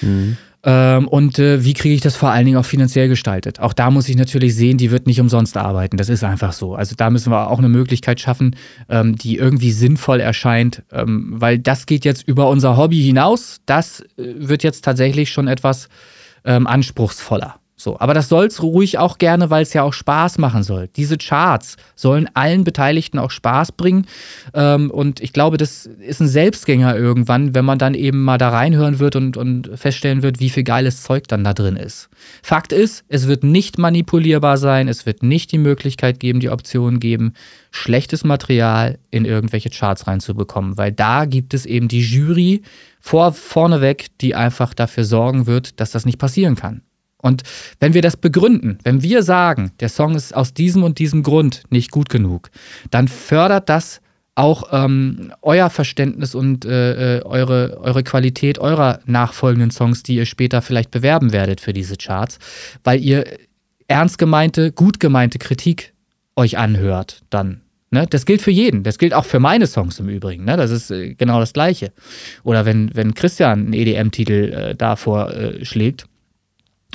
Mhm. 0.00 0.38
Ähm, 0.64 1.08
und 1.08 1.38
äh, 1.38 1.64
wie 1.64 1.74
kriege 1.74 1.94
ich 1.94 2.00
das 2.00 2.14
vor 2.14 2.30
allen 2.30 2.46
Dingen 2.46 2.56
auch 2.56 2.64
finanziell 2.64 3.08
gestaltet? 3.08 3.58
Auch 3.58 3.72
da 3.72 3.90
muss 3.90 4.08
ich 4.08 4.16
natürlich 4.16 4.54
sehen, 4.54 4.78
die 4.78 4.92
wird 4.92 5.06
nicht 5.06 5.20
umsonst 5.20 5.56
arbeiten. 5.56 5.96
Das 5.96 6.08
ist 6.08 6.22
einfach 6.22 6.52
so. 6.52 6.74
Also 6.74 6.94
da 6.96 7.10
müssen 7.10 7.32
wir 7.32 7.50
auch 7.50 7.58
eine 7.58 7.68
Möglichkeit 7.68 8.20
schaffen, 8.20 8.54
ähm, 8.88 9.16
die 9.16 9.36
irgendwie 9.36 9.72
sinnvoll 9.72 10.20
erscheint, 10.20 10.84
ähm, 10.92 11.32
weil 11.34 11.58
das 11.58 11.86
geht 11.86 12.04
jetzt 12.04 12.26
über 12.28 12.48
unser 12.48 12.76
Hobby 12.76 13.02
hinaus. 13.02 13.60
Das 13.66 14.00
äh, 14.00 14.04
wird 14.16 14.62
jetzt 14.62 14.84
tatsächlich 14.84 15.30
schon 15.30 15.48
etwas 15.48 15.88
ähm, 16.44 16.66
anspruchsvoller. 16.68 17.56
So, 17.82 17.98
aber 17.98 18.14
das 18.14 18.28
soll 18.28 18.46
es 18.46 18.62
ruhig 18.62 18.98
auch 18.98 19.18
gerne, 19.18 19.50
weil 19.50 19.64
es 19.64 19.72
ja 19.72 19.82
auch 19.82 19.92
Spaß 19.92 20.38
machen 20.38 20.62
soll. 20.62 20.88
Diese 20.94 21.18
Charts 21.18 21.76
sollen 21.96 22.30
allen 22.32 22.62
Beteiligten 22.62 23.18
auch 23.18 23.32
Spaß 23.32 23.72
bringen. 23.72 24.06
Ähm, 24.54 24.88
und 24.88 25.18
ich 25.18 25.32
glaube, 25.32 25.56
das 25.56 25.86
ist 25.86 26.20
ein 26.20 26.28
Selbstgänger 26.28 26.96
irgendwann, 26.96 27.56
wenn 27.56 27.64
man 27.64 27.80
dann 27.80 27.94
eben 27.94 28.22
mal 28.22 28.38
da 28.38 28.50
reinhören 28.50 29.00
wird 29.00 29.16
und, 29.16 29.36
und 29.36 29.68
feststellen 29.74 30.22
wird, 30.22 30.38
wie 30.38 30.50
viel 30.50 30.62
geiles 30.62 31.02
Zeug 31.02 31.26
dann 31.26 31.42
da 31.42 31.54
drin 31.54 31.74
ist. 31.74 32.08
Fakt 32.44 32.72
ist, 32.72 33.02
es 33.08 33.26
wird 33.26 33.42
nicht 33.42 33.78
manipulierbar 33.78 34.58
sein, 34.58 34.86
es 34.86 35.04
wird 35.04 35.24
nicht 35.24 35.50
die 35.50 35.58
Möglichkeit 35.58 36.20
geben, 36.20 36.38
die 36.38 36.50
Option 36.50 37.00
geben, 37.00 37.32
schlechtes 37.72 38.22
Material 38.22 39.00
in 39.10 39.24
irgendwelche 39.24 39.70
Charts 39.70 40.06
reinzubekommen, 40.06 40.78
weil 40.78 40.92
da 40.92 41.24
gibt 41.24 41.52
es 41.52 41.66
eben 41.66 41.88
die 41.88 42.02
Jury 42.02 42.62
vor, 43.00 43.32
vorneweg, 43.32 44.06
die 44.20 44.36
einfach 44.36 44.72
dafür 44.72 45.02
sorgen 45.02 45.48
wird, 45.48 45.80
dass 45.80 45.90
das 45.90 46.06
nicht 46.06 46.18
passieren 46.18 46.54
kann. 46.54 46.82
Und 47.22 47.44
wenn 47.80 47.94
wir 47.94 48.02
das 48.02 48.18
begründen, 48.18 48.78
wenn 48.82 49.02
wir 49.02 49.22
sagen, 49.22 49.70
der 49.80 49.88
Song 49.88 50.14
ist 50.16 50.34
aus 50.34 50.52
diesem 50.52 50.82
und 50.82 50.98
diesem 50.98 51.22
Grund 51.22 51.62
nicht 51.70 51.90
gut 51.90 52.10
genug, 52.10 52.50
dann 52.90 53.08
fördert 53.08 53.68
das 53.68 54.00
auch 54.34 54.68
ähm, 54.72 55.32
euer 55.40 55.70
Verständnis 55.70 56.34
und 56.34 56.64
äh, 56.64 57.18
äh, 57.18 57.22
eure, 57.22 57.78
eure 57.80 58.02
Qualität 58.02 58.58
eurer 58.58 58.98
nachfolgenden 59.06 59.70
Songs, 59.70 60.02
die 60.02 60.16
ihr 60.16 60.26
später 60.26 60.62
vielleicht 60.62 60.90
bewerben 60.90 61.32
werdet 61.32 61.60
für 61.60 61.72
diese 61.72 61.96
Charts, 61.96 62.38
weil 62.82 63.00
ihr 63.00 63.24
ernst 63.88 64.18
gemeinte, 64.18 64.72
gut 64.72 65.00
gemeinte 65.00 65.38
Kritik 65.38 65.92
euch 66.34 66.58
anhört 66.58 67.22
dann. 67.30 67.60
Ne? 67.90 68.06
Das 68.08 68.24
gilt 68.24 68.40
für 68.40 68.50
jeden. 68.50 68.84
Das 68.84 68.98
gilt 68.98 69.12
auch 69.12 69.26
für 69.26 69.38
meine 69.38 69.66
Songs 69.66 70.00
im 70.00 70.08
Übrigen. 70.08 70.44
Ne? 70.44 70.56
Das 70.56 70.70
ist 70.70 70.90
äh, 70.90 71.14
genau 71.14 71.38
das 71.38 71.52
Gleiche. 71.52 71.92
Oder 72.42 72.64
wenn, 72.64 72.90
wenn 72.94 73.14
Christian 73.14 73.66
einen 73.66 73.72
EDM-Titel 73.74 74.32
äh, 74.32 74.74
davor 74.74 75.30
äh, 75.34 75.64
schlägt, 75.64 76.06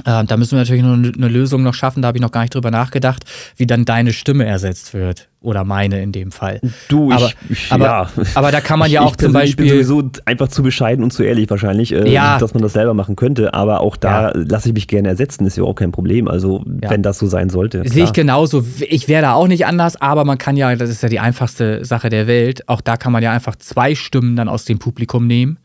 da 0.03 0.37
müssen 0.37 0.51
wir 0.51 0.59
natürlich 0.59 0.83
noch 0.83 0.93
eine 0.93 1.27
Lösung 1.27 1.63
noch 1.63 1.73
schaffen, 1.73 2.01
da 2.01 2.09
habe 2.09 2.17
ich 2.17 2.21
noch 2.21 2.31
gar 2.31 2.41
nicht 2.41 2.53
drüber 2.53 2.71
nachgedacht, 2.71 3.23
wie 3.55 3.65
dann 3.65 3.85
deine 3.85 4.13
Stimme 4.13 4.45
ersetzt 4.45 4.93
wird. 4.93 5.27
Oder 5.39 5.63
meine 5.63 6.01
in 6.01 6.11
dem 6.11 6.31
Fall. 6.31 6.59
Du, 6.89 7.11
aber, 7.11 7.29
ich, 7.47 7.71
aber, 7.71 7.85
ja. 7.85 8.09
aber 8.33 8.51
da 8.51 8.59
kann 8.59 8.79
man 8.79 8.89
ja 8.89 9.01
auch 9.01 9.15
zum 9.15 9.33
Beispiel. 9.33 9.65
Ich 9.65 9.71
bin 9.71 9.85
sowieso 9.85 10.09
einfach 10.25 10.47
zu 10.47 10.63
bescheiden 10.63 11.03
und 11.03 11.13
zu 11.13 11.23
ehrlich 11.23 11.49
wahrscheinlich, 11.49 11.93
äh, 11.93 12.11
ja. 12.11 12.39
dass 12.39 12.53
man 12.53 12.63
das 12.63 12.73
selber 12.73 12.95
machen 12.95 13.15
könnte. 13.15 13.53
Aber 13.53 13.81
auch 13.81 13.95
da 13.95 14.29
ja. 14.29 14.31
lasse 14.35 14.69
ich 14.69 14.73
mich 14.73 14.87
gerne 14.87 15.09
ersetzen, 15.09 15.45
ist 15.45 15.55
ja 15.55 15.63
auch 15.63 15.75
kein 15.75 15.91
Problem. 15.91 16.27
Also, 16.27 16.63
wenn 16.65 17.03
das 17.03 17.19
so 17.19 17.27
sein 17.27 17.49
sollte. 17.49 17.87
Sehe 17.87 18.03
ich 18.03 18.13
genauso. 18.13 18.65
Ich 18.79 19.07
wäre 19.07 19.21
da 19.21 19.33
auch 19.33 19.47
nicht 19.47 19.67
anders, 19.67 19.95
aber 20.01 20.25
man 20.25 20.39
kann 20.39 20.57
ja, 20.57 20.75
das 20.75 20.89
ist 20.89 21.03
ja 21.03 21.09
die 21.09 21.19
einfachste 21.19 21.85
Sache 21.85 22.09
der 22.09 22.25
Welt, 22.27 22.67
auch 22.67 22.81
da 22.81 22.97
kann 22.97 23.13
man 23.13 23.21
ja 23.21 23.31
einfach 23.31 23.55
zwei 23.55 23.93
Stimmen 23.95 24.35
dann 24.35 24.49
aus 24.49 24.65
dem 24.65 24.79
Publikum 24.79 25.27
nehmen 25.27 25.59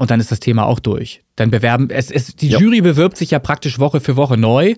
und 0.00 0.10
dann 0.10 0.18
ist 0.18 0.32
das 0.32 0.40
Thema 0.40 0.64
auch 0.64 0.78
durch. 0.78 1.20
Dann 1.36 1.50
bewerben, 1.50 1.90
es, 1.90 2.10
es, 2.10 2.34
die 2.34 2.48
ja. 2.48 2.58
Jury 2.58 2.80
bewirbt 2.80 3.18
sich 3.18 3.32
ja 3.32 3.38
praktisch 3.38 3.78
Woche 3.78 4.00
für 4.00 4.16
Woche 4.16 4.38
neu. 4.38 4.76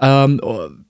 Ähm, 0.00 0.40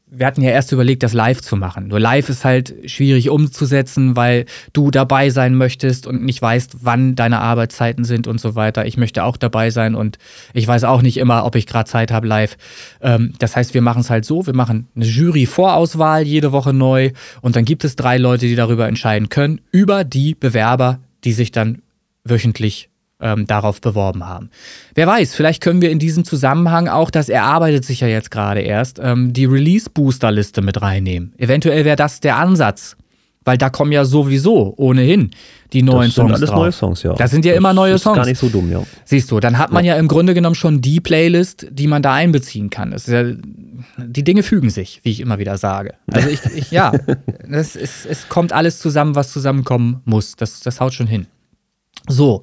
wir 0.06 0.24
hatten 0.24 0.40
ja 0.40 0.50
erst 0.50 0.72
überlegt, 0.72 1.02
das 1.02 1.12
live 1.12 1.42
zu 1.42 1.56
machen. 1.56 1.88
Nur 1.88 2.00
live 2.00 2.30
ist 2.30 2.46
halt 2.46 2.74
schwierig 2.86 3.28
umzusetzen, 3.28 4.16
weil 4.16 4.46
du 4.72 4.90
dabei 4.90 5.28
sein 5.28 5.54
möchtest 5.54 6.06
und 6.06 6.24
nicht 6.24 6.40
weißt, 6.40 6.78
wann 6.84 7.16
deine 7.16 7.40
Arbeitszeiten 7.40 8.04
sind 8.04 8.26
und 8.26 8.40
so 8.40 8.54
weiter. 8.54 8.86
Ich 8.86 8.96
möchte 8.96 9.24
auch 9.24 9.36
dabei 9.36 9.68
sein 9.68 9.94
und 9.94 10.16
ich 10.54 10.66
weiß 10.66 10.84
auch 10.84 11.02
nicht 11.02 11.18
immer, 11.18 11.44
ob 11.44 11.54
ich 11.54 11.66
gerade 11.66 11.90
Zeit 11.90 12.10
habe 12.10 12.26
live. 12.26 12.56
Ähm, 13.02 13.34
das 13.40 13.56
heißt, 13.56 13.74
wir 13.74 13.82
machen 13.82 14.00
es 14.00 14.08
halt 14.08 14.24
so, 14.24 14.46
wir 14.46 14.54
machen 14.54 14.88
eine 14.96 15.04
Jury-Vorauswahl 15.04 16.22
jede 16.22 16.50
Woche 16.50 16.72
neu 16.72 17.10
und 17.42 17.56
dann 17.56 17.66
gibt 17.66 17.84
es 17.84 17.94
drei 17.94 18.16
Leute, 18.16 18.46
die 18.46 18.56
darüber 18.56 18.88
entscheiden 18.88 19.28
können, 19.28 19.60
über 19.70 20.02
die 20.02 20.34
Bewerber, 20.34 21.00
die 21.24 21.34
sich 21.34 21.52
dann 21.52 21.82
wöchentlich 22.24 22.88
ähm, 23.20 23.46
darauf 23.46 23.80
beworben 23.80 24.26
haben. 24.26 24.50
Wer 24.94 25.06
weiß, 25.06 25.34
vielleicht 25.34 25.62
können 25.62 25.80
wir 25.80 25.90
in 25.90 25.98
diesem 25.98 26.24
Zusammenhang 26.24 26.88
auch, 26.88 27.10
das 27.10 27.28
erarbeitet 27.28 27.84
sich 27.84 28.00
ja 28.00 28.08
jetzt 28.08 28.30
gerade 28.30 28.60
erst, 28.60 29.00
ähm, 29.02 29.32
die 29.32 29.46
Release-Booster-Liste 29.46 30.62
mit 30.62 30.82
reinnehmen. 30.82 31.34
Eventuell 31.38 31.84
wäre 31.84 31.96
das 31.96 32.20
der 32.20 32.36
Ansatz, 32.36 32.96
weil 33.44 33.56
da 33.56 33.70
kommen 33.70 33.92
ja 33.92 34.04
sowieso 34.04 34.74
ohnehin 34.76 35.30
die 35.72 35.82
neuen 35.82 36.08
das 36.08 36.14
Songs 36.14 36.28
sind 36.28 36.36
alles 36.36 36.50
drauf. 36.50 36.58
neue 36.58 36.72
Songs, 36.72 37.02
ja. 37.02 37.12
Das 37.14 37.30
sind 37.30 37.44
ja 37.44 37.52
das 37.52 37.58
immer 37.58 37.72
neue 37.72 37.94
ist 37.94 38.02
Songs. 38.02 38.16
Gar 38.16 38.26
nicht 38.26 38.38
so 38.38 38.48
dumm, 38.48 38.70
ja. 38.70 38.82
Siehst 39.04 39.30
du, 39.30 39.40
dann 39.40 39.58
hat 39.58 39.72
man 39.72 39.84
ja. 39.84 39.94
ja 39.94 40.00
im 40.00 40.08
Grunde 40.08 40.34
genommen 40.34 40.54
schon 40.54 40.80
die 40.80 41.00
Playlist, 41.00 41.66
die 41.70 41.86
man 41.86 42.02
da 42.02 42.14
einbeziehen 42.14 42.70
kann. 42.70 42.94
Ja, 43.06 43.24
die 43.98 44.24
Dinge 44.24 44.42
fügen 44.42 44.70
sich, 44.70 45.00
wie 45.02 45.10
ich 45.10 45.20
immer 45.20 45.38
wieder 45.38 45.58
sage. 45.58 45.94
Also 46.10 46.28
ich, 46.28 46.40
ich 46.54 46.70
ja, 46.70 46.92
das 47.50 47.76
ist, 47.76 48.06
es 48.06 48.28
kommt 48.28 48.52
alles 48.52 48.78
zusammen, 48.78 49.14
was 49.14 49.32
zusammenkommen 49.32 50.02
muss. 50.04 50.36
Das, 50.36 50.60
das 50.60 50.80
haut 50.80 50.94
schon 50.94 51.06
hin. 51.06 51.26
So, 52.08 52.40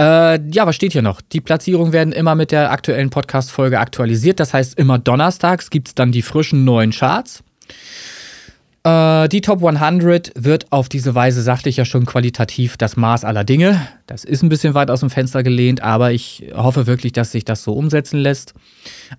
äh, 0.00 0.40
ja, 0.50 0.66
was 0.66 0.74
steht 0.74 0.92
hier 0.92 1.02
noch? 1.02 1.20
Die 1.20 1.40
Platzierungen 1.40 1.92
werden 1.92 2.12
immer 2.12 2.34
mit 2.34 2.50
der 2.50 2.70
aktuellen 2.70 3.10
Podcast-Folge 3.10 3.78
aktualisiert. 3.78 4.40
Das 4.40 4.54
heißt, 4.54 4.78
immer 4.78 4.98
donnerstags 4.98 5.70
gibt 5.70 5.88
es 5.88 5.94
dann 5.94 6.12
die 6.12 6.22
frischen 6.22 6.64
neuen 6.64 6.92
Charts. 6.92 7.42
Äh, 8.84 9.28
die 9.28 9.42
Top 9.42 9.64
100 9.64 10.32
wird 10.34 10.72
auf 10.72 10.88
diese 10.88 11.14
Weise, 11.14 11.40
sagte 11.42 11.68
ich 11.68 11.76
ja 11.76 11.84
schon, 11.84 12.04
qualitativ 12.04 12.76
das 12.76 12.96
Maß 12.96 13.24
aller 13.24 13.44
Dinge. 13.44 13.86
Das 14.06 14.24
ist 14.24 14.42
ein 14.42 14.48
bisschen 14.48 14.74
weit 14.74 14.90
aus 14.90 15.00
dem 15.00 15.10
Fenster 15.10 15.44
gelehnt, 15.44 15.82
aber 15.82 16.12
ich 16.12 16.50
hoffe 16.54 16.86
wirklich, 16.88 17.12
dass 17.12 17.30
sich 17.30 17.44
das 17.44 17.62
so 17.62 17.74
umsetzen 17.74 18.18
lässt. 18.18 18.54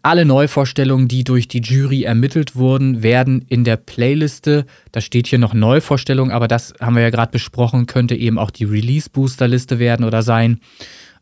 Alle 0.02 0.26
Neuvorstellungen, 0.26 1.08
die 1.08 1.24
durch 1.24 1.48
die 1.48 1.62
Jury 1.62 2.04
ermittelt 2.04 2.58
wurden, 2.58 3.04
werden 3.04 3.46
in 3.48 3.64
der 3.64 3.78
Playliste, 3.78 4.66
da 4.92 5.00
steht 5.00 5.28
hier 5.28 5.40
noch 5.40 5.54
Neuvorstellung, 5.54 6.32
aber 6.32 6.50
das 6.50 6.74
haben 6.82 6.96
wir 6.96 7.04
ja 7.04 7.10
gerade 7.10 7.32
besprochen, 7.32 7.86
könnte 7.86 8.16
eben 8.16 8.38
auch 8.38 8.52
die 8.52 8.66
Release-Booster-Liste 8.66 9.80
werden 9.80 10.06
oder 10.06 10.24
sein 10.24 10.60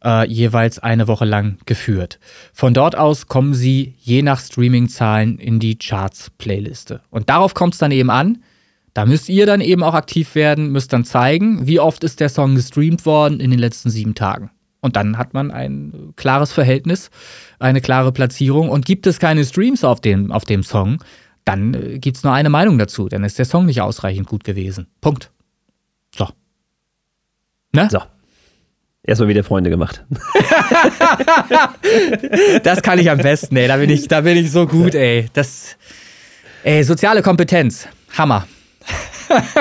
äh, 0.04 0.28
jeweils 0.28 0.80
eine 0.80 1.08
Woche 1.08 1.26
lang 1.26 1.58
geführt. 1.66 2.20
Von 2.54 2.74
dort 2.74 2.98
aus 2.98 3.28
kommen 3.28 3.54
sie 3.54 3.96
je 4.00 4.22
nach 4.22 4.40
Streaming-Zahlen 4.40 5.38
in 5.38 5.60
die 5.60 5.78
Charts-Playliste. 5.78 7.02
Und 7.10 7.30
darauf 7.30 7.54
kommt 7.54 7.74
es 7.74 7.80
dann 7.80 7.92
eben 7.92 8.10
an. 8.10 8.44
Da 8.94 9.06
müsst 9.06 9.30
ihr 9.30 9.46
dann 9.46 9.62
eben 9.62 9.84
auch 9.84 9.94
aktiv 9.94 10.36
werden, 10.36 10.72
müsst 10.72 10.92
dann 10.92 11.06
zeigen, 11.06 11.66
wie 11.66 11.80
oft 11.80 12.04
ist 12.04 12.20
der 12.20 12.30
Song 12.30 12.56
gestreamt 12.56 13.06
worden 13.06 13.40
in 13.40 13.52
den 13.52 13.60
letzten 13.60 13.90
sieben 13.90 14.16
Tagen. 14.16 14.52
Und 14.82 14.96
dann 14.96 15.18
hat 15.18 15.34
man 15.34 15.52
ein 15.52 16.14
klares 16.16 16.52
Verhältnis, 16.52 17.10
eine 17.60 17.82
klare 17.82 18.12
Platzierung. 18.12 18.70
Und 18.70 18.86
gibt 18.86 19.08
es 19.08 19.20
keine 19.20 19.46
Streams 19.46 19.84
auf 19.84 20.02
dem, 20.02 20.32
auf 20.32 20.44
dem 20.44 20.64
Song, 20.64 21.02
dann 21.46 21.74
äh, 21.74 22.00
gibt 22.00 22.18
es 22.18 22.24
nur 22.24 22.34
eine 22.34 22.50
Meinung 22.50 22.78
dazu. 22.78 23.08
Dann 23.08 23.24
ist 23.24 23.38
der 23.40 23.46
Song 23.46 23.66
nicht 23.66 23.82
ausreichend 23.82 24.28
gut 24.28 24.44
gewesen. 24.44 24.88
Punkt. 25.00 25.32
So. 26.16 26.28
Ne? 27.74 27.88
So. 27.92 28.00
Erstmal 29.04 29.30
wieder 29.30 29.44
Freunde 29.44 29.72
gemacht. 29.72 30.06
das 32.64 32.84
kann 32.84 33.00
ich 33.00 33.10
am 33.10 33.18
besten, 33.18 33.58
ey. 33.58 33.68
Da 33.68 33.78
bin 33.78 33.90
ich, 33.90 34.08
da 34.08 34.22
bin 34.22 34.38
ich 34.38 34.52
so 34.52 34.68
gut, 34.68 34.94
ey. 34.94 35.26
Das, 35.34 35.76
ey, 36.64 36.84
soziale 36.84 37.24
Kompetenz. 37.24 37.88
Hammer. 38.16 38.46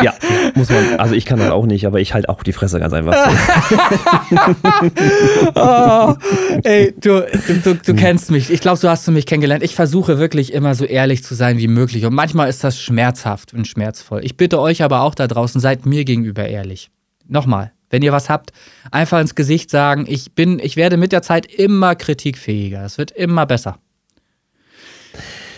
ja, 0.03 0.12
muss 0.55 0.68
man. 0.68 0.99
Also 0.99 1.14
ich 1.14 1.24
kann 1.24 1.38
das 1.38 1.51
auch 1.51 1.64
nicht, 1.64 1.86
aber 1.86 2.01
ich 2.01 2.12
halte 2.12 2.28
auch 2.28 2.43
die 2.43 2.53
Fresse 2.53 2.80
ganz 2.80 2.93
einfach. 2.93 3.14
oh, 5.55 6.14
ey, 6.64 6.95
du, 7.01 7.24
du, 7.64 7.74
du, 7.74 7.95
kennst 7.95 8.30
mich. 8.30 8.51
Ich 8.51 8.61
glaube, 8.61 8.78
du 8.78 8.91
hast 8.91 9.09
mich 9.09 9.26
kennengelernt. 9.26 9.62
Ich 9.62 9.74
versuche 9.74 10.18
wirklich 10.18 10.53
immer 10.53 10.74
so 10.74 10.84
ehrlich 10.84 11.24
zu 11.24 11.34
sein 11.34 11.57
wie 11.57 11.68
möglich. 11.68 12.05
Und 12.05 12.14
manchmal 12.14 12.51
ist 12.51 12.62
das 12.62 12.78
schmerzhaft 12.78 13.55
und 13.55 13.66
schmerzvoll. 13.66 14.22
Ich 14.24 14.36
bitte 14.36 14.61
euch 14.61 14.82
aber 14.82 15.01
auch 15.01 15.14
da 15.14 15.26
draußen, 15.26 15.61
seid 15.61 15.86
mir 15.86 16.05
gegenüber 16.05 16.47
ehrlich. 16.47 16.91
Nochmal, 17.26 17.72
wenn 17.91 18.03
ihr 18.03 18.12
was 18.12 18.30
habt, 18.30 18.53
einfach 18.91 19.20
ins 19.20 19.34
Gesicht 19.34 19.70
sagen, 19.70 20.07
ich 20.09 20.32
bin, 20.32 20.59
ich 20.59 20.76
werde 20.76 20.97
mit 20.97 21.12
der 21.12 21.22
Zeit 21.22 21.47
immer 21.47 21.95
kritikfähiger. 21.95 22.84
Es 22.84 22.97
wird 22.97 23.11
immer 23.11 23.47
besser. 23.47 23.78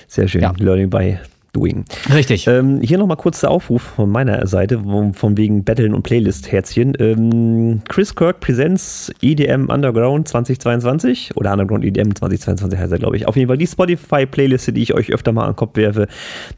Sehr 0.09 0.29
schön. 0.29 0.43
Ja. 0.43 0.53
Learning 0.59 0.91
by 0.91 1.19
doing. 1.53 1.85
Richtig. 2.13 2.47
Ähm, 2.47 2.81
hier 2.81 2.99
nochmal 2.99 3.17
kurz 3.17 3.41
der 3.41 3.51
Aufruf 3.51 3.83
von 3.83 4.11
meiner 4.11 4.47
Seite, 4.47 4.81
von 4.81 5.37
wegen 5.37 5.65
Battlen 5.65 5.95
und 5.95 6.03
Playlist-Herzchen. 6.03 6.95
Ähm, 6.99 7.83
Chris 7.89 8.15
Kirk 8.15 8.41
Presents 8.41 9.13
EDM 9.21 9.69
Underground 9.69 10.29
2022 10.29 11.37
oder 11.37 11.53
Underground 11.53 11.85
EDM 11.85 12.15
2022 12.15 12.79
heißt 12.79 12.93
er, 12.93 12.99
glaube 12.99 13.17
ich. 13.17 13.29
Auf 13.29 13.37
jeden 13.37 13.49
Fall 13.49 13.59
die 13.59 13.67
Spotify-Playliste, 13.67 14.73
die 14.73 14.83
ich 14.83 14.95
euch 14.95 15.13
öfter 15.13 15.33
mal 15.33 15.45
an 15.45 15.53
den 15.53 15.57
Kopf 15.57 15.77
werfe, 15.77 16.09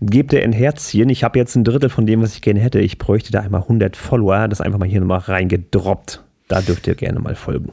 gebt 0.01 0.33
ihr 0.33 0.43
ein 0.43 0.53
Herzchen. 0.53 1.09
Ich 1.09 1.25
habe 1.25 1.39
jetzt 1.39 1.57
ein 1.57 1.65
Drittel 1.65 1.91
von 1.91 2.07
dem, 2.07 2.23
was 2.23 2.35
ich 2.35 2.43
gerne 2.43 2.61
hätte. 2.61 2.81
Ich 2.81 2.99
bräuchte 2.99 3.33
da 3.33 3.41
einmal 3.41 3.63
100 3.63 3.97
Follower. 3.97 4.49
Das 4.49 4.61
einfach 4.61 4.79
mal 4.79 4.89
hier 4.89 5.01
nochmal 5.01 5.21
reingedroppt. 5.21 6.23
Da 6.49 6.61
dürft 6.61 6.87
ihr 6.87 6.95
gerne 6.95 7.21
mal 7.21 7.35
folgen. 7.35 7.73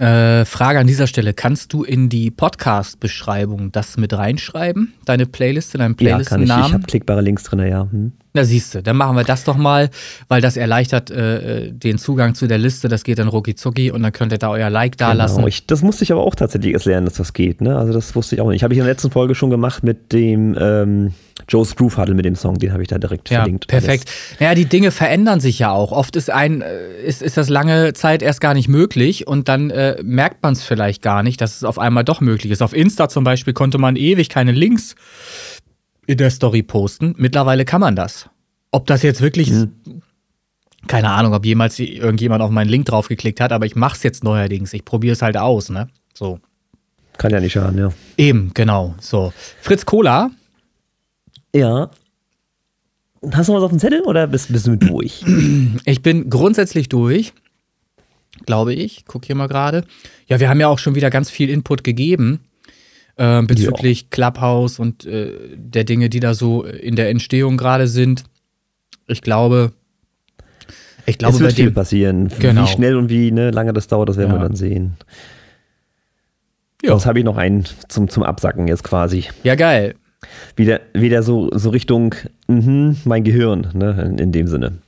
Äh, 0.00 0.46
Frage 0.46 0.78
an 0.78 0.86
dieser 0.86 1.06
Stelle: 1.06 1.34
Kannst 1.34 1.74
du 1.74 1.84
in 1.84 2.08
die 2.08 2.30
Podcast-Beschreibung 2.30 3.70
das 3.70 3.98
mit 3.98 4.14
reinschreiben? 4.14 4.94
Deine 5.04 5.26
Playlist, 5.26 5.74
deinen 5.78 5.94
Playlist-Namen? 5.94 6.46
Ja, 6.46 6.54
kann 6.54 6.62
ich. 6.62 6.68
Ich 6.68 6.74
habe 6.74 6.84
klickbare 6.84 7.20
Links 7.20 7.44
drin, 7.44 7.58
ja. 7.68 7.86
Hm. 7.90 8.12
Na, 8.32 8.44
siehst 8.44 8.74
du, 8.74 8.82
dann 8.82 8.96
machen 8.96 9.16
wir 9.16 9.24
das 9.24 9.44
doch 9.44 9.56
mal, 9.56 9.90
weil 10.28 10.40
das 10.40 10.56
erleichtert 10.56 11.10
äh, 11.10 11.66
äh 11.66 11.72
den 11.72 11.98
Zugang 11.98 12.34
zu 12.34 12.46
der 12.46 12.58
Liste. 12.58 12.88
Das 12.88 13.02
geht 13.02 13.18
dann 13.18 13.28
rucki 13.28 13.54
zucki 13.54 13.90
und 13.90 14.02
dann 14.02 14.12
könnt 14.12 14.32
ihr 14.32 14.38
da 14.38 14.50
euer 14.50 14.70
Like 14.70 14.96
da 14.96 15.10
genau. 15.10 15.22
lassen. 15.24 15.46
Ich, 15.48 15.66
das 15.66 15.82
musste 15.82 16.04
ich 16.04 16.12
aber 16.12 16.22
auch 16.22 16.34
tatsächlich 16.34 16.72
erst 16.72 16.86
lernen, 16.86 17.06
dass 17.06 17.14
das 17.14 17.32
geht. 17.32 17.60
Ne? 17.60 17.76
Also, 17.76 17.92
das 17.92 18.14
wusste 18.14 18.36
ich 18.36 18.40
auch 18.40 18.50
nicht. 18.50 18.62
Habe 18.62 18.74
ich 18.74 18.78
in 18.78 18.84
der 18.84 18.92
letzten 18.92 19.10
Folge 19.10 19.34
schon 19.34 19.50
gemacht 19.50 19.82
mit 19.82 20.12
dem. 20.12 20.56
Ähm 20.60 21.14
Joe's 21.48 21.74
Groove 21.74 21.96
Huddle 21.96 22.14
mit 22.14 22.24
dem 22.24 22.36
Song, 22.36 22.58
den 22.58 22.72
habe 22.72 22.82
ich 22.82 22.88
da 22.88 22.98
direkt 22.98 23.28
ja, 23.30 23.40
verlinkt. 23.40 23.66
Perfekt. 23.66 24.10
Naja, 24.38 24.54
die 24.54 24.66
Dinge 24.66 24.90
verändern 24.90 25.40
sich 25.40 25.58
ja 25.58 25.72
auch. 25.72 25.90
Oft 25.90 26.14
ist 26.16 26.30
ein, 26.30 26.62
äh, 26.62 27.02
ist, 27.04 27.22
ist 27.22 27.36
das 27.36 27.48
lange 27.48 27.92
Zeit 27.92 28.22
erst 28.22 28.40
gar 28.40 28.54
nicht 28.54 28.68
möglich 28.68 29.26
und 29.26 29.48
dann 29.48 29.70
äh, 29.70 29.96
merkt 30.02 30.42
man 30.42 30.52
es 30.52 30.62
vielleicht 30.62 31.02
gar 31.02 31.22
nicht, 31.22 31.40
dass 31.40 31.56
es 31.56 31.64
auf 31.64 31.78
einmal 31.78 32.04
doch 32.04 32.20
möglich 32.20 32.52
ist. 32.52 32.62
Auf 32.62 32.72
Insta 32.72 33.08
zum 33.08 33.24
Beispiel 33.24 33.52
konnte 33.52 33.78
man 33.78 33.96
ewig 33.96 34.28
keine 34.28 34.52
Links 34.52 34.94
in 36.06 36.18
der 36.18 36.30
Story 36.30 36.62
posten. 36.62 37.14
Mittlerweile 37.16 37.64
kann 37.64 37.80
man 37.80 37.96
das. 37.96 38.28
Ob 38.70 38.86
das 38.86 39.02
jetzt 39.02 39.20
wirklich. 39.20 39.50
Mhm. 39.50 40.02
Keine 40.86 41.10
Ahnung, 41.10 41.34
ob 41.34 41.44
jemals 41.44 41.78
irgendjemand 41.78 42.42
auf 42.42 42.50
meinen 42.50 42.70
Link 42.70 42.86
draufgeklickt 42.86 43.40
hat, 43.40 43.52
aber 43.52 43.66
ich 43.66 43.76
mache 43.76 43.96
es 43.96 44.02
jetzt 44.02 44.24
neuerdings. 44.24 44.72
Ich 44.72 44.84
probiere 44.84 45.12
es 45.12 45.20
halt 45.20 45.36
aus, 45.36 45.68
ne? 45.68 45.88
So. 46.14 46.40
Kann 47.18 47.32
ja 47.32 47.40
nicht 47.40 47.52
schaden, 47.52 47.78
ja. 47.78 47.92
Eben, 48.16 48.50
genau. 48.54 48.94
So. 48.98 49.30
Fritz 49.60 49.84
Cola 49.84 50.30
ja. 51.54 51.90
Hast 53.32 53.48
du 53.48 53.54
was 53.54 53.62
auf 53.62 53.70
dem 53.70 53.78
Zettel 53.78 54.02
oder 54.02 54.26
bist, 54.26 54.52
bist 54.52 54.66
du 54.66 54.76
durch? 54.76 55.22
Ich 55.84 56.02
bin 56.02 56.30
grundsätzlich 56.30 56.88
durch, 56.88 57.34
glaube 58.46 58.72
ich. 58.72 59.04
Guck 59.06 59.26
hier 59.26 59.34
mal 59.34 59.48
gerade. 59.48 59.84
Ja, 60.26 60.40
wir 60.40 60.48
haben 60.48 60.60
ja 60.60 60.68
auch 60.68 60.78
schon 60.78 60.94
wieder 60.94 61.10
ganz 61.10 61.30
viel 61.30 61.50
Input 61.50 61.84
gegeben 61.84 62.40
äh, 63.20 63.42
bezüglich 63.42 64.00
ja. 64.02 64.06
Clubhouse 64.10 64.78
und 64.78 65.04
äh, 65.04 65.32
der 65.54 65.84
Dinge, 65.84 66.08
die 66.08 66.20
da 66.20 66.32
so 66.32 66.64
in 66.64 66.96
der 66.96 67.10
Entstehung 67.10 67.58
gerade 67.58 67.86
sind. 67.86 68.24
Ich 69.06 69.20
glaube, 69.20 69.72
ich 71.04 71.18
glaube, 71.18 71.34
es 71.34 71.40
wird 71.40 71.52
viel 71.52 71.70
passieren. 71.70 72.30
Genau. 72.38 72.62
Wie 72.62 72.66
schnell 72.66 72.96
und 72.96 73.10
wie 73.10 73.30
ne, 73.30 73.50
lange 73.50 73.72
das 73.72 73.88
dauert, 73.88 74.08
das 74.08 74.16
werden 74.16 74.30
ja. 74.30 74.36
wir 74.38 74.42
dann 74.42 74.56
sehen. 74.56 74.96
Ja. 76.82 76.90
Sonst 76.90 77.04
habe 77.04 77.18
ich 77.18 77.24
noch 77.24 77.36
einen 77.36 77.64
zum, 77.88 78.08
zum 78.08 78.22
Absacken 78.22 78.68
jetzt 78.68 78.84
quasi. 78.84 79.26
Ja, 79.42 79.54
geil. 79.54 79.96
Wieder, 80.56 80.80
wieder 80.94 81.22
so, 81.22 81.50
so 81.52 81.70
Richtung 81.70 82.14
mh, 82.46 82.96
mein 83.04 83.24
Gehirn, 83.24 83.68
ne, 83.74 84.02
in, 84.02 84.18
in 84.18 84.32
dem 84.32 84.46
Sinne. 84.46 84.78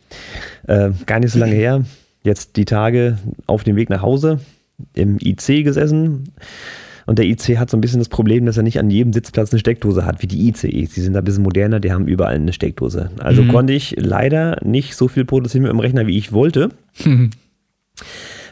Äh, 0.66 0.90
gar 1.04 1.20
nicht 1.20 1.32
so 1.32 1.38
lange 1.38 1.54
her, 1.54 1.84
jetzt 2.22 2.56
die 2.56 2.64
Tage 2.64 3.18
auf 3.46 3.64
dem 3.64 3.76
Weg 3.76 3.90
nach 3.90 4.00
Hause 4.00 4.40
im 4.94 5.18
IC 5.20 5.64
gesessen. 5.64 6.32
Und 7.06 7.18
der 7.18 7.26
IC 7.26 7.58
hat 7.58 7.70
so 7.70 7.76
ein 7.76 7.80
bisschen 7.80 7.98
das 7.98 8.08
Problem, 8.08 8.46
dass 8.46 8.56
er 8.56 8.62
nicht 8.62 8.78
an 8.78 8.90
jedem 8.90 9.12
Sitzplatz 9.12 9.52
eine 9.52 9.60
Steckdose 9.60 10.04
hat, 10.04 10.22
wie 10.22 10.26
die 10.26 10.48
ICEs. 10.48 10.94
Die 10.94 11.00
sind 11.00 11.14
da 11.14 11.20
ein 11.20 11.24
bisschen 11.24 11.42
moderner, 11.42 11.80
die 11.80 11.92
haben 11.92 12.06
überall 12.06 12.34
eine 12.34 12.52
Steckdose. 12.52 13.10
Also 13.18 13.42
mhm. 13.42 13.48
konnte 13.48 13.72
ich 13.72 13.96
leider 13.98 14.58
nicht 14.64 14.94
so 14.94 15.08
viel 15.08 15.24
produzieren 15.24 15.62
mit 15.62 15.72
dem 15.72 15.80
Rechner, 15.80 16.06
wie 16.06 16.16
ich 16.16 16.32
wollte. 16.32 16.70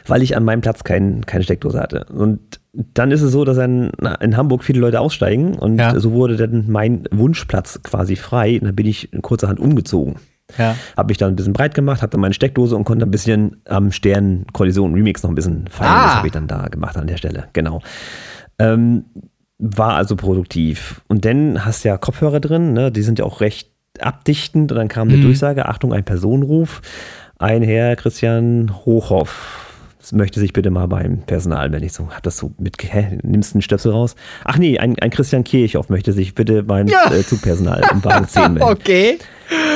weil 0.07 0.21
ich 0.23 0.35
an 0.35 0.43
meinem 0.43 0.61
Platz 0.61 0.83
kein, 0.83 1.25
keine 1.25 1.43
Steckdose 1.43 1.79
hatte. 1.79 2.05
Und 2.05 2.39
dann 2.73 3.11
ist 3.11 3.21
es 3.21 3.31
so, 3.31 3.45
dass 3.45 3.57
in, 3.57 3.91
in 4.19 4.37
Hamburg 4.37 4.63
viele 4.63 4.79
Leute 4.79 4.99
aussteigen 4.99 5.55
und 5.55 5.77
ja. 5.77 5.99
so 5.99 6.11
wurde 6.13 6.37
dann 6.37 6.65
mein 6.69 7.03
Wunschplatz 7.11 7.81
quasi 7.83 8.15
frei. 8.15 8.59
Und 8.59 8.65
dann 8.65 8.75
bin 8.75 8.85
ich 8.85 9.11
in 9.13 9.21
kurzerhand 9.21 9.59
umgezogen. 9.59 10.15
Ja. 10.57 10.75
Habe 10.97 11.09
mich 11.09 11.17
dann 11.17 11.29
ein 11.29 11.35
bisschen 11.35 11.53
breit 11.53 11.75
gemacht, 11.75 12.01
hatte 12.01 12.17
meine 12.17 12.33
Steckdose 12.33 12.75
und 12.75 12.83
konnte 12.83 13.05
ein 13.05 13.11
bisschen 13.11 13.61
am 13.65 13.91
Stern 13.91 14.45
Kollision 14.51 14.93
Remix 14.93 15.23
noch 15.23 15.29
ein 15.29 15.35
bisschen 15.35 15.67
feiern. 15.69 15.91
Ah. 15.91 16.05
Das 16.05 16.15
habe 16.15 16.27
ich 16.27 16.33
dann 16.33 16.47
da 16.47 16.67
gemacht 16.67 16.97
an 16.97 17.07
der 17.07 17.17
Stelle. 17.17 17.45
Genau. 17.53 17.81
Ähm, 18.61 19.05
war 19.59 19.95
also 19.95 20.15
produktiv. 20.15 21.01
Und 21.07 21.25
dann 21.25 21.65
hast 21.65 21.83
du 21.83 21.89
ja 21.89 21.97
Kopfhörer 21.97 22.39
drin, 22.39 22.73
ne? 22.73 22.91
die 22.91 23.03
sind 23.03 23.19
ja 23.19 23.25
auch 23.25 23.41
recht 23.41 23.69
abdichtend. 23.99 24.71
Und 24.71 24.77
dann 24.77 24.87
kam 24.87 25.07
eine 25.07 25.17
mhm. 25.17 25.23
Durchsage: 25.23 25.67
Achtung, 25.67 25.93
ein 25.93 26.03
Personenruf. 26.03 26.81
Ein 27.37 27.63
Herr 27.63 27.95
Christian 27.95 28.71
Hochhoff 28.85 29.70
möchte 30.11 30.39
sich 30.39 30.53
bitte 30.53 30.71
mal 30.71 30.87
beim 30.87 31.19
Personal, 31.19 31.71
wenn 31.71 31.83
ich 31.83 31.93
so, 31.93 32.09
hab 32.09 32.23
das 32.23 32.37
so 32.37 32.51
mit, 32.57 32.77
hä, 32.81 33.19
nimmst 33.23 33.55
einen 33.55 33.61
Stöpsel 33.61 33.91
raus? 33.91 34.15
Ach 34.43 34.57
nee, 34.57 34.79
ein, 34.79 34.97
ein 34.99 35.09
Christian 35.09 35.43
Kirchhoff 35.43 35.89
möchte 35.89 36.13
sich 36.13 36.35
bitte 36.35 36.63
beim 36.63 36.87
ja. 36.87 37.11
äh, 37.11 37.23
Zugpersonal 37.25 37.83
im 37.91 38.03
Wagen 38.03 38.27
10 38.29 38.53
melden. 38.53 38.63
Okay. 38.63 39.19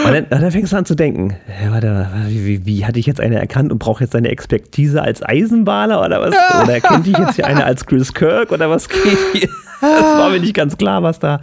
Und 0.05 0.13
dann, 0.13 0.28
dann, 0.30 0.51
fängst 0.51 0.71
du 0.71 0.78
an 0.78 0.86
zu 0.86 0.95
denken, 0.95 1.36
warte, 1.69 2.07
wie, 2.28 2.65
wie, 2.65 2.86
hatte 2.86 2.97
ich 2.97 3.05
jetzt 3.05 3.19
eine 3.19 3.39
erkannt 3.39 3.71
und 3.71 3.80
brauche 3.80 4.03
jetzt 4.03 4.13
seine 4.13 4.30
Expertise 4.30 5.01
als 5.01 5.21
Eisenbahner 5.21 6.01
oder 6.01 6.21
was? 6.21 6.34
Oder 6.63 6.80
kennt 6.80 7.07
ich 7.07 7.17
jetzt 7.17 7.36
hier 7.36 7.45
eine 7.45 7.65
als 7.65 7.86
Chris 7.86 8.13
Kirk 8.13 8.51
oder 8.51 8.69
was 8.69 8.88
geht 9.03 9.17
hier? 9.34 9.49
Das 9.82 10.01
war 10.01 10.30
mir 10.30 10.39
nicht 10.39 10.53
ganz 10.53 10.78
klar, 10.78 11.03
was 11.03 11.19
da, 11.19 11.41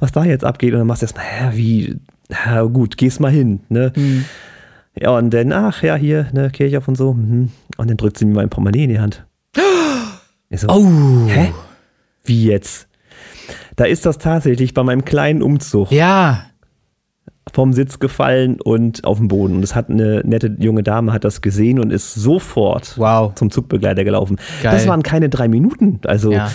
was 0.00 0.12
da 0.12 0.24
jetzt 0.24 0.44
abgeht. 0.44 0.72
Und 0.72 0.78
dann 0.78 0.86
machst 0.86 1.02
du 1.02 1.04
erstmal, 1.04 1.24
hä, 1.26 1.50
wie, 1.52 1.96
ja, 2.30 2.62
gut, 2.62 2.96
gehst 2.96 3.20
mal 3.20 3.30
hin, 3.30 3.60
ne? 3.68 3.92
Hm. 3.94 4.24
Ja, 5.00 5.16
und 5.16 5.30
dann, 5.30 5.52
ach 5.52 5.82
ja, 5.82 5.96
hier, 5.96 6.28
ne, 6.32 6.50
Kirchhoff 6.50 6.88
und 6.88 6.96
so. 6.96 7.14
Mhm. 7.14 7.50
Und 7.76 7.90
dann 7.90 7.96
drückt 7.96 8.18
sie 8.18 8.24
mir 8.24 8.34
mein 8.34 8.48
Portemonnaie 8.48 8.84
in 8.84 8.90
die 8.90 9.00
Hand. 9.00 9.26
Ich 10.50 10.60
so, 10.60 10.68
oh. 10.68 11.26
hä? 11.26 11.52
Wie 12.22 12.44
jetzt? 12.44 12.86
Da 13.74 13.86
ist 13.86 14.06
das 14.06 14.18
tatsächlich 14.18 14.72
bei 14.72 14.84
meinem 14.84 15.04
kleinen 15.04 15.42
Umzug. 15.42 15.90
Ja. 15.90 16.44
Vom 17.52 17.72
Sitz 17.72 17.98
gefallen 17.98 18.60
und 18.60 19.04
auf 19.04 19.18
dem 19.18 19.26
Boden. 19.26 19.56
Und 19.56 19.64
es 19.64 19.74
hat 19.74 19.90
eine 19.90 20.20
nette 20.24 20.54
junge 20.60 20.84
Dame 20.84 21.12
hat 21.12 21.24
das 21.24 21.40
gesehen 21.40 21.80
und 21.80 21.90
ist 21.90 22.14
sofort 22.14 22.96
wow. 22.98 23.34
zum 23.34 23.50
Zugbegleiter 23.50 24.04
gelaufen. 24.04 24.36
Geil. 24.62 24.74
Das 24.74 24.86
waren 24.86 25.02
keine 25.02 25.28
drei 25.28 25.48
Minuten. 25.48 25.98
Also 26.04 26.30
ja 26.30 26.50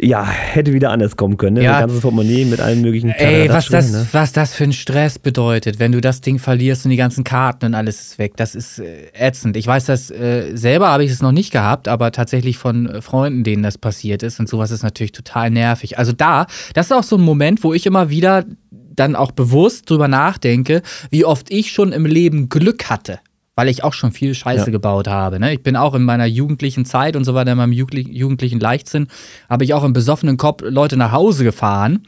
ja, 0.00 0.24
hätte 0.24 0.72
wieder 0.72 0.90
anders 0.90 1.16
kommen 1.16 1.36
können. 1.36 1.56
Ne? 1.56 1.64
Ja. 1.64 1.74
Ein 1.74 1.80
ganzes 1.82 2.00
Portemonnaie 2.00 2.46
mit 2.46 2.60
allen 2.60 2.80
möglichen 2.80 3.10
Ey, 3.10 3.48
was 3.50 3.68
das, 3.68 3.92
ne? 3.92 4.06
was 4.12 4.32
das 4.32 4.54
für 4.54 4.64
ein 4.64 4.72
Stress 4.72 5.18
bedeutet, 5.18 5.78
wenn 5.78 5.92
du 5.92 6.00
das 6.00 6.22
Ding 6.22 6.38
verlierst 6.38 6.86
und 6.86 6.90
die 6.90 6.96
ganzen 6.96 7.24
Karten 7.24 7.66
und 7.66 7.74
alles 7.74 8.00
ist 8.00 8.18
weg. 8.18 8.36
Das 8.36 8.54
ist 8.54 8.78
äh, 8.78 9.08
ätzend. 9.12 9.56
Ich 9.56 9.66
weiß 9.66 9.86
das, 9.86 10.10
äh, 10.10 10.52
selber 10.54 10.88
habe 10.88 11.04
ich 11.04 11.10
es 11.10 11.20
noch 11.20 11.32
nicht 11.32 11.52
gehabt, 11.52 11.88
aber 11.88 12.10
tatsächlich 12.10 12.56
von 12.56 12.88
äh, 12.88 13.02
Freunden, 13.02 13.44
denen 13.44 13.62
das 13.62 13.76
passiert 13.76 14.22
ist 14.22 14.40
und 14.40 14.48
sowas 14.48 14.70
ist 14.70 14.82
natürlich 14.82 15.12
total 15.12 15.50
nervig. 15.50 15.98
Also 15.98 16.12
da, 16.12 16.46
das 16.74 16.86
ist 16.86 16.92
auch 16.92 17.02
so 17.02 17.16
ein 17.16 17.22
Moment, 17.22 17.62
wo 17.62 17.74
ich 17.74 17.84
immer 17.84 18.08
wieder 18.08 18.44
dann 18.70 19.14
auch 19.14 19.32
bewusst 19.32 19.90
drüber 19.90 20.08
nachdenke, 20.08 20.82
wie 21.10 21.24
oft 21.24 21.50
ich 21.50 21.72
schon 21.72 21.92
im 21.92 22.06
Leben 22.06 22.48
Glück 22.48 22.88
hatte 22.88 23.20
weil 23.54 23.68
ich 23.68 23.84
auch 23.84 23.92
schon 23.92 24.12
viel 24.12 24.34
Scheiße 24.34 24.66
ja. 24.66 24.72
gebaut 24.72 25.08
habe. 25.08 25.38
Ne? 25.38 25.52
Ich 25.52 25.62
bin 25.62 25.76
auch 25.76 25.94
in 25.94 26.04
meiner 26.04 26.26
jugendlichen 26.26 26.84
Zeit 26.84 27.16
und 27.16 27.24
so 27.24 27.34
weiter, 27.34 27.52
in 27.52 27.58
meinem 27.58 27.72
jugendlichen 27.72 28.60
Leichtsinn, 28.60 29.08
habe 29.48 29.64
ich 29.64 29.74
auch 29.74 29.84
im 29.84 29.92
besoffenen 29.92 30.36
Kopf 30.36 30.62
Leute 30.64 30.96
nach 30.96 31.12
Hause 31.12 31.44
gefahren. 31.44 32.06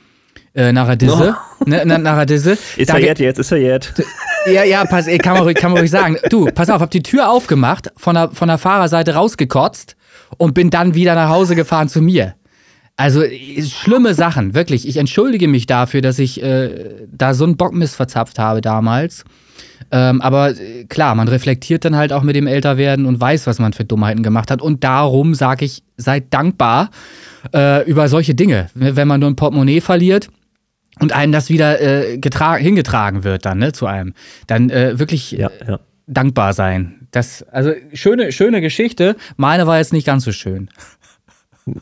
Äh, 0.55 0.73
nach 0.73 0.87
der 0.87 0.97
Disse. 0.97 1.37
Oh. 1.37 1.65
Ne, 1.67 1.85
nach 1.87 2.17
der 2.17 2.27
Disse. 2.27 2.59
Ist 2.77 2.91
verjährt 2.91 3.19
jetzt, 3.19 3.39
ist 3.39 3.49
verjährt. 3.49 3.95
Ja, 4.47 4.63
ja, 4.65 4.85
pass, 4.85 5.07
ey, 5.07 5.19
kann, 5.19 5.35
man 5.35 5.45
ruhig, 5.45 5.57
kann 5.57 5.73
man 5.73 5.81
ruhig 5.81 5.91
sagen. 5.91 6.19
Du, 6.29 6.45
pass 6.47 6.69
auf, 6.69 6.81
hab 6.81 6.91
die 6.91 7.03
Tür 7.03 7.31
aufgemacht, 7.31 7.91
von 7.97 8.15
der, 8.15 8.31
von 8.31 8.49
der 8.49 8.59
Fahrerseite 8.59 9.15
rausgekotzt 9.15 9.97
und 10.37 10.53
bin 10.53 10.71
dann 10.71 10.95
wieder 10.95 11.15
nach 11.15 11.31
Hause 11.31 11.57
gefahren 11.57 11.89
zu 11.89 12.03
mir. 12.03 12.35
Also 12.97 13.23
schlimme 13.63 14.15
Sachen, 14.15 14.55
wirklich. 14.55 14.87
Ich 14.87 14.99
entschuldige 14.99 15.49
mich 15.49 15.67
dafür, 15.67 16.01
dass 16.03 16.19
ich 16.19 16.43
äh, 16.43 17.07
da 17.11 17.35
so 17.35 17.45
einen 17.45 17.57
Bockmist 17.57 17.97
verzapft 17.97 18.39
habe 18.39 18.61
damals. 18.61 19.25
Ähm, 19.91 20.20
aber 20.20 20.51
äh, 20.51 20.85
klar, 20.85 21.14
man 21.14 21.28
reflektiert 21.28 21.85
dann 21.85 21.97
halt 21.97 22.12
auch 22.12 22.22
mit 22.22 22.37
dem 22.37 22.47
Älterwerden 22.47 23.07
und 23.07 23.20
weiß, 23.20 23.47
was 23.47 23.59
man 23.59 23.72
für 23.72 23.85
Dummheiten 23.85 24.22
gemacht 24.22 24.51
hat. 24.51 24.62
Und 24.62 24.85
darum 24.85 25.35
sage 25.35 25.64
ich, 25.64 25.82
seid 25.97 26.32
dankbar 26.32 26.91
äh, 27.55 27.89
über 27.89 28.09
solche 28.09 28.35
Dinge. 28.35 28.68
Wenn 28.74 29.09
man 29.09 29.20
nur 29.20 29.30
ein 29.30 29.37
Portemonnaie 29.37 29.80
verliert, 29.80 30.28
und 31.01 31.12
einem 31.12 31.32
das 31.32 31.51
wieder 31.51 31.80
äh, 31.80 32.20
hingetragen 32.61 33.24
wird 33.24 33.45
dann, 33.47 33.59
ne, 33.59 33.72
zu 33.72 33.87
einem. 33.87 34.14
Dann 34.47 34.70
äh, 34.70 34.99
wirklich 34.99 35.32
ja, 35.32 35.51
ja. 35.66 35.80
dankbar 36.07 36.53
sein. 36.53 37.09
Das, 37.11 37.43
also 37.51 37.72
schöne, 37.93 38.32
schöne 38.32 38.61
Geschichte. 38.61 39.16
Meine 39.37 39.66
war 39.66 39.78
jetzt 39.78 39.93
nicht 39.93 40.07
ganz 40.07 40.24
so 40.24 40.32
schön. 40.32 40.68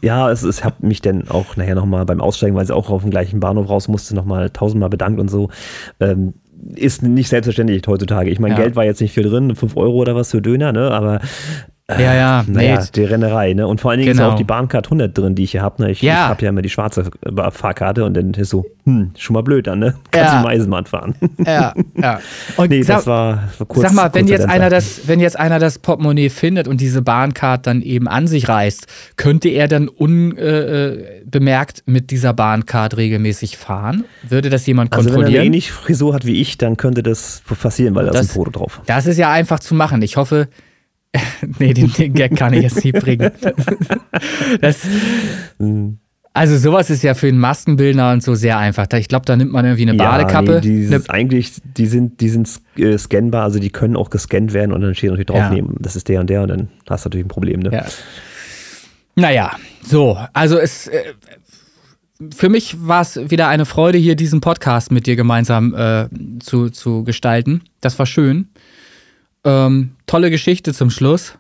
Ja, 0.00 0.30
es, 0.30 0.42
es 0.42 0.62
hat 0.62 0.82
mich 0.82 1.02
dann 1.02 1.28
auch 1.28 1.56
nachher 1.56 1.74
nochmal 1.74 2.06
beim 2.06 2.20
Aussteigen, 2.20 2.54
weil 2.54 2.66
sie 2.66 2.74
auch 2.74 2.88
auf 2.90 3.02
dem 3.02 3.10
gleichen 3.10 3.40
Bahnhof 3.40 3.68
raus 3.68 3.88
musste, 3.88 4.14
nochmal 4.14 4.50
tausendmal 4.50 4.90
bedankt 4.90 5.18
und 5.18 5.28
so. 5.28 5.50
Ähm, 5.98 6.34
ist 6.74 7.02
nicht 7.02 7.28
selbstverständlich 7.28 7.82
heutzutage. 7.86 8.30
Ich 8.30 8.38
meine, 8.38 8.54
ja. 8.54 8.60
Geld 8.60 8.76
war 8.76 8.84
jetzt 8.84 9.00
nicht 9.00 9.12
viel 9.12 9.24
drin, 9.24 9.54
5 9.54 9.76
Euro 9.76 9.96
oder 9.96 10.14
was 10.14 10.30
für 10.30 10.42
Döner, 10.42 10.72
ne? 10.72 10.90
Aber 10.90 11.20
ja, 11.90 12.14
ja, 12.14 12.44
naja, 12.46 12.80
nee. 12.80 12.86
die 12.94 13.04
Rennerei, 13.04 13.54
ne? 13.54 13.66
Und 13.66 13.80
vor 13.80 13.90
allen 13.90 14.00
Dingen 14.00 14.12
genau. 14.12 14.28
ist 14.28 14.32
auch 14.34 14.36
die 14.36 14.44
Bahncard 14.44 14.86
100 14.86 15.16
drin, 15.16 15.34
die 15.34 15.42
ich 15.42 15.50
hier 15.50 15.62
habe. 15.62 15.82
Ne? 15.82 15.90
Ich, 15.90 16.00
ja. 16.00 16.12
ich 16.12 16.20
habe 16.30 16.42
ja 16.42 16.48
immer 16.50 16.62
die 16.62 16.70
schwarze 16.70 17.10
Fahrkarte 17.50 18.04
und 18.04 18.14
dann 18.14 18.32
ist 18.34 18.50
so, 18.50 18.66
hm, 18.84 19.10
schon 19.16 19.34
mal 19.34 19.42
blöd 19.42 19.66
dann, 19.66 19.80
ne? 19.80 19.94
Kannst 20.10 20.32
ja. 20.32 20.42
du 20.42 20.48
Eisenbahn 20.48 20.86
fahren. 20.86 21.14
Ja, 21.44 21.74
ja. 21.96 22.20
Und 22.56 22.70
nee, 22.70 22.82
sag, 22.82 22.98
das 22.98 23.06
war, 23.06 23.48
war 23.58 23.66
kurz. 23.66 23.82
Sag 23.82 23.94
mal, 23.94 24.14
wenn 24.14 24.28
jetzt, 24.28 24.48
einer 24.48 24.70
das, 24.70 25.06
wenn 25.06 25.20
jetzt 25.20 25.38
einer 25.38 25.58
das 25.58 25.78
Portemonnaie 25.78 26.30
findet 26.30 26.68
und 26.68 26.80
diese 26.80 27.02
Bahncard 27.02 27.66
dann 27.66 27.82
eben 27.82 28.08
an 28.08 28.26
sich 28.26 28.48
reißt, 28.48 28.86
könnte 29.16 29.48
er 29.48 29.68
dann 29.68 29.88
unbemerkt 29.88 31.78
äh, 31.78 31.90
mit 31.90 32.10
dieser 32.10 32.32
Bahncard 32.32 32.96
regelmäßig 32.96 33.56
fahren? 33.56 34.04
Würde 34.28 34.50
das 34.50 34.66
jemand 34.66 34.90
kontrollieren? 34.90 35.24
Also 35.24 35.26
wenn 35.26 35.34
er 35.34 35.40
eine 35.40 35.46
ähnliche 35.46 35.72
Frisur 35.72 36.14
hat 36.14 36.26
wie 36.26 36.40
ich, 36.40 36.58
dann 36.58 36.76
könnte 36.76 37.02
das 37.02 37.42
passieren, 37.60 37.94
weil 37.94 38.06
da 38.06 38.12
ist 38.12 38.30
ein 38.30 38.34
Foto 38.34 38.50
drauf. 38.50 38.80
Das 38.86 39.06
ist 39.06 39.18
ja 39.18 39.30
einfach 39.30 39.60
zu 39.60 39.74
machen. 39.74 40.02
Ich 40.02 40.16
hoffe, 40.16 40.48
nee, 41.58 41.74
den, 41.74 41.92
den, 41.92 42.14
Gag 42.14 42.36
kann 42.36 42.54
ich 42.54 42.62
jetzt 42.62 42.84
nicht 42.84 42.98
bringen. 42.98 43.30
Das, 44.60 44.86
also 46.34 46.56
sowas 46.56 46.88
ist 46.88 47.02
ja 47.02 47.14
für 47.14 47.28
einen 47.28 47.38
Maskenbildner 47.38 48.12
und 48.12 48.22
so 48.22 48.34
sehr 48.34 48.56
einfach. 48.56 48.86
Ich 48.94 49.08
glaube, 49.08 49.26
da 49.26 49.36
nimmt 49.36 49.52
man 49.52 49.64
irgendwie 49.64 49.82
eine 49.82 49.94
Badekappe. 49.94 50.60
Nee, 50.64 50.88
die, 50.88 51.10
eigentlich, 51.10 51.52
die 51.76 51.86
sind, 51.86 52.20
die 52.20 52.30
sind 52.30 52.48
äh, 52.78 52.96
scannbar, 52.96 53.44
also 53.44 53.58
die 53.58 53.70
können 53.70 53.96
auch 53.96 54.08
gescannt 54.08 54.54
werden 54.54 54.72
und 54.72 54.80
dann 54.80 54.94
steht 54.94 55.10
natürlich 55.10 55.26
drauf, 55.26 55.52
ja. 55.52 55.62
das 55.80 55.96
ist 55.96 56.08
der 56.08 56.20
und 56.20 56.30
der 56.30 56.42
und 56.42 56.48
dann 56.48 56.68
hast 56.88 57.04
du 57.04 57.08
natürlich 57.08 57.26
ein 57.26 57.28
Problem. 57.28 57.60
Ne? 57.60 57.70
Ja. 57.72 57.84
Naja, 59.14 59.56
so, 59.82 60.18
also 60.32 60.58
es, 60.58 60.86
äh, 60.86 61.12
für 62.34 62.48
mich 62.48 62.76
war 62.86 63.02
es 63.02 63.30
wieder 63.30 63.48
eine 63.48 63.66
Freude, 63.66 63.98
hier 63.98 64.14
diesen 64.14 64.40
Podcast 64.40 64.90
mit 64.90 65.06
dir 65.06 65.16
gemeinsam 65.16 65.74
äh, 65.74 66.08
zu, 66.40 66.70
zu 66.70 67.04
gestalten. 67.04 67.62
Das 67.80 67.98
war 67.98 68.06
schön. 68.06 68.48
Ähm, 69.44 69.96
tolle 70.06 70.30
Geschichte 70.30 70.72
zum 70.72 70.90
Schluss. 70.90 71.38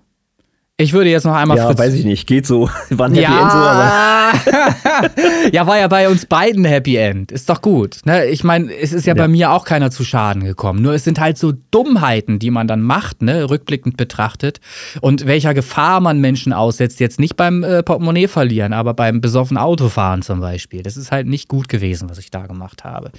Ich 0.82 0.92
würde 0.92 1.10
jetzt 1.10 1.24
noch 1.24 1.34
einmal. 1.34 1.56
Ja, 1.56 1.66
Fritz 1.66 1.78
weiß 1.78 1.94
ich 1.94 2.04
nicht. 2.04 2.26
Geht 2.26 2.44
so. 2.44 2.68
War 2.90 3.06
ein 3.06 3.14
Happy 3.14 3.22
ja. 3.22 3.42
End 3.42 3.52
so, 3.52 3.58
aber. 3.58 5.50
ja, 5.52 5.66
war 5.66 5.78
ja 5.78 5.88
bei 5.88 6.08
uns 6.08 6.26
beiden 6.26 6.64
Happy 6.64 6.96
End. 6.96 7.30
Ist 7.30 7.48
doch 7.48 7.62
gut. 7.62 8.00
Ne? 8.04 8.26
Ich 8.26 8.42
meine, 8.44 8.74
es 8.74 8.92
ist 8.92 9.06
ja, 9.06 9.14
ja, 9.14 9.22
bei 9.22 9.28
mir 9.28 9.52
auch 9.52 9.64
keiner 9.64 9.90
zu 9.90 10.04
Schaden 10.04 10.42
gekommen. 10.42 10.82
Nur 10.82 10.94
es 10.94 11.04
sind 11.04 11.20
halt 11.20 11.38
so 11.38 11.52
Dummheiten, 11.70 12.38
die 12.38 12.50
man 12.50 12.66
dann 12.66 12.82
macht, 12.82 13.22
ne? 13.22 13.48
rückblickend 13.48 13.96
betrachtet. 13.96 14.60
Und 15.00 15.26
welcher 15.26 15.54
Gefahr 15.54 16.00
man 16.00 16.20
Menschen 16.20 16.52
aussetzt. 16.52 16.98
Jetzt 16.98 17.20
nicht 17.20 17.36
beim 17.36 17.62
äh, 17.62 17.82
Portemonnaie 17.82 18.26
verlieren, 18.26 18.72
aber 18.72 18.94
beim 18.94 19.20
besoffen 19.20 19.58
Autofahren 19.58 20.22
zum 20.22 20.40
Beispiel. 20.40 20.82
Das 20.82 20.96
ist 20.96 21.12
halt 21.12 21.26
nicht 21.28 21.48
gut 21.48 21.68
gewesen, 21.68 22.10
was 22.10 22.18
ich 22.18 22.30
da 22.30 22.46
gemacht 22.46 22.84
habe. 22.84 23.12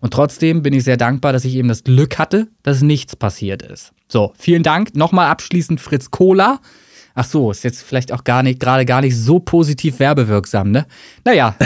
Und 0.00 0.14
trotzdem 0.14 0.62
bin 0.62 0.72
ich 0.72 0.84
sehr 0.84 0.96
dankbar, 0.96 1.32
dass 1.32 1.44
ich 1.44 1.54
eben 1.54 1.68
das 1.68 1.84
Glück 1.84 2.18
hatte, 2.18 2.48
dass 2.62 2.80
nichts 2.80 3.16
passiert 3.16 3.62
ist. 3.62 3.92
So, 4.08 4.32
vielen 4.38 4.62
Dank. 4.62 4.94
Nochmal 4.96 5.28
abschließend 5.28 5.80
Fritz 5.80 6.10
Kohler. 6.10 6.60
Ach 7.14 7.24
so, 7.24 7.50
ist 7.50 7.64
jetzt 7.64 7.82
vielleicht 7.82 8.12
auch 8.12 8.24
gar 8.24 8.42
nicht, 8.42 8.60
gerade 8.60 8.84
gar 8.84 9.00
nicht 9.00 9.16
so 9.16 9.40
positiv 9.40 9.98
werbewirksam, 9.98 10.70
ne? 10.70 10.86
Naja. 11.24 11.54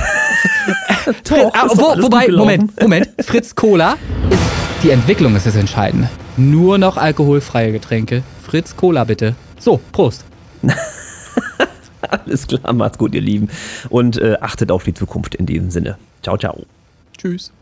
Doch, 1.29 1.53
ah, 1.55 1.69
wo, 1.75 2.03
wobei, 2.03 2.29
Moment, 2.29 2.81
Moment. 2.81 3.09
Fritz 3.21 3.55
Cola 3.55 3.97
ist, 4.31 4.41
die 4.83 4.91
Entwicklung 4.91 5.37
ist 5.37 5.47
das 5.47 5.57
Entscheidende. 5.57 6.09
Nur 6.37 6.79
noch 6.79 6.97
alkoholfreie 6.97 7.73
Getränke. 7.73 8.23
Fritz 8.43 8.75
Cola 8.77 9.05
bitte. 9.05 9.35
So, 9.59 9.81
Prost. 9.93 10.25
Alles 12.11 12.47
klar, 12.47 12.73
macht's 12.73 12.99
gut, 12.99 13.15
ihr 13.15 13.21
Lieben. 13.21 13.49
Und 13.89 14.19
äh, 14.19 14.37
achtet 14.41 14.71
auf 14.71 14.85
die 14.85 14.95
Zukunft 14.95 15.35
in 15.35 15.47
diesem 15.47 15.71
Sinne. 15.71 15.99
Ciao, 16.23 16.37
ciao. 16.37 16.65
Tschüss. 17.19 17.53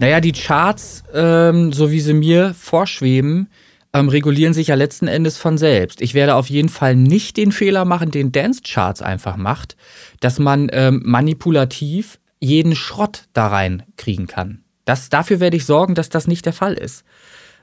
Naja, 0.00 0.20
die 0.22 0.32
Charts, 0.32 1.04
ähm, 1.12 1.74
so 1.74 1.90
wie 1.90 2.00
sie 2.00 2.14
mir 2.14 2.54
vorschweben, 2.54 3.50
ähm, 3.92 4.08
regulieren 4.08 4.54
sich 4.54 4.68
ja 4.68 4.74
letzten 4.74 5.08
Endes 5.08 5.36
von 5.36 5.58
selbst. 5.58 6.00
Ich 6.00 6.14
werde 6.14 6.36
auf 6.36 6.48
jeden 6.48 6.70
Fall 6.70 6.96
nicht 6.96 7.36
den 7.36 7.52
Fehler 7.52 7.84
machen, 7.84 8.10
den 8.10 8.32
Dance 8.32 8.62
Charts 8.64 9.02
einfach 9.02 9.36
macht, 9.36 9.76
dass 10.20 10.38
man 10.38 10.70
ähm, 10.72 11.02
manipulativ 11.04 12.18
jeden 12.38 12.74
Schrott 12.74 13.24
da 13.34 13.48
rein 13.48 13.82
kriegen 13.98 14.26
kann. 14.26 14.64
Das, 14.86 15.10
dafür 15.10 15.38
werde 15.38 15.58
ich 15.58 15.66
sorgen, 15.66 15.94
dass 15.94 16.08
das 16.08 16.26
nicht 16.26 16.46
der 16.46 16.54
Fall 16.54 16.72
ist. 16.72 17.04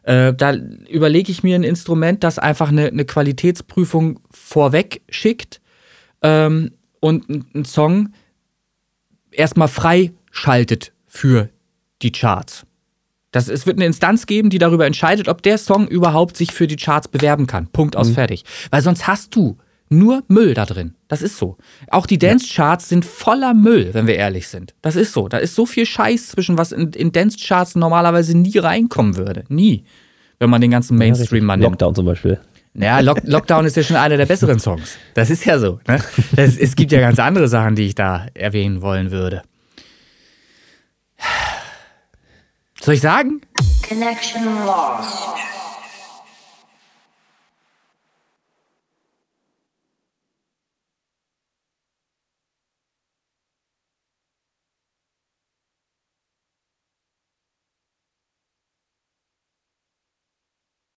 Äh, 0.03 0.35
da 0.35 0.53
überlege 0.53 1.31
ich 1.31 1.41
mir 1.41 1.55
ein 1.55 1.63
Instrument, 1.63 2.23
das 2.23 2.37
einfach 2.37 2.69
eine, 2.69 2.85
eine 2.85 3.05
Qualitätsprüfung 3.05 4.19
vorweg 4.29 5.01
schickt 5.09 5.59
ähm, 6.21 6.73
und 6.99 7.27
einen 7.27 7.65
Song 7.65 8.13
erstmal 9.31 9.69
freischaltet 9.69 10.93
für 11.07 11.49
die 12.01 12.11
Charts. 12.11 12.65
Das, 13.31 13.49
es 13.49 13.65
wird 13.65 13.77
eine 13.77 13.85
Instanz 13.85 14.25
geben, 14.25 14.49
die 14.49 14.57
darüber 14.57 14.85
entscheidet, 14.85 15.27
ob 15.27 15.41
der 15.41 15.57
Song 15.57 15.87
überhaupt 15.87 16.37
sich 16.37 16.53
für 16.53 16.67
die 16.67 16.77
Charts 16.77 17.07
bewerben 17.07 17.45
kann. 17.45 17.67
Punkt 17.67 17.95
aus 17.95 18.09
mhm. 18.09 18.13
fertig. 18.13 18.45
Weil 18.71 18.81
sonst 18.81 19.07
hast 19.07 19.35
du 19.35 19.57
nur 19.89 20.23
Müll 20.27 20.53
da 20.53 20.65
drin. 20.65 20.95
Das 21.07 21.21
ist 21.21 21.37
so. 21.37 21.57
Auch 21.89 22.05
die 22.05 22.17
Dance-Charts 22.17 22.89
sind 22.89 23.05
voller 23.05 23.53
Müll, 23.53 23.93
wenn 23.93 24.07
wir 24.07 24.15
ehrlich 24.15 24.47
sind. 24.47 24.73
Das 24.81 24.95
ist 24.95 25.13
so. 25.13 25.27
Da 25.27 25.37
ist 25.37 25.55
so 25.55 25.65
viel 25.65 25.85
Scheiß 25.85 26.29
zwischen, 26.29 26.57
was 26.57 26.71
in, 26.71 26.91
in 26.91 27.11
Dance-Charts 27.11 27.75
normalerweise 27.75 28.37
nie 28.37 28.57
reinkommen 28.57 29.15
würde. 29.17 29.43
Nie. 29.49 29.83
Wenn 30.39 30.49
man 30.49 30.61
den 30.61 30.71
ganzen 30.71 30.97
Mainstream 30.97 31.45
mal 31.45 31.57
nimmt. 31.57 31.71
Lockdown 31.71 31.95
zum 31.95 32.05
Beispiel. 32.05 32.39
Naja, 32.73 32.99
Lock 32.99 33.21
Lockdown 33.23 33.65
ist 33.65 33.75
ja 33.75 33.81
schon 33.81 33.95
einer 33.95 34.17
der 34.17 34.27
besseren 34.27 34.59
Songs. 34.59 34.97
Das 35.15 35.31
ist 35.31 35.45
ja 35.45 35.57
so. 35.57 35.79
Ne? 35.87 35.99
Das, 36.35 36.57
es 36.57 36.75
gibt 36.75 36.91
ja 36.91 36.99
ganz 36.99 37.17
andere 37.17 37.47
Sachen, 37.47 37.75
die 37.75 37.83
ich 37.83 37.95
da 37.95 38.27
erwähnen 38.35 38.81
wollen 38.81 39.09
würde. 39.09 39.41
Soll 42.87 42.95
ich 42.95 43.01
sagen? 43.01 43.41
Connection 43.85 44.45
lost. 44.65 45.56